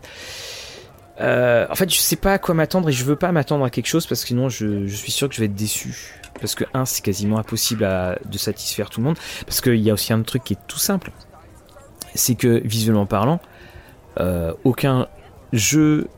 euh, 1.21 1.67
en 1.71 1.75
fait, 1.75 1.91
je 1.91 1.99
sais 1.99 2.17
pas 2.17 2.35
à 2.35 2.39
quoi 2.39 2.55
m'attendre 2.55 2.89
et 2.89 2.93
je 2.93 3.05
veux 3.05 3.17
pas 3.17 3.33
m'attendre 3.33 3.65
à 3.65 3.71
quelque 3.71 3.87
chose 3.87 4.07
parce 4.07 4.23
que 4.23 4.29
sinon 4.29 4.49
je, 4.49 4.87
suis 4.87 5.13
sûr 5.13 5.29
que 5.29 5.35
je 5.35 5.41
vais 5.41 5.47
être 5.47 5.55
déçu. 5.55 6.15
Parce 6.41 6.55
que, 6.55 6.65
un, 6.73 6.85
c'est 6.85 7.03
quasiment 7.03 7.39
impossible 7.39 7.87
de 8.25 8.39
satisfaire 8.39 8.91
tout 8.91 9.01
le 9.01 9.07
monde. 9.07 9.19
Parce 9.47 9.61
qu'il 9.61 9.77
y 9.77 9.91
a 9.91 9.95
aussi 9.95 10.13
un 10.13 10.23
truc 10.23 10.45
qui 10.45 10.55
est 10.55 10.67
tout 10.67 10.79
simple. 10.79 11.13
C'est 12.15 12.35
que, 12.35 12.61
visuellement 12.65 13.07
parlant, 13.07 13.41
euh, 14.19 14.53
aucun 14.65 15.09
jeu, 15.53 16.09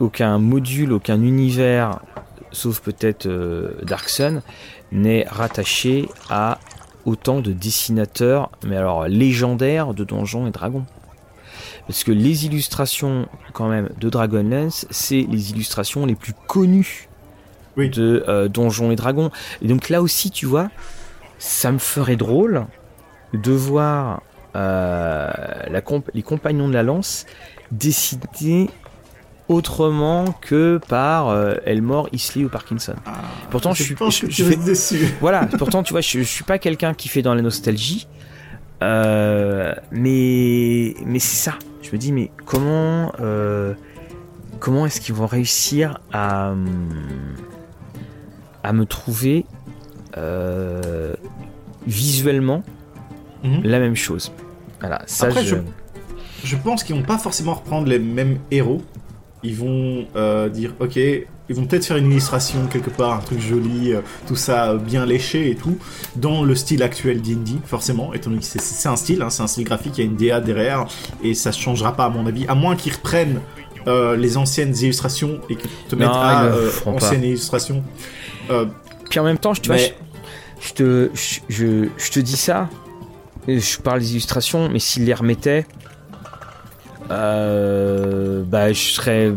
aucun 0.00 0.38
module, 0.38 0.92
aucun 0.92 1.20
univers, 1.22 2.00
sauf 2.54 2.80
peut-être 2.80 3.26
euh, 3.26 3.72
Dark 3.82 4.08
Sun, 4.08 4.42
n'est 4.92 5.26
rattaché 5.28 6.08
à 6.30 6.58
autant 7.04 7.40
de 7.40 7.52
dessinateurs, 7.52 8.50
mais 8.66 8.76
alors 8.76 9.06
légendaires 9.06 9.92
de 9.92 10.04
Donjons 10.04 10.46
et 10.46 10.50
Dragons. 10.50 10.86
Parce 11.86 12.02
que 12.02 12.12
les 12.12 12.46
illustrations, 12.46 13.28
quand 13.52 13.68
même, 13.68 13.90
de 14.00 14.08
Dragonlance, 14.08 14.86
c'est 14.90 15.26
les 15.28 15.50
illustrations 15.50 16.06
les 16.06 16.14
plus 16.14 16.32
connues 16.46 17.08
de 17.76 18.24
euh, 18.28 18.48
Donjons 18.48 18.90
et 18.90 18.96
Dragons. 18.96 19.30
Et 19.60 19.68
donc 19.68 19.90
là 19.90 20.00
aussi, 20.00 20.30
tu 20.30 20.46
vois, 20.46 20.70
ça 21.38 21.72
me 21.72 21.78
ferait 21.78 22.16
drôle 22.16 22.66
de 23.34 23.52
voir 23.52 24.22
euh, 24.56 25.30
la 25.68 25.82
les 26.14 26.22
compagnons 26.22 26.68
de 26.68 26.72
la 26.72 26.84
lance 26.84 27.26
décider 27.72 28.70
autrement 29.48 30.32
que 30.40 30.80
par 30.88 31.28
euh, 31.28 31.54
Elmore, 31.64 32.08
Isley 32.12 32.44
ou 32.44 32.48
Parkinson. 32.48 32.94
Ah, 33.04 33.20
pourtant, 33.50 33.74
je, 33.74 33.82
suis, 33.82 33.96
je, 34.30 34.54
déçu. 34.54 35.14
Voilà, 35.20 35.46
pourtant, 35.58 35.82
tu 35.82 35.92
vois, 35.92 36.00
je, 36.00 36.18
je 36.18 36.22
suis 36.22 36.44
pas 36.44 36.58
quelqu'un 36.58 36.94
qui 36.94 37.08
fait 37.08 37.22
dans 37.22 37.34
la 37.34 37.42
nostalgie. 37.42 38.08
Euh, 38.82 39.74
mais 39.92 40.94
mais 41.06 41.18
c'est 41.18 41.36
ça. 41.50 41.54
Je 41.80 41.90
me 41.92 41.96
dis 41.96 42.12
mais 42.12 42.30
comment 42.44 43.12
euh, 43.20 43.74
comment 44.58 44.84
est-ce 44.84 45.00
qu'ils 45.00 45.14
vont 45.14 45.26
réussir 45.26 46.00
à 46.12 46.54
à 48.62 48.72
me 48.72 48.84
trouver 48.84 49.46
visuellement 51.86 52.62
mhm. 53.44 53.62
la 53.62 53.78
même 53.78 53.96
chose? 53.96 54.32
Voilà, 54.80 55.02
ça 55.06 55.30
je... 55.30 55.56
je... 56.42 56.56
pense 56.56 56.82
qu'ils 56.82 56.96
vont 56.96 57.02
pas 57.02 57.16
forcément 57.16 57.54
reprendre 57.54 57.86
les 57.86 57.98
mêmes 57.98 58.38
héros. 58.50 58.82
Ils 59.44 59.54
vont 59.54 60.06
dire 60.50 60.74
ok 60.80 60.98
ils 61.48 61.54
vont 61.54 61.66
peut-être 61.66 61.84
faire 61.84 61.96
une 61.98 62.10
illustration 62.10 62.66
quelque 62.66 62.90
part, 62.90 63.12
un 63.12 63.20
truc 63.20 63.40
joli, 63.40 63.92
euh, 63.92 64.00
tout 64.26 64.36
ça 64.36 64.70
euh, 64.70 64.78
bien 64.78 65.04
léché 65.04 65.50
et 65.50 65.54
tout, 65.54 65.78
dans 66.16 66.42
le 66.42 66.54
style 66.54 66.82
actuel 66.82 67.20
D&D, 67.20 67.52
forcément, 67.66 68.14
étant 68.14 68.30
donné 68.30 68.40
que 68.40 68.46
c'est 68.46 68.88
un 68.88 68.96
style, 68.96 69.20
hein, 69.20 69.30
c'est 69.30 69.42
un 69.42 69.46
style 69.46 69.64
graphique, 69.64 69.98
il 69.98 70.04
y 70.04 70.06
a 70.06 70.10
une 70.10 70.16
DA 70.16 70.40
derrière, 70.40 70.86
et 71.22 71.34
ça 71.34 71.50
ne 71.50 71.54
changera 71.54 71.94
pas 71.94 72.06
à 72.06 72.08
mon 72.08 72.26
avis, 72.26 72.46
à 72.48 72.54
moins 72.54 72.76
qu'ils 72.76 72.94
reprennent 72.94 73.40
euh, 73.86 74.16
les 74.16 74.38
anciennes 74.38 74.74
illustrations 74.74 75.40
et 75.50 75.56
que 75.56 75.68
te 75.88 75.96
mettent 75.96 76.08
à 76.08 76.50
anciennes 76.86 77.24
illustrations. 77.24 77.82
Puis 79.10 79.20
en 79.20 79.24
même 79.24 79.38
temps, 79.38 79.52
je, 79.52 79.60
tu 79.60 79.68
vois, 79.68 79.76
je, 79.76 80.72
te, 80.72 81.10
je, 81.50 81.88
je, 81.98 82.10
te 82.10 82.20
dis 82.20 82.36
ça, 82.36 82.70
je 83.46 83.78
parle 83.78 84.00
des 84.00 84.12
illustrations, 84.12 84.70
mais 84.70 84.78
s'il 84.78 85.04
les 85.04 85.12
remettait, 87.10 88.42
bah, 88.44 88.72
je 88.72 88.80
serais 88.80 89.32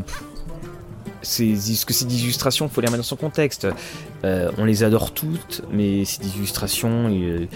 c'est 1.27 1.55
ce 1.55 1.85
que 1.85 1.93
c'est 1.93 2.05
d'illustrations, 2.05 2.69
faut 2.69 2.81
les 2.81 2.87
remettre 2.87 3.03
dans 3.03 3.07
son 3.07 3.15
contexte. 3.15 3.67
Euh, 4.23 4.49
on 4.57 4.65
les 4.65 4.83
adore 4.83 5.13
toutes, 5.13 5.61
mais 5.71 6.03
des 6.03 6.37
illustrations. 6.37 7.09
Il, 7.09 7.47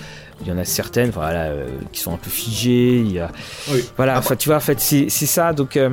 y 0.46 0.52
en 0.52 0.58
a 0.58 0.66
certaines, 0.66 1.12
voilà, 1.12 1.46
euh, 1.46 1.68
qui 1.92 2.02
sont 2.02 2.14
un 2.14 2.18
peu 2.18 2.30
figées. 2.30 3.00
Il 3.00 3.12
y 3.12 3.20
a, 3.20 3.32
voilà, 3.96 4.18
enfin, 4.18 4.36
tu 4.36 4.50
vois, 4.50 4.58
en 4.58 4.62
fait, 4.62 4.80
c'est 4.80 5.10
ça. 5.10 5.54
Donc, 5.54 5.78
euh, 5.78 5.92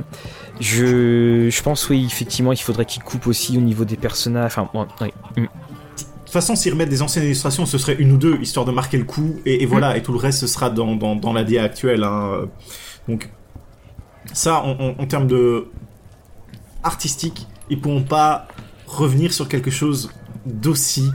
je, 0.61 1.49
je 1.51 1.63
pense, 1.63 1.89
oui, 1.89 2.05
effectivement, 2.05 2.53
il 2.53 2.61
faudrait 2.61 2.87
qu'il 2.87 3.03
coupe 3.03 3.27
aussi 3.27 3.57
au 3.57 3.61
niveau 3.61 3.85
des 3.85 3.97
personnages. 3.97 4.53
Enfin, 4.57 4.69
mm. 4.75 5.43
De 5.43 5.47
toute 6.25 6.33
façon, 6.33 6.57
s'ils 6.57 6.73
remettent 6.73 6.91
des 6.91 7.01
anciennes 7.01 7.25
illustrations, 7.25 7.65
ce 7.65 7.79
serait 7.79 7.95
une 7.99 8.13
ou 8.13 8.19
deux, 8.19 8.39
histoire 8.41 8.67
de 8.67 8.73
marquer 8.73 8.99
le 8.99 9.05
coup, 9.05 9.37
et, 9.47 9.65
voilà, 9.67 9.95
mm. 9.95 9.97
et 9.97 10.03
tout 10.03 10.13
le 10.13 10.19
reste, 10.19 10.41
ce 10.41 10.47
sera 10.47 10.69
dans, 10.69 10.97
dans, 10.97 11.15
dans 11.17 11.33
la 11.33 11.45
DA 11.45 11.63
actuelle. 11.63 12.03
Hein. 12.03 12.49
Donc, 13.09 13.31
ça, 14.33 14.63
en 14.63 15.07
termes 15.07 15.27
de 15.27 15.69
artistique, 16.83 17.47
ils 17.71 17.81
pourront 17.81 18.03
pas 18.03 18.49
revenir 18.87 19.33
sur 19.33 19.49
quelque 19.49 19.71
chose 19.71 20.11
d'aussi 20.47 21.11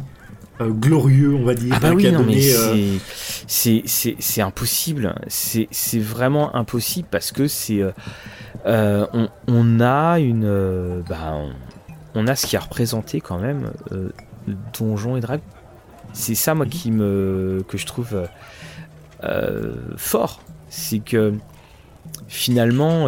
euh, 0.61 0.69
glorieux, 0.69 1.33
on 1.33 1.43
va 1.43 1.55
dire. 1.55 1.73
Ah 1.75 1.79
bah 1.79 1.93
oui, 1.93 2.11
non, 2.11 2.23
mais 2.23 2.53
euh, 2.53 2.97
c'est 3.47 4.41
impossible. 4.41 5.15
C'est 5.27 5.99
vraiment 5.99 6.55
impossible 6.55 7.07
parce 7.09 7.31
que 7.31 7.47
c'est 7.47 7.81
euh, 8.65 9.07
on, 9.13 9.29
on, 9.47 9.79
a 9.79 10.19
une 10.19 11.03
bah, 11.09 11.39
on, 12.13 12.27
a 12.27 12.35
ce 12.35 12.45
qui 12.45 12.55
a 12.55 12.59
représenté 12.59 13.19
quand 13.19 13.39
même 13.39 13.71
Donjon 14.77 15.17
et 15.17 15.21
Dragon. 15.21 15.43
C'est 16.13 16.35
ça 16.35 16.53
moi 16.53 16.67
qui 16.67 16.91
me 16.91 17.63
que 17.67 17.79
je 17.79 17.87
trouve 17.87 18.27
fort, 19.97 20.41
c'est 20.69 20.99
que 20.99 21.33
finalement 22.27 23.07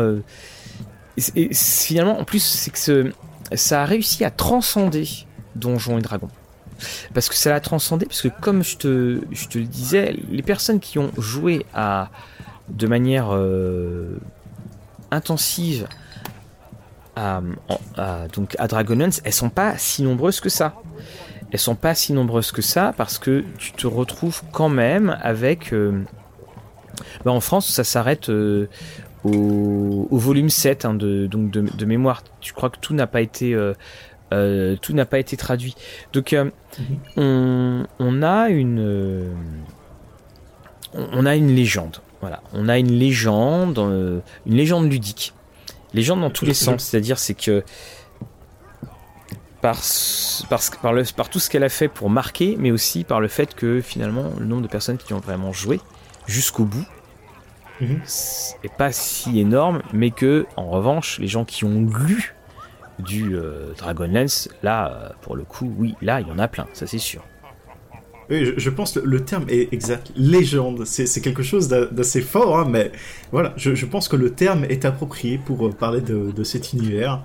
et, 1.36 1.54
finalement 1.54 2.20
en 2.20 2.24
plus 2.24 2.44
c'est 2.44 2.72
que 2.72 3.12
ça 3.54 3.84
a 3.84 3.86
réussi 3.86 4.24
à 4.24 4.32
transcender 4.32 5.08
Donjons 5.56 5.98
et 5.98 6.02
Dragons. 6.02 6.30
Parce 7.14 7.30
que 7.30 7.36
ça 7.36 7.50
l'a 7.50 7.62
transcendé, 7.62 8.06
parce 8.06 8.22
que 8.22 8.28
comme 8.28 8.64
je 8.64 8.78
te, 8.78 8.88
le 8.88 9.64
disais, 9.64 10.16
les 10.30 10.42
personnes 10.42 10.80
qui 10.80 11.00
ont 11.00 11.12
joué 11.18 11.66
à, 11.74 12.10
de 12.68 12.88
manière 12.88 13.34
euh, 13.34 14.18
intensive 15.12 15.88
à, 17.16 17.42
donc 18.34 18.56
à 18.60 18.68
Dragonlance, 18.68 19.22
elles 19.24 19.34
sont 19.34 19.50
pas 19.50 19.78
si 19.78 20.04
nombreuses 20.04 20.42
que 20.42 20.50
ça. 20.50 20.76
Elles 21.52 21.60
sont 21.60 21.76
pas 21.76 21.96
si 21.96 22.12
nombreuses 22.12 22.52
que 22.52 22.62
ça 22.62 22.94
parce 22.98 23.18
que 23.20 23.46
tu 23.58 23.72
te 23.72 23.88
retrouves 23.88 24.42
quand 24.52 24.68
même 24.68 25.18
avec. 25.22 25.74
Euh, 25.74 26.04
bah, 27.24 27.32
en 27.32 27.40
France, 27.40 27.70
ça 27.70 27.86
s'arrête 27.86 28.30
euh, 28.30 28.68
au, 29.26 30.18
volume 30.18 30.50
7 30.50 30.86
hein, 30.86 30.94
de, 30.94 31.28
donc 31.28 31.50
de, 31.52 31.86
mémoire. 31.86 32.24
Je 32.42 32.54
crois 32.54 32.70
que 32.70 32.78
tout 32.80 32.94
n'a 32.94 33.08
pas 33.08 33.22
été 33.22 33.54
euh, 33.54 33.74
euh, 34.34 34.76
tout 34.82 34.94
n'a 34.94 35.06
pas 35.06 35.20
été 35.20 35.38
traduit. 35.38 35.76
Donc 36.14 36.34
euh, 36.34 36.50
mhm. 37.18 37.88
on, 38.00 38.24
a 38.24 38.50
une 38.50 39.36
on 40.94 41.26
a 41.26 41.36
une 41.36 41.54
légende. 41.56 42.02
Voilà, 42.22 42.42
on 42.54 42.70
a 42.70 42.78
une 42.80 42.92
légende, 42.92 43.78
une 44.46 44.56
légende 44.56 44.92
ludique. 44.92 45.34
Légende 45.94 46.22
dans 46.22 46.30
tous 46.30 46.46
les 46.46 46.54
sens, 46.54 46.84
c'est-à-dire 46.84 47.20
c'est 47.20 47.36
que 47.36 47.64
par, 49.62 49.80
par, 50.82 50.94
le, 50.94 51.04
par 51.16 51.30
tout 51.30 51.40
ce 51.40 51.50
qu'elle 51.50 51.64
a 51.64 51.70
fait 51.70 51.88
pour 51.88 52.10
marquer, 52.10 52.56
mais 52.60 52.72
aussi 52.72 53.04
par 53.04 53.20
le 53.20 53.28
fait 53.28 53.56
que 53.56 53.82
finalement 53.82 54.32
le 54.40 54.46
nombre 54.46 54.62
de 54.62 54.68
personnes 54.68 54.98
qui 54.98 55.14
ont 55.14 55.20
vraiment 55.20 55.54
joué 55.54 55.80
jusqu'au 56.28 56.66
bout 56.66 56.86
Mhm. 57.82 58.00
est 58.64 58.74
pas 58.78 58.92
si 58.92 59.40
énorme, 59.40 59.82
mais 59.94 60.12
que 60.12 60.46
en 60.56 60.70
revanche, 60.70 61.20
les 61.20 61.28
gens 61.28 61.46
qui 61.46 61.66
ont 61.66 61.82
lu 61.82 62.34
du 63.00 63.36
euh, 63.36 63.74
Dragonlance, 63.78 64.50
là, 64.64 64.92
euh, 64.92 65.10
pour 65.22 65.36
le 65.36 65.44
coup, 65.44 65.74
oui, 65.78 65.96
là, 66.02 66.22
il 66.22 66.28
y 66.28 66.32
en 66.32 66.40
a 66.40 66.48
plein, 66.48 66.68
ça 66.74 66.88
c'est 66.88 66.98
sûr. 66.98 67.22
Oui, 68.30 68.54
je, 68.58 68.70
pense 68.72 68.94
que 68.94 69.00
le 69.00 69.24
terme 69.24 69.46
est 69.50 69.72
exact. 69.72 70.12
Légende, 70.16 70.86
c'est 70.86 71.22
quelque 71.22 71.44
chose 71.44 71.68
d'assez 71.68 72.22
fort, 72.22 72.58
hein, 72.58 72.66
mais 72.68 72.92
voilà, 73.32 73.54
je, 73.56 73.86
pense 73.86 74.08
que 74.08 74.16
le 74.16 74.32
terme 74.32 74.66
est 74.66 74.84
approprié 74.84 75.38
pour 75.38 75.68
euh, 75.68 75.72
parler 75.72 76.02
de, 76.02 76.32
de 76.32 76.44
cet 76.44 76.74
univers. 76.74 77.24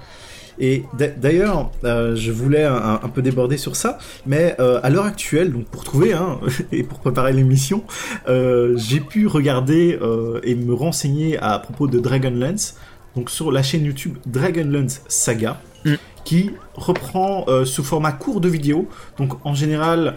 Et 0.60 0.84
d'ailleurs, 0.96 1.70
euh, 1.84 2.14
je 2.14 2.30
voulais 2.30 2.64
un, 2.64 3.08
peu 3.12 3.22
déborder 3.22 3.56
sur 3.56 3.76
ça, 3.76 3.98
mais 4.26 4.54
euh, 4.60 4.78
à 4.82 4.90
l'heure 4.90 5.06
actuelle, 5.06 5.52
donc 5.52 5.64
pour 5.64 5.84
trouver 5.84 6.12
hein, 6.12 6.38
et 6.72 6.82
pour 6.82 6.98
préparer 6.98 7.32
l'émission, 7.32 7.82
euh, 8.28 8.76
j'ai 8.76 9.00
pu 9.00 9.26
regarder 9.26 9.98
et 10.42 10.54
me 10.54 10.74
renseigner 10.74 11.38
à 11.38 11.58
propos 11.58 11.86
de 11.86 11.98
Dragonlance, 11.98 12.76
donc 13.16 13.30
sur 13.30 13.50
la 13.50 13.62
chaîne 13.62 13.84
YouTube 13.84 14.18
Dragonlance 14.26 15.00
Saga, 15.08 15.60
mm. 15.86 15.94
qui 16.24 16.50
reprend 16.74 17.46
sous 17.64 17.82
format 17.82 18.12
court 18.12 18.42
de 18.42 18.48
vidéo. 18.48 18.86
Donc 19.16 19.44
en 19.46 19.54
général, 19.54 20.16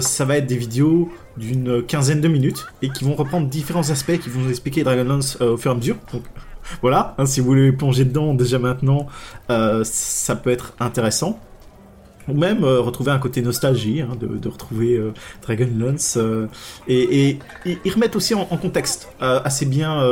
ça 0.00 0.24
va 0.24 0.38
être 0.38 0.46
des 0.46 0.56
vidéos 0.56 1.10
d'une 1.36 1.82
quinzaine 1.82 2.20
de 2.20 2.28
minutes 2.28 2.66
et 2.82 2.90
qui 2.90 3.04
vont 3.04 3.14
reprendre 3.14 3.48
différents 3.48 3.90
aspects 3.90 4.18
qui 4.18 4.28
vont 4.28 4.40
nous 4.40 4.50
expliquer 4.50 4.82
Dragonlance 4.82 5.40
au 5.40 5.56
fur 5.56 5.70
et 5.70 5.74
à 5.74 5.76
mesure. 5.76 5.96
Donc 6.12 6.22
voilà, 6.80 7.14
hein, 7.18 7.26
si 7.26 7.40
vous 7.40 7.46
voulez 7.46 7.72
plonger 7.72 8.04
dedans 8.04 8.34
déjà 8.34 8.58
maintenant, 8.58 9.06
euh, 9.50 9.82
ça 9.84 10.36
peut 10.36 10.50
être 10.50 10.74
intéressant. 10.80 11.38
Ou 12.26 12.32
même 12.32 12.64
euh, 12.64 12.80
retrouver 12.80 13.10
un 13.10 13.18
côté 13.18 13.42
nostalgie, 13.42 14.00
hein, 14.00 14.16
de, 14.18 14.48
retrouver 14.48 14.96
euh, 14.96 15.12
Dragonlance. 15.42 16.18
et, 16.88 17.38
ils 17.66 17.92
remettent 17.92 18.16
aussi 18.16 18.34
en, 18.34 18.44
contexte 18.46 19.08
assez 19.20 19.66
bien 19.66 20.02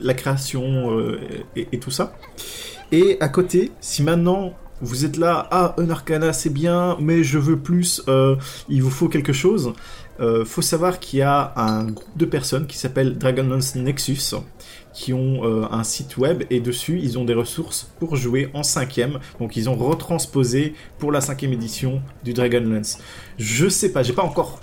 la 0.00 0.14
création 0.14 0.96
et, 1.56 1.78
tout 1.78 1.90
ça. 1.90 2.14
Et 2.92 3.16
à 3.20 3.28
côté, 3.28 3.72
si 3.80 4.02
maintenant 4.02 4.52
vous 4.80 5.04
êtes 5.04 5.16
là, 5.16 5.48
ah, 5.50 5.74
un 5.76 5.90
arcana 5.90 6.32
c'est 6.32 6.50
bien, 6.50 6.96
mais 7.00 7.24
je 7.24 7.38
veux 7.38 7.58
plus, 7.58 8.00
il 8.68 8.82
vous 8.82 8.90
faut 8.90 9.08
quelque 9.08 9.32
chose. 9.32 9.72
faut 10.44 10.62
savoir 10.62 11.00
qu'il 11.00 11.18
y 11.18 11.22
a 11.22 11.52
un 11.56 11.86
groupe 11.86 12.16
de 12.16 12.26
personnes 12.26 12.68
qui 12.68 12.78
s'appelle 12.78 13.18
Dragonlance 13.18 13.74
Nexus, 13.74 14.36
qui 14.98 15.12
ont 15.12 15.44
euh, 15.44 15.64
un 15.70 15.84
site 15.84 16.16
web 16.16 16.42
et 16.50 16.58
dessus 16.58 16.98
ils 17.00 17.20
ont 17.20 17.24
des 17.24 17.32
ressources 17.32 17.88
pour 18.00 18.16
jouer 18.16 18.50
en 18.52 18.64
cinquième. 18.64 19.20
Donc 19.38 19.56
ils 19.56 19.70
ont 19.70 19.76
retransposé 19.76 20.74
pour 20.98 21.12
la 21.12 21.20
cinquième 21.20 21.52
édition 21.52 22.02
du 22.24 22.32
Dragonlance. 22.32 22.98
Je 23.38 23.68
sais 23.68 23.92
pas, 23.92 24.02
j'ai 24.02 24.12
pas 24.12 24.24
encore 24.24 24.60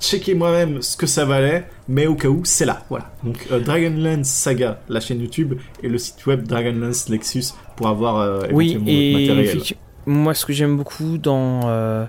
checké 0.00 0.34
moi-même 0.34 0.80
ce 0.80 0.96
que 0.96 1.06
ça 1.06 1.26
valait, 1.26 1.66
mais 1.88 2.06
au 2.06 2.14
cas 2.14 2.28
où 2.28 2.40
c'est 2.44 2.64
là. 2.64 2.84
Voilà. 2.88 3.12
Donc 3.22 3.46
euh, 3.52 3.60
Dragonlance 3.60 4.28
Saga, 4.28 4.80
la 4.88 5.00
chaîne 5.00 5.20
YouTube 5.20 5.60
et 5.82 5.88
le 5.88 5.98
site 5.98 6.24
web 6.24 6.46
Dragonlance 6.46 7.10
Lexus 7.10 7.52
pour 7.76 7.88
avoir 7.88 8.16
euh, 8.16 8.46
oui, 8.52 8.78
et 8.86 9.12
matériel. 9.12 9.60
Moi, 10.06 10.32
ce 10.32 10.46
que 10.46 10.54
j'aime 10.54 10.76
beaucoup 10.78 11.18
dans 11.18 12.08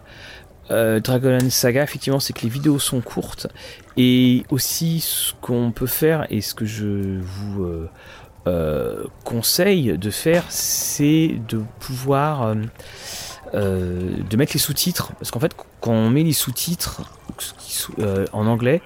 euh, 0.71 0.99
Dragonlance 0.99 1.53
Saga, 1.53 1.83
effectivement, 1.83 2.19
c'est 2.19 2.33
que 2.33 2.41
les 2.41 2.49
vidéos 2.49 2.79
sont 2.79 3.01
courtes 3.01 3.47
et 3.95 4.43
aussi 4.49 4.99
ce 4.99 5.33
qu'on 5.41 5.71
peut 5.71 5.87
faire 5.87 6.27
et 6.29 6.41
ce 6.41 6.53
que 6.53 6.65
je 6.65 7.19
vous 7.19 7.63
euh, 7.63 7.89
euh, 8.47 9.03
conseille 9.23 9.97
de 9.97 10.09
faire, 10.09 10.43
c'est 10.49 11.39
de 11.47 11.61
pouvoir 11.79 12.55
de 13.53 14.37
mettre 14.37 14.53
les 14.53 14.59
sous-titres 14.59 15.13
parce 15.13 15.31
qu'en 15.31 15.39
fait, 15.39 15.55
quand 15.79 15.93
on 15.93 16.09
met 16.09 16.23
les 16.23 16.33
sous-titres 16.33 17.03
en 18.33 18.45
anglais, 18.47 18.81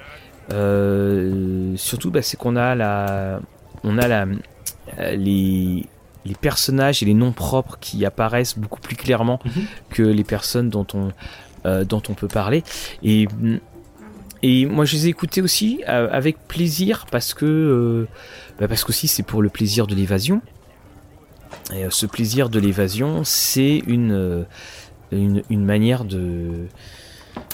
surtout, 1.77 2.11
bah, 2.11 2.21
c'est 2.21 2.37
qu'on 2.37 2.55
a 2.55 2.75
la, 2.75 3.39
on 3.83 3.97
a 3.97 4.07
la, 4.07 4.25
les 5.13 5.87
les 6.25 6.35
personnages 6.35 7.01
et 7.01 7.05
les 7.05 7.13
noms 7.13 7.31
propres 7.31 7.77
qui 7.79 8.05
apparaissent 8.05 8.57
beaucoup 8.57 8.79
plus 8.79 8.95
clairement 8.95 9.39
mhm. 9.43 9.65
que 9.89 10.03
les 10.03 10.23
personnes 10.23 10.69
dont 10.69 10.85
on 10.93 11.07
euh, 11.07 11.11
dont 11.65 12.01
on 12.09 12.13
peut 12.13 12.27
parler. 12.27 12.63
Et, 13.03 13.27
et 14.43 14.65
moi, 14.65 14.85
je 14.85 14.95
les 14.95 15.07
ai 15.07 15.09
écoutés 15.09 15.41
aussi 15.41 15.83
euh, 15.87 16.07
avec 16.11 16.37
plaisir 16.47 17.05
parce 17.11 17.33
que, 17.33 17.45
euh, 17.45 18.07
bah 18.59 18.67
parce 18.67 18.83
qu'aussi 18.83 19.07
c'est 19.07 19.23
pour 19.23 19.41
le 19.41 19.49
plaisir 19.49 19.87
de 19.87 19.95
l'évasion. 19.95 20.41
Et 21.73 21.85
ce 21.89 22.05
plaisir 22.05 22.49
de 22.49 22.59
l'évasion, 22.59 23.23
c'est 23.23 23.83
une, 23.85 24.45
une, 25.11 25.65
manière 25.65 26.05
de, 26.05 26.67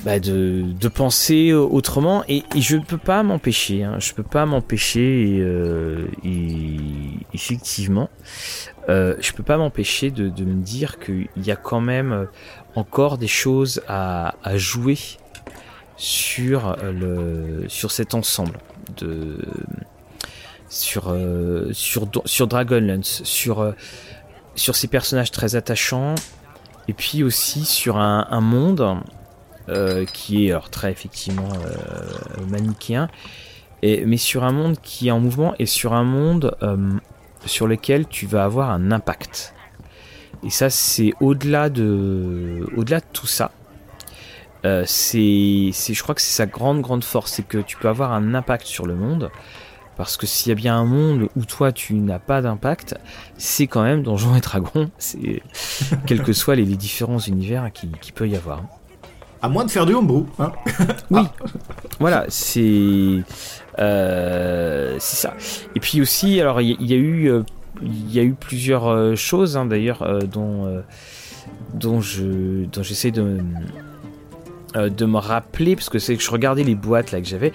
bah 0.05 0.19
de, 0.19 0.65
de, 0.79 0.87
penser 0.87 1.51
autrement 1.51 2.23
et, 2.27 2.43
je 2.55 2.77
ne 2.77 2.83
peux 2.83 2.99
pas 2.99 3.23
m'empêcher, 3.23 3.83
hein, 3.83 3.97
je 3.99 4.13
peux 4.13 4.23
pas 4.23 4.45
m'empêcher 4.45 5.43
et, 6.23 6.79
effectivement, 7.33 8.09
euh, 8.87 9.15
je 9.19 9.33
peux 9.33 9.43
pas 9.43 9.57
m'empêcher 9.57 10.11
de, 10.11 10.29
de, 10.29 10.45
me 10.45 10.61
dire 10.61 10.99
qu'il 10.99 11.27
y 11.37 11.51
a 11.51 11.55
quand 11.55 11.81
même 11.81 12.27
encore 12.77 13.17
des 13.17 13.27
choses 13.27 13.81
à, 13.87 14.33
jouer 14.55 14.97
sur 15.97 16.77
le 16.83 17.65
sur 17.67 17.91
cet 17.91 18.13
ensemble 18.13 18.59
de 18.97 19.39
sur 20.69 21.09
euh, 21.09 21.71
sur 21.73 22.07
sur 22.25 22.47
Dragonlance 22.47 23.23
sur 23.23 23.61
euh, 23.61 23.71
sur 24.53 24.75
ces 24.75 24.87
personnages 24.87 25.31
très 25.31 25.55
attachants 25.55 26.13
et 26.87 26.93
puis 26.93 27.23
aussi 27.23 27.65
sur 27.65 27.97
un, 27.97 28.41
monde 28.41 29.01
qui 30.13 30.47
est 30.47 30.51
alors, 30.51 30.69
très 30.69 30.89
effectivement 30.89 31.49
manichéen, 32.47 33.09
et, 33.81 34.05
mais 34.05 34.15
sur 34.15 34.45
un 34.45 34.53
monde 34.53 34.77
qui 34.81 35.09
est 35.09 35.11
en 35.11 35.19
mouvement 35.19 35.53
et 35.59 35.65
sur 35.65 35.91
un 35.91 36.05
monde 36.05 36.55
sur 37.45 37.67
lequel 37.67 38.07
tu 38.07 38.25
vas 38.25 38.45
avoir 38.45 38.71
un 38.71 38.91
impact. 38.91 39.53
Et 40.43 40.49
ça, 40.49 40.69
c'est 40.69 41.13
au-delà 41.19 41.69
de, 41.69 42.67
au-delà 42.75 42.99
de 42.99 43.05
tout 43.11 43.27
ça. 43.27 43.51
Euh, 44.65 44.83
c'est, 44.85 45.71
je 45.71 46.03
crois 46.03 46.15
que 46.15 46.21
c'est 46.21 46.35
sa 46.35 46.45
grande 46.45 46.81
grande 46.81 47.03
force, 47.03 47.33
c'est 47.33 47.47
que 47.47 47.59
tu 47.59 47.77
peux 47.77 47.87
avoir 47.87 48.11
un 48.11 48.33
impact 48.33 48.65
sur 48.65 48.85
le 48.85 48.95
monde. 48.95 49.29
Parce 49.95 50.15
que 50.15 50.27
s'il 50.27 50.49
y 50.49 50.51
a 50.51 50.55
bien 50.55 50.77
un 50.77 50.85
monde 50.85 51.27
où 51.35 51.45
toi 51.45 51.71
tu 51.71 51.95
n'as 51.95 52.19
pas 52.19 52.41
d'impact, 52.41 52.95
c'est 53.37 53.65
quand 53.65 53.81
même 53.81 54.03
Donjons 54.03 54.35
et 54.35 54.41
Dragons. 54.41 54.91
C'est 54.99 55.41
quels 56.05 56.21
que 56.21 56.33
soient 56.33 56.55
les, 56.55 56.65
différents 56.65 57.19
univers 57.19 57.71
qui, 57.73 57.89
qui 57.99 58.11
peut 58.11 58.27
y 58.27 58.35
avoir. 58.35 58.61
À 59.41 59.49
moins 59.49 59.65
de 59.65 59.71
faire 59.71 59.85
du 59.85 59.93
homebrew. 59.93 60.25
Hein 60.39 60.51
oui. 61.11 61.23
Voilà, 61.99 62.25
c'est 62.29 63.23
euh, 63.79 64.95
c'est 64.99 65.15
ça. 65.15 65.33
Et 65.75 65.79
puis 65.79 66.01
aussi, 66.01 66.39
alors 66.41 66.61
il 66.61 66.81
y, 66.81 66.93
a 66.93 66.97
eu 66.97 67.29
euh, 67.29 67.43
il 67.81 68.13
y 68.13 68.19
a 68.19 68.23
eu 68.23 68.33
plusieurs 68.33 68.87
euh, 68.87 69.15
choses 69.15 69.57
hein, 69.57 69.65
d'ailleurs 69.65 70.05
dont 70.27 70.83
dont 71.73 72.01
je 72.01 72.65
dont 72.65 72.83
j'essaie 72.83 73.11
de 73.11 73.37
de 74.75 75.05
me 75.05 75.17
rappeler 75.17 75.75
parce 75.75 75.89
que 75.89 75.97
c'est 75.97 76.15
que 76.15 76.21
je 76.21 76.29
regardais 76.29 76.63
les 76.63 76.75
boîtes 76.75 77.11
là 77.11 77.19
que 77.19 77.27
j'avais. 77.27 77.51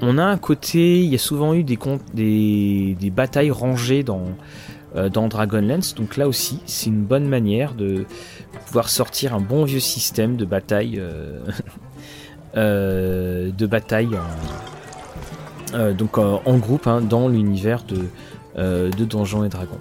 on 0.00 0.18
a 0.18 0.24
un 0.24 0.38
côté, 0.38 1.00
il 1.00 1.06
y 1.06 1.14
a 1.14 1.18
souvent 1.18 1.54
eu 1.54 1.62
des 1.62 1.78
des, 2.14 2.96
des 2.98 3.10
batailles 3.10 3.50
rangées 3.50 4.02
dans 4.02 4.24
dans 5.12 5.28
Dragonlance. 5.28 5.94
Donc 5.94 6.16
là 6.16 6.26
aussi, 6.26 6.60
c'est 6.66 6.90
une 6.90 7.04
bonne 7.04 7.28
manière 7.28 7.74
de 7.74 8.06
pouvoir 8.66 8.88
sortir 8.88 9.34
un 9.34 9.40
bon 9.40 9.64
vieux 9.64 9.80
système 9.80 10.36
de 10.36 10.44
bataille, 10.44 11.00
de 12.56 13.66
bataille 13.66 14.16
euh, 15.74 15.92
donc 15.92 16.18
euh, 16.18 16.36
en 16.44 16.58
groupe 16.58 16.86
hein, 16.86 17.00
dans 17.00 17.28
l'univers 17.28 17.82
de, 17.84 17.96
euh, 18.56 18.90
de 18.90 19.04
Donjons 19.04 19.44
et 19.44 19.48
Dragons. 19.48 19.80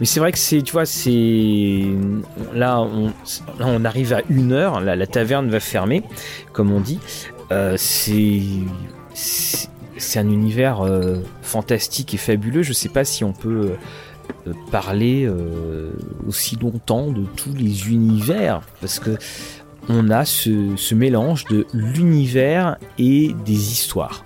Mais 0.00 0.06
c'est 0.06 0.20
vrai 0.20 0.32
que 0.32 0.38
c'est, 0.38 0.62
tu 0.62 0.72
vois, 0.72 0.86
c'est 0.86 1.84
là 2.54 2.80
on, 2.80 3.06
là 3.58 3.66
on 3.66 3.84
arrive 3.84 4.12
à 4.12 4.22
une 4.28 4.52
heure, 4.52 4.80
la, 4.80 5.06
taverne 5.06 5.48
va 5.48 5.60
fermer, 5.60 6.02
comme 6.52 6.72
on 6.72 6.80
dit. 6.80 6.98
c'est 7.76 8.42
c'est 9.98 10.18
un 10.18 10.28
univers 10.28 10.86
fantastique 11.42 12.12
et 12.12 12.18
fabuleux. 12.18 12.62
Je 12.62 12.72
sais 12.72 12.88
pas 12.90 13.04
si 13.04 13.24
on 13.24 13.32
peut 13.32 13.72
parler 14.70 15.30
aussi 16.26 16.56
longtemps 16.56 17.10
de 17.10 17.24
tous 17.36 17.54
les 17.54 17.88
univers 17.88 18.60
parce 18.80 18.98
que 18.98 19.16
on 19.88 20.10
a 20.10 20.24
ce 20.24 20.94
mélange 20.94 21.44
de 21.46 21.66
l'univers 21.72 22.76
et 22.98 23.34
des 23.44 23.72
histoires. 23.72 24.25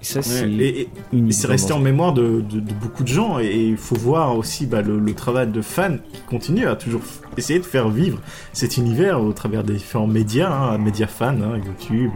Et 0.00 0.04
ça, 0.04 0.22
c'est 0.22 1.46
resté 1.46 1.72
en 1.72 1.78
mémoire 1.78 2.12
de, 2.12 2.42
beaucoup 2.80 3.02
de 3.02 3.08
gens. 3.08 3.38
Et 3.38 3.68
il 3.68 3.76
faut 3.76 3.96
voir 3.96 4.36
aussi 4.36 4.66
bah, 4.66 4.82
le, 4.82 5.14
travail 5.14 5.48
de 5.48 5.60
fans 5.60 5.96
qui 6.12 6.20
continue 6.22 6.66
à 6.66 6.76
toujours 6.76 7.02
essayer 7.36 7.58
de 7.58 7.64
faire 7.64 7.88
vivre 7.88 8.18
cet 8.52 8.76
univers 8.76 9.22
au 9.22 9.32
travers 9.32 9.62
des 9.62 9.74
différents 9.74 10.06
médias, 10.06 10.50
hein, 10.50 10.78
médias 10.78 11.06
fans, 11.06 11.40
hein, 11.40 11.60
YouTube, 11.64 12.12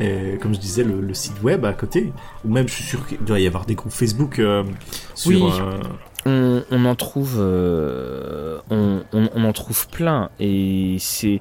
et, 0.00 0.38
comme 0.40 0.54
je 0.54 0.60
disais, 0.60 0.84
le, 0.84 1.14
site 1.14 1.42
web 1.42 1.64
à 1.64 1.72
côté. 1.72 2.12
Ou 2.44 2.52
même, 2.52 2.68
je 2.68 2.74
suis 2.74 2.84
sûr 2.84 3.06
qu'il 3.06 3.18
doit 3.18 3.40
y 3.40 3.46
avoir 3.46 3.64
des 3.64 3.74
groupes 3.74 3.92
Facebook 3.92 4.38
euh, 4.38 4.64
sur. 5.14 5.30
Oui. 5.30 5.52
Euh, 6.26 6.60
on, 6.70 6.84
en 6.84 6.94
trouve, 6.94 7.36
euh, 7.38 8.58
on, 8.70 9.02
en 9.12 9.52
trouve 9.52 9.88
plein 9.88 10.30
et 10.38 10.96
c'est, 11.00 11.40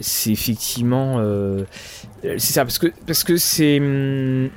c'est 0.00 0.30
effectivement, 0.30 1.22
c'est 2.22 2.38
ça, 2.38 2.64
parce 2.64 2.78
que 2.78 2.88
parce 3.06 3.24
que 3.24 3.36
c'est 3.36 3.78
hum, 3.78 4.50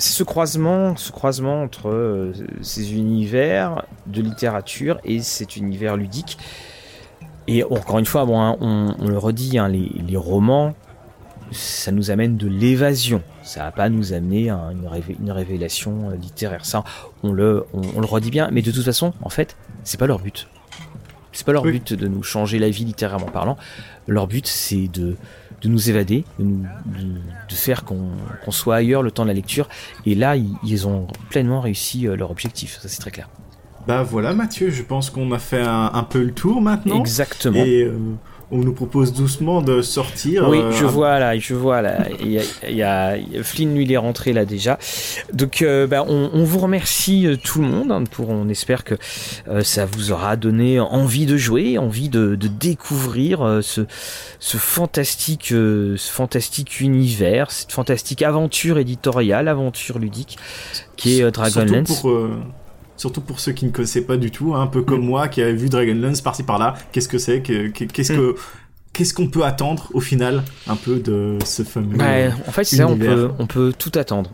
c'est 0.00 0.12
ce 0.12 0.22
croisement, 0.22 0.96
ce 0.96 1.12
croisement 1.12 1.62
entre 1.62 1.88
euh, 1.88 2.32
ces 2.62 2.94
univers 2.94 3.84
de 4.06 4.22
littérature 4.22 4.98
et 5.04 5.20
cet 5.20 5.56
univers 5.56 5.96
ludique. 5.96 6.38
Et 7.46 7.64
encore 7.64 7.98
une 7.98 8.06
fois, 8.06 8.24
bon, 8.24 8.40
hein, 8.40 8.56
on, 8.60 9.08
le 9.08 9.18
redit, 9.18 9.58
hein, 9.58 9.68
les, 9.68 10.16
romans, 10.16 10.74
ça 11.50 11.90
nous 11.90 12.10
amène 12.10 12.36
de 12.36 12.46
l'évasion. 12.46 13.22
Ça 13.42 13.64
va 13.64 13.72
pas 13.72 13.88
nous 13.88 14.12
amener 14.12 14.50
à 14.50 14.70
une, 14.72 15.30
révélation 15.30 16.10
euh, 16.10 16.16
littéraire. 16.16 16.64
Ça, 16.64 16.84
on 17.22 17.32
le, 17.32 17.64
on, 17.72 18.00
le 18.00 18.06
redit 18.06 18.30
bien. 18.30 18.48
Mais 18.52 18.62
de 18.62 18.70
toute 18.70 18.84
façon, 18.84 19.12
en 19.22 19.30
fait, 19.30 19.56
c'est 19.82 19.98
pas 19.98 20.06
leur 20.06 20.20
but. 20.20 20.48
C'est 21.32 21.44
pas 21.44 21.52
leur 21.52 21.62
but 21.62 21.92
de 21.92 22.08
nous 22.08 22.22
changer 22.22 22.58
la 22.58 22.70
vie 22.70 22.84
littérairement 22.84 23.26
parlant. 23.26 23.56
Leur 24.06 24.26
but, 24.26 24.46
c'est 24.46 24.88
de, 24.88 25.16
de 25.62 25.68
nous 25.68 25.90
évader, 25.90 26.24
de, 26.38 27.54
faire 27.54 27.84
qu'on 27.84 28.10
soit 28.50 28.76
ailleurs 28.76 29.02
le 29.02 29.10
temps 29.10 29.24
de 29.24 29.28
la 29.28 29.34
lecture. 29.34 29.68
Et 30.06 30.14
là, 30.14 30.36
ils, 30.36 30.86
ont 30.86 31.06
pleinement 31.28 31.60
réussi 31.60 32.06
euh, 32.06 32.16
leur 32.16 32.30
objectif, 32.30 32.78
ça 32.80 32.88
c'est 32.88 33.00
très 33.00 33.10
clair. 33.10 33.28
Bah 33.86 34.02
voilà 34.02 34.34
Mathieu, 34.34 34.70
je 34.70 34.82
pense 34.82 35.10
qu'on 35.10 35.32
a 35.32 35.38
fait 35.38 35.62
un, 35.62 36.06
peu 36.08 36.22
le 36.22 36.32
tour 36.32 36.60
maintenant. 36.60 37.00
Exactement. 37.00 37.64
Et 37.64 37.82
euh, 37.82 37.98
on 38.52 38.58
nous 38.58 38.72
propose 38.72 39.12
doucement 39.12 39.62
de 39.62 39.80
sortir. 39.80 40.48
Oui, 40.48 40.58
euh, 40.58 40.72
je 40.72 40.84
vois 40.84 41.18
là, 41.18 41.38
je 41.38 41.54
vois 41.54 41.82
là. 41.82 42.06
Il 42.20 42.42
y 42.68 42.82
a, 42.82 43.16
Flynn 43.42 43.74
lui 43.74 43.84
il 43.84 43.92
est 43.92 43.96
rentré 43.96 44.32
là 44.32 44.44
déjà. 44.44 44.78
Donc 45.32 45.62
euh, 45.62 45.86
bah, 45.86 46.04
on, 46.06 46.42
vous 46.44 46.58
remercie 46.58 47.26
euh, 47.26 47.36
tout 47.36 47.60
le 47.60 47.68
monde. 47.68 47.92
Hein, 47.92 48.04
pour, 48.10 48.30
on 48.30 48.48
espère 48.48 48.82
que 48.84 48.94
ça 49.62 49.86
vous 49.86 50.10
aura 50.12 50.36
donné 50.36 50.80
envie 50.80 51.26
de 51.26 51.36
jouer, 51.36 51.78
envie 51.78 52.08
de, 52.08 52.34
découvrir 52.34 53.60
ce, 53.62 53.82
ce 54.38 54.56
fantastique, 54.56 55.46
ce 55.48 55.96
fantastique 55.96 56.80
univers, 56.80 57.50
cette 57.50 57.72
fantastique 57.72 58.22
aventure 58.22 58.78
éditoriale, 58.78 59.48
aventure 59.48 59.98
ludique 59.98 60.38
qui 60.96 61.20
est 61.20 61.30
Dragonlance. 61.30 62.04
Surtout 63.00 63.22
pour 63.22 63.40
ceux 63.40 63.52
qui 63.52 63.64
ne 63.64 63.70
connaissaient 63.70 64.02
pas 64.02 64.18
du 64.18 64.30
tout, 64.30 64.54
hein, 64.54 64.60
un 64.60 64.66
peu 64.66 64.82
comme 64.82 65.00
mm. 65.00 65.06
moi 65.06 65.28
qui 65.28 65.40
avait 65.40 65.54
vu 65.54 65.70
Dragonlance 65.70 66.20
par-ci 66.20 66.42
par-là. 66.42 66.74
Qu'est-ce 66.92 67.08
que 67.08 67.16
c'est 67.16 67.40
Qu'est-ce 67.40 68.12
que 68.12 68.32
mm. 68.32 68.34
qu'est-ce 68.92 69.14
qu'on 69.14 69.28
peut 69.28 69.42
attendre 69.42 69.88
au 69.94 70.00
final 70.00 70.42
un 70.66 70.76
peu 70.76 70.96
de 70.96 71.38
ce 71.42 71.62
fameux 71.62 71.96
bah, 71.96 72.28
En 72.46 72.52
fait, 72.52 72.64
c'est 72.64 72.84
on 72.84 72.98
peut, 72.98 73.30
on 73.38 73.46
peut 73.46 73.72
tout 73.72 73.92
attendre. 73.94 74.30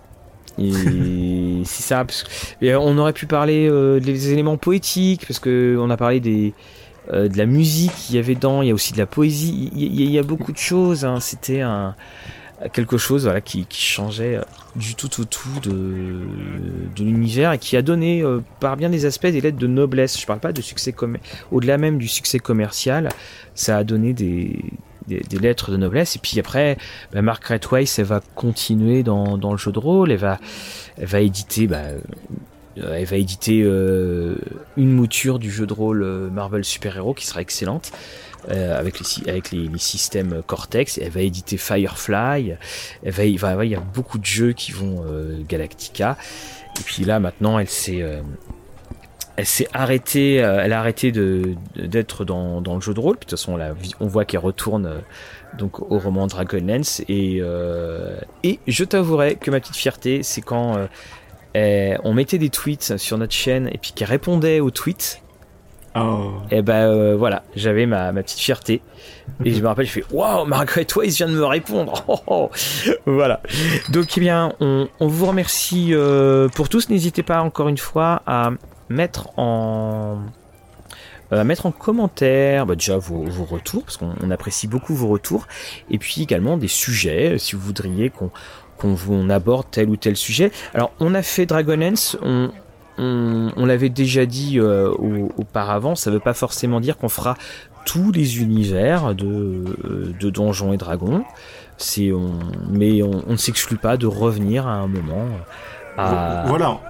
Et 0.58 0.72
c'est 1.64 1.84
ça. 1.84 2.04
Parce 2.04 2.24
que, 2.24 2.74
on 2.74 2.98
aurait 2.98 3.12
pu 3.12 3.26
parler 3.26 3.68
euh, 3.70 4.00
des 4.00 4.32
éléments 4.32 4.56
poétiques 4.56 5.26
parce 5.28 5.38
que 5.38 5.76
on 5.78 5.88
a 5.88 5.96
parlé 5.96 6.18
des 6.18 6.52
euh, 7.12 7.28
de 7.28 7.38
la 7.38 7.46
musique 7.46 7.94
qu'il 7.94 8.16
y 8.16 8.18
avait 8.18 8.34
dedans. 8.34 8.62
Il 8.62 8.68
y 8.68 8.70
a 8.72 8.74
aussi 8.74 8.92
de 8.92 8.98
la 8.98 9.06
poésie. 9.06 9.70
Il 9.76 10.10
y, 10.10 10.18
a 10.18 10.24
beaucoup 10.24 10.50
de 10.50 10.58
choses. 10.58 11.04
Hein. 11.04 11.20
C'était 11.20 11.60
un 11.60 11.94
quelque 12.72 12.96
chose 12.96 13.24
voilà, 13.24 13.40
qui, 13.40 13.66
changeait 13.70 14.36
euh, 14.36 14.42
du 14.76 14.94
tout 14.94 15.20
au 15.20 15.24
tout 15.24 15.60
de, 15.62 16.22
de 16.96 17.04
l'univers 17.04 17.52
et 17.52 17.58
qui 17.58 17.76
a 17.76 17.82
donné 17.82 18.22
euh, 18.22 18.40
par 18.60 18.76
bien 18.76 18.88
des 18.88 19.04
aspects 19.04 19.26
des 19.26 19.40
lettres 19.40 19.58
de 19.58 19.66
noblesse. 19.66 20.18
Je 20.18 20.26
parle 20.26 20.40
pas 20.40 20.52
de 20.52 20.62
succès 20.62 20.94
au-delà 21.52 21.78
même 21.78 21.98
du 21.98 22.08
succès 22.08 22.38
commercial, 22.38 23.10
ça 23.54 23.76
a 23.76 23.84
donné 23.84 24.14
des, 24.14 24.64
des, 25.06 25.38
lettres 25.38 25.70
de 25.70 25.76
noblesse. 25.76 26.16
Et 26.16 26.18
puis 26.18 26.40
après, 26.40 26.78
bah, 27.12 27.20
Margaret 27.20 27.60
Weiss, 27.70 27.98
elle 27.98 28.06
va 28.06 28.20
continuer 28.34 29.02
dans, 29.02 29.36
dans, 29.36 29.52
le 29.52 29.58
jeu 29.58 29.72
de 29.72 29.78
rôle, 29.78 30.10
elle 30.10 30.18
va, 30.18 30.38
elle 30.96 31.06
va 31.06 31.20
éditer. 31.20 31.66
Bah, 31.66 31.82
euh, 32.78 32.94
elle 32.94 33.06
va 33.06 33.16
éditer 33.16 33.60
une 33.60 34.92
mouture 34.92 35.38
du 35.38 35.50
jeu 35.50 35.66
de 35.66 35.72
rôle 35.72 36.04
Marvel 36.30 36.62
Super 36.62 36.96
Hero 36.96 37.14
qui 37.14 37.26
sera 37.26 37.40
excellente. 37.40 37.90
Euh, 38.50 38.78
avec, 38.78 39.00
les, 39.00 39.78
systèmes 39.78 40.42
Cortex. 40.46 40.98
Elle 40.98 41.10
va 41.10 41.20
éditer 41.22 41.56
Firefly. 41.56 42.56
Il, 43.04 43.68
y 43.68 43.74
a 43.74 43.80
beaucoup 43.80 44.18
de 44.18 44.24
jeux 44.24 44.52
qui 44.52 44.70
vont 44.70 45.04
euh, 45.04 45.38
Galactica. 45.48 46.16
Et 46.78 46.82
puis 46.84 47.04
là, 47.04 47.18
maintenant, 47.18 47.58
elle 47.58 47.68
s'est 47.68 48.02
euh, 48.02 48.20
arrêtée, 49.72 50.34
elle 50.36 50.72
a 50.72 50.78
arrêté 50.78 51.10
d'être 51.10 52.24
dans, 52.24 52.60
le 52.60 52.80
jeu 52.80 52.94
de 52.94 53.00
rôle. 53.00 53.16
de 53.16 53.20
toute 53.20 53.30
façon, 53.30 53.58
on, 54.00 54.06
voit 54.06 54.24
qu'elle 54.24 54.40
retourne 54.40 55.02
donc 55.58 55.80
au 55.80 55.98
roman 55.98 56.28
Dragonlance. 56.28 57.02
Et 57.08 57.40
je 57.40 58.84
t'avouerai 58.84 59.34
que 59.36 59.50
ma 59.50 59.58
petite 59.58 59.76
fierté, 59.76 60.22
c'est 60.22 60.42
quand 60.42 60.88
on 61.54 62.14
mettait 62.14 62.38
des 62.38 62.50
tweets 62.50 62.96
sur 62.96 63.18
notre 63.18 63.34
chaîne 63.34 63.68
et 63.72 63.78
puis 63.78 63.92
qu'elle 63.92 64.08
répondait 64.08 64.60
aux 64.60 64.70
tweets. 64.70 65.20
Oh. 65.96 66.32
Et 66.50 66.62
ben 66.62 66.90
euh, 66.90 67.16
voilà, 67.16 67.42
j'avais 67.54 67.86
ma, 67.86 68.12
petite 68.12 68.38
fierté. 68.38 68.82
Et 69.44 69.52
je 69.52 69.62
me 69.62 69.66
rappelle, 69.66 69.86
je 69.86 69.92
fais 69.92 70.04
Waouh, 70.10 70.44
Margaret 70.44 70.86
Weiss 70.94 71.16
vient 71.16 71.28
de 71.28 71.32
me 71.32 71.44
répondre. 71.44 72.04
Oh, 72.08 72.20
oh. 72.26 72.50
Voilà. 73.06 73.40
Donc, 73.88 74.16
eh 74.16 74.20
bien, 74.20 74.52
on, 74.60 74.88
vous 75.00 75.26
remercie 75.26 75.88
euh, 75.92 76.48
pour 76.48 76.68
tous. 76.68 76.88
N'hésitez 76.88 77.22
pas 77.22 77.40
encore 77.40 77.68
une 77.68 77.78
fois 77.78 78.22
à 78.26 78.50
mettre 78.88 79.38
en 79.38 80.18
mettre 81.32 81.66
en 81.66 81.72
commentaire 81.72 82.66
bah, 82.66 82.76
déjà 82.76 82.98
vos, 82.98 83.24
retours 83.50 83.82
parce 83.82 83.96
qu'on 83.96 84.30
apprécie 84.30 84.68
beaucoup 84.68 84.94
vos 84.94 85.08
retours 85.08 85.48
et 85.90 85.98
puis 85.98 86.22
également 86.22 86.56
des 86.56 86.68
sujets 86.68 87.36
si 87.36 87.56
vous 87.56 87.62
voudriez 87.62 88.10
qu'on 88.10 88.30
qu'on 88.78 89.28
aborde 89.30 89.66
tel 89.70 89.88
ou 89.88 89.96
tel 89.96 90.16
sujet. 90.16 90.52
Alors 90.72 90.92
on 91.00 91.14
a 91.14 91.22
fait 91.22 91.46
Dragonlance, 91.46 92.16
on, 92.22 92.50
on, 92.98 93.66
l'avait 93.66 93.88
déjà 93.88 94.26
dit 94.26 94.58
euh, 94.58 94.90
auparavant, 95.36 95.94
ça 95.94 96.10
ne 96.10 96.16
veut 96.16 96.20
pas 96.20 96.34
forcément 96.34 96.80
dire 96.80 96.96
qu'on 96.96 97.08
fera 97.08 97.36
tous 97.84 98.10
les 98.10 98.40
univers 98.40 99.14
de, 99.14 99.64
de 100.18 100.30
Donjons 100.30 100.72
et 100.72 100.76
Dragons. 100.76 101.24
C'est, 101.78 102.10
on, 102.12 102.38
mais 102.70 103.02
on, 103.02 103.22
ne 103.28 103.36
s'exclut 103.36 103.76
pas 103.76 103.96
de 103.96 104.06
revenir 104.06 104.66
à 104.66 104.74
un 104.74 104.86
moment 104.86 105.26
à, 105.98 106.44
voilà. 106.46 106.80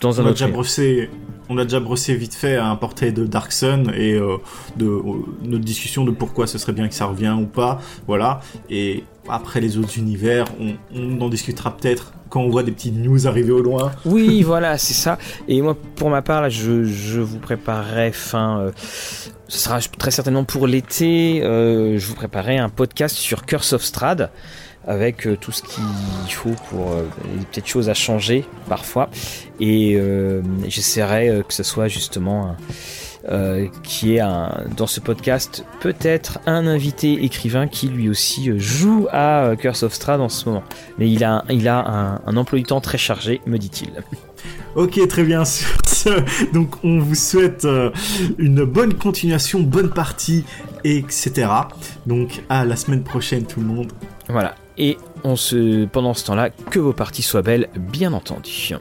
dans 0.00 0.20
un 0.20 0.24
on 0.24 0.28
a 0.28 0.30
déjà 0.30 0.48
brossé, 0.48 1.10
on 1.48 1.58
a 1.58 1.64
déjà 1.64 1.80
brossé 1.80 2.14
vite 2.14 2.34
fait 2.34 2.56
un 2.56 2.76
portrait 2.76 3.12
de 3.12 3.26
Dark 3.26 3.52
Sun 3.52 3.92
et 3.94 4.14
euh, 4.14 4.36
de 4.76 4.86
euh, 4.86 5.02
notre 5.42 5.64
discussion 5.64 6.04
de 6.04 6.10
pourquoi 6.10 6.46
ce 6.46 6.58
serait 6.58 6.72
bien 6.72 6.88
que 6.88 6.94
ça 6.94 7.06
revienne 7.06 7.34
ou 7.34 7.46
pas. 7.46 7.80
Voilà. 8.06 8.40
Et 8.70 9.04
après 9.28 9.60
les 9.60 9.78
autres 9.78 9.98
univers, 9.98 10.46
on, 10.94 11.20
en 11.20 11.28
discutera 11.28 11.76
peut-être 11.76 12.12
quand 12.28 12.40
on 12.40 12.48
voit 12.48 12.62
des 12.62 12.72
petites 12.72 12.94
news 12.94 13.26
arriver 13.26 13.52
au 13.52 13.62
loin. 13.62 13.92
Oui, 14.04 14.42
voilà, 14.46 14.78
c'est 14.78 14.94
ça. 14.94 15.18
Et 15.48 15.60
moi, 15.62 15.76
pour 15.96 16.10
ma 16.10 16.22
part, 16.22 16.50
je, 16.50 17.20
vous 17.20 17.38
préparerai 17.38 18.12
fin. 18.12 18.60
Euh, 18.60 18.72
ce 19.48 19.58
sera 19.58 19.80
très 19.80 20.10
certainement 20.10 20.44
pour 20.44 20.66
l'été. 20.66 21.42
Euh, 21.42 21.98
je 21.98 22.06
vous 22.06 22.14
préparerai 22.14 22.58
un 22.58 22.68
podcast 22.68 23.16
sur 23.16 23.46
Curse 23.46 23.74
of 23.74 23.84
Strad 23.84 24.30
avec 24.88 25.26
euh, 25.26 25.36
tout 25.36 25.52
ce 25.52 25.62
qu'il 25.62 26.32
faut 26.32 26.54
pour 26.68 26.94
les 27.38 27.44
petites 27.44 27.66
choses 27.66 27.88
à 27.88 27.94
changer 27.94 28.44
parfois. 28.68 29.08
Et 29.60 30.00
j'essaierai 30.66 31.42
que 31.46 31.54
ce 31.54 31.62
soit 31.62 31.88
justement 31.88 32.56
euh, 33.28 33.66
qui 33.82 34.14
est 34.14 34.20
un, 34.20 34.64
dans 34.76 34.86
ce 34.86 35.00
podcast 35.00 35.64
peut-être 35.80 36.38
un 36.46 36.66
invité 36.66 37.24
écrivain 37.24 37.66
qui 37.66 37.88
lui 37.88 38.08
aussi 38.08 38.50
euh, 38.50 38.58
joue 38.58 39.08
à 39.10 39.46
euh, 39.46 39.56
Curse 39.56 39.82
of 39.82 39.92
Strahd 39.94 40.20
en 40.20 40.28
ce 40.28 40.48
moment. 40.48 40.62
Mais 40.98 41.10
il 41.10 41.24
a, 41.24 41.44
il 41.50 41.66
a 41.66 41.78
un, 41.78 42.20
un 42.24 42.36
emploi 42.36 42.58
du 42.58 42.64
temps 42.64 42.80
très 42.80 42.98
chargé, 42.98 43.40
me 43.46 43.58
dit-il. 43.58 43.90
Ok, 44.76 45.00
très 45.08 45.24
bien. 45.24 45.42
Donc, 46.52 46.84
on 46.84 46.98
vous 46.98 47.14
souhaite 47.14 47.66
une 48.36 48.62
bonne 48.64 48.92
continuation, 48.92 49.60
bonne 49.60 49.88
partie, 49.88 50.44
etc. 50.84 51.48
Donc, 52.04 52.42
à 52.50 52.66
la 52.66 52.76
semaine 52.76 53.02
prochaine, 53.02 53.46
tout 53.46 53.60
le 53.60 53.66
monde. 53.66 53.92
Voilà. 54.28 54.54
Et 54.76 54.98
on 55.24 55.34
se, 55.34 55.86
pendant 55.86 56.12
ce 56.12 56.26
temps-là, 56.26 56.50
que 56.50 56.78
vos 56.78 56.92
parties 56.92 57.22
soient 57.22 57.40
belles, 57.40 57.70
bien 57.74 58.12
entendu. 58.12 58.74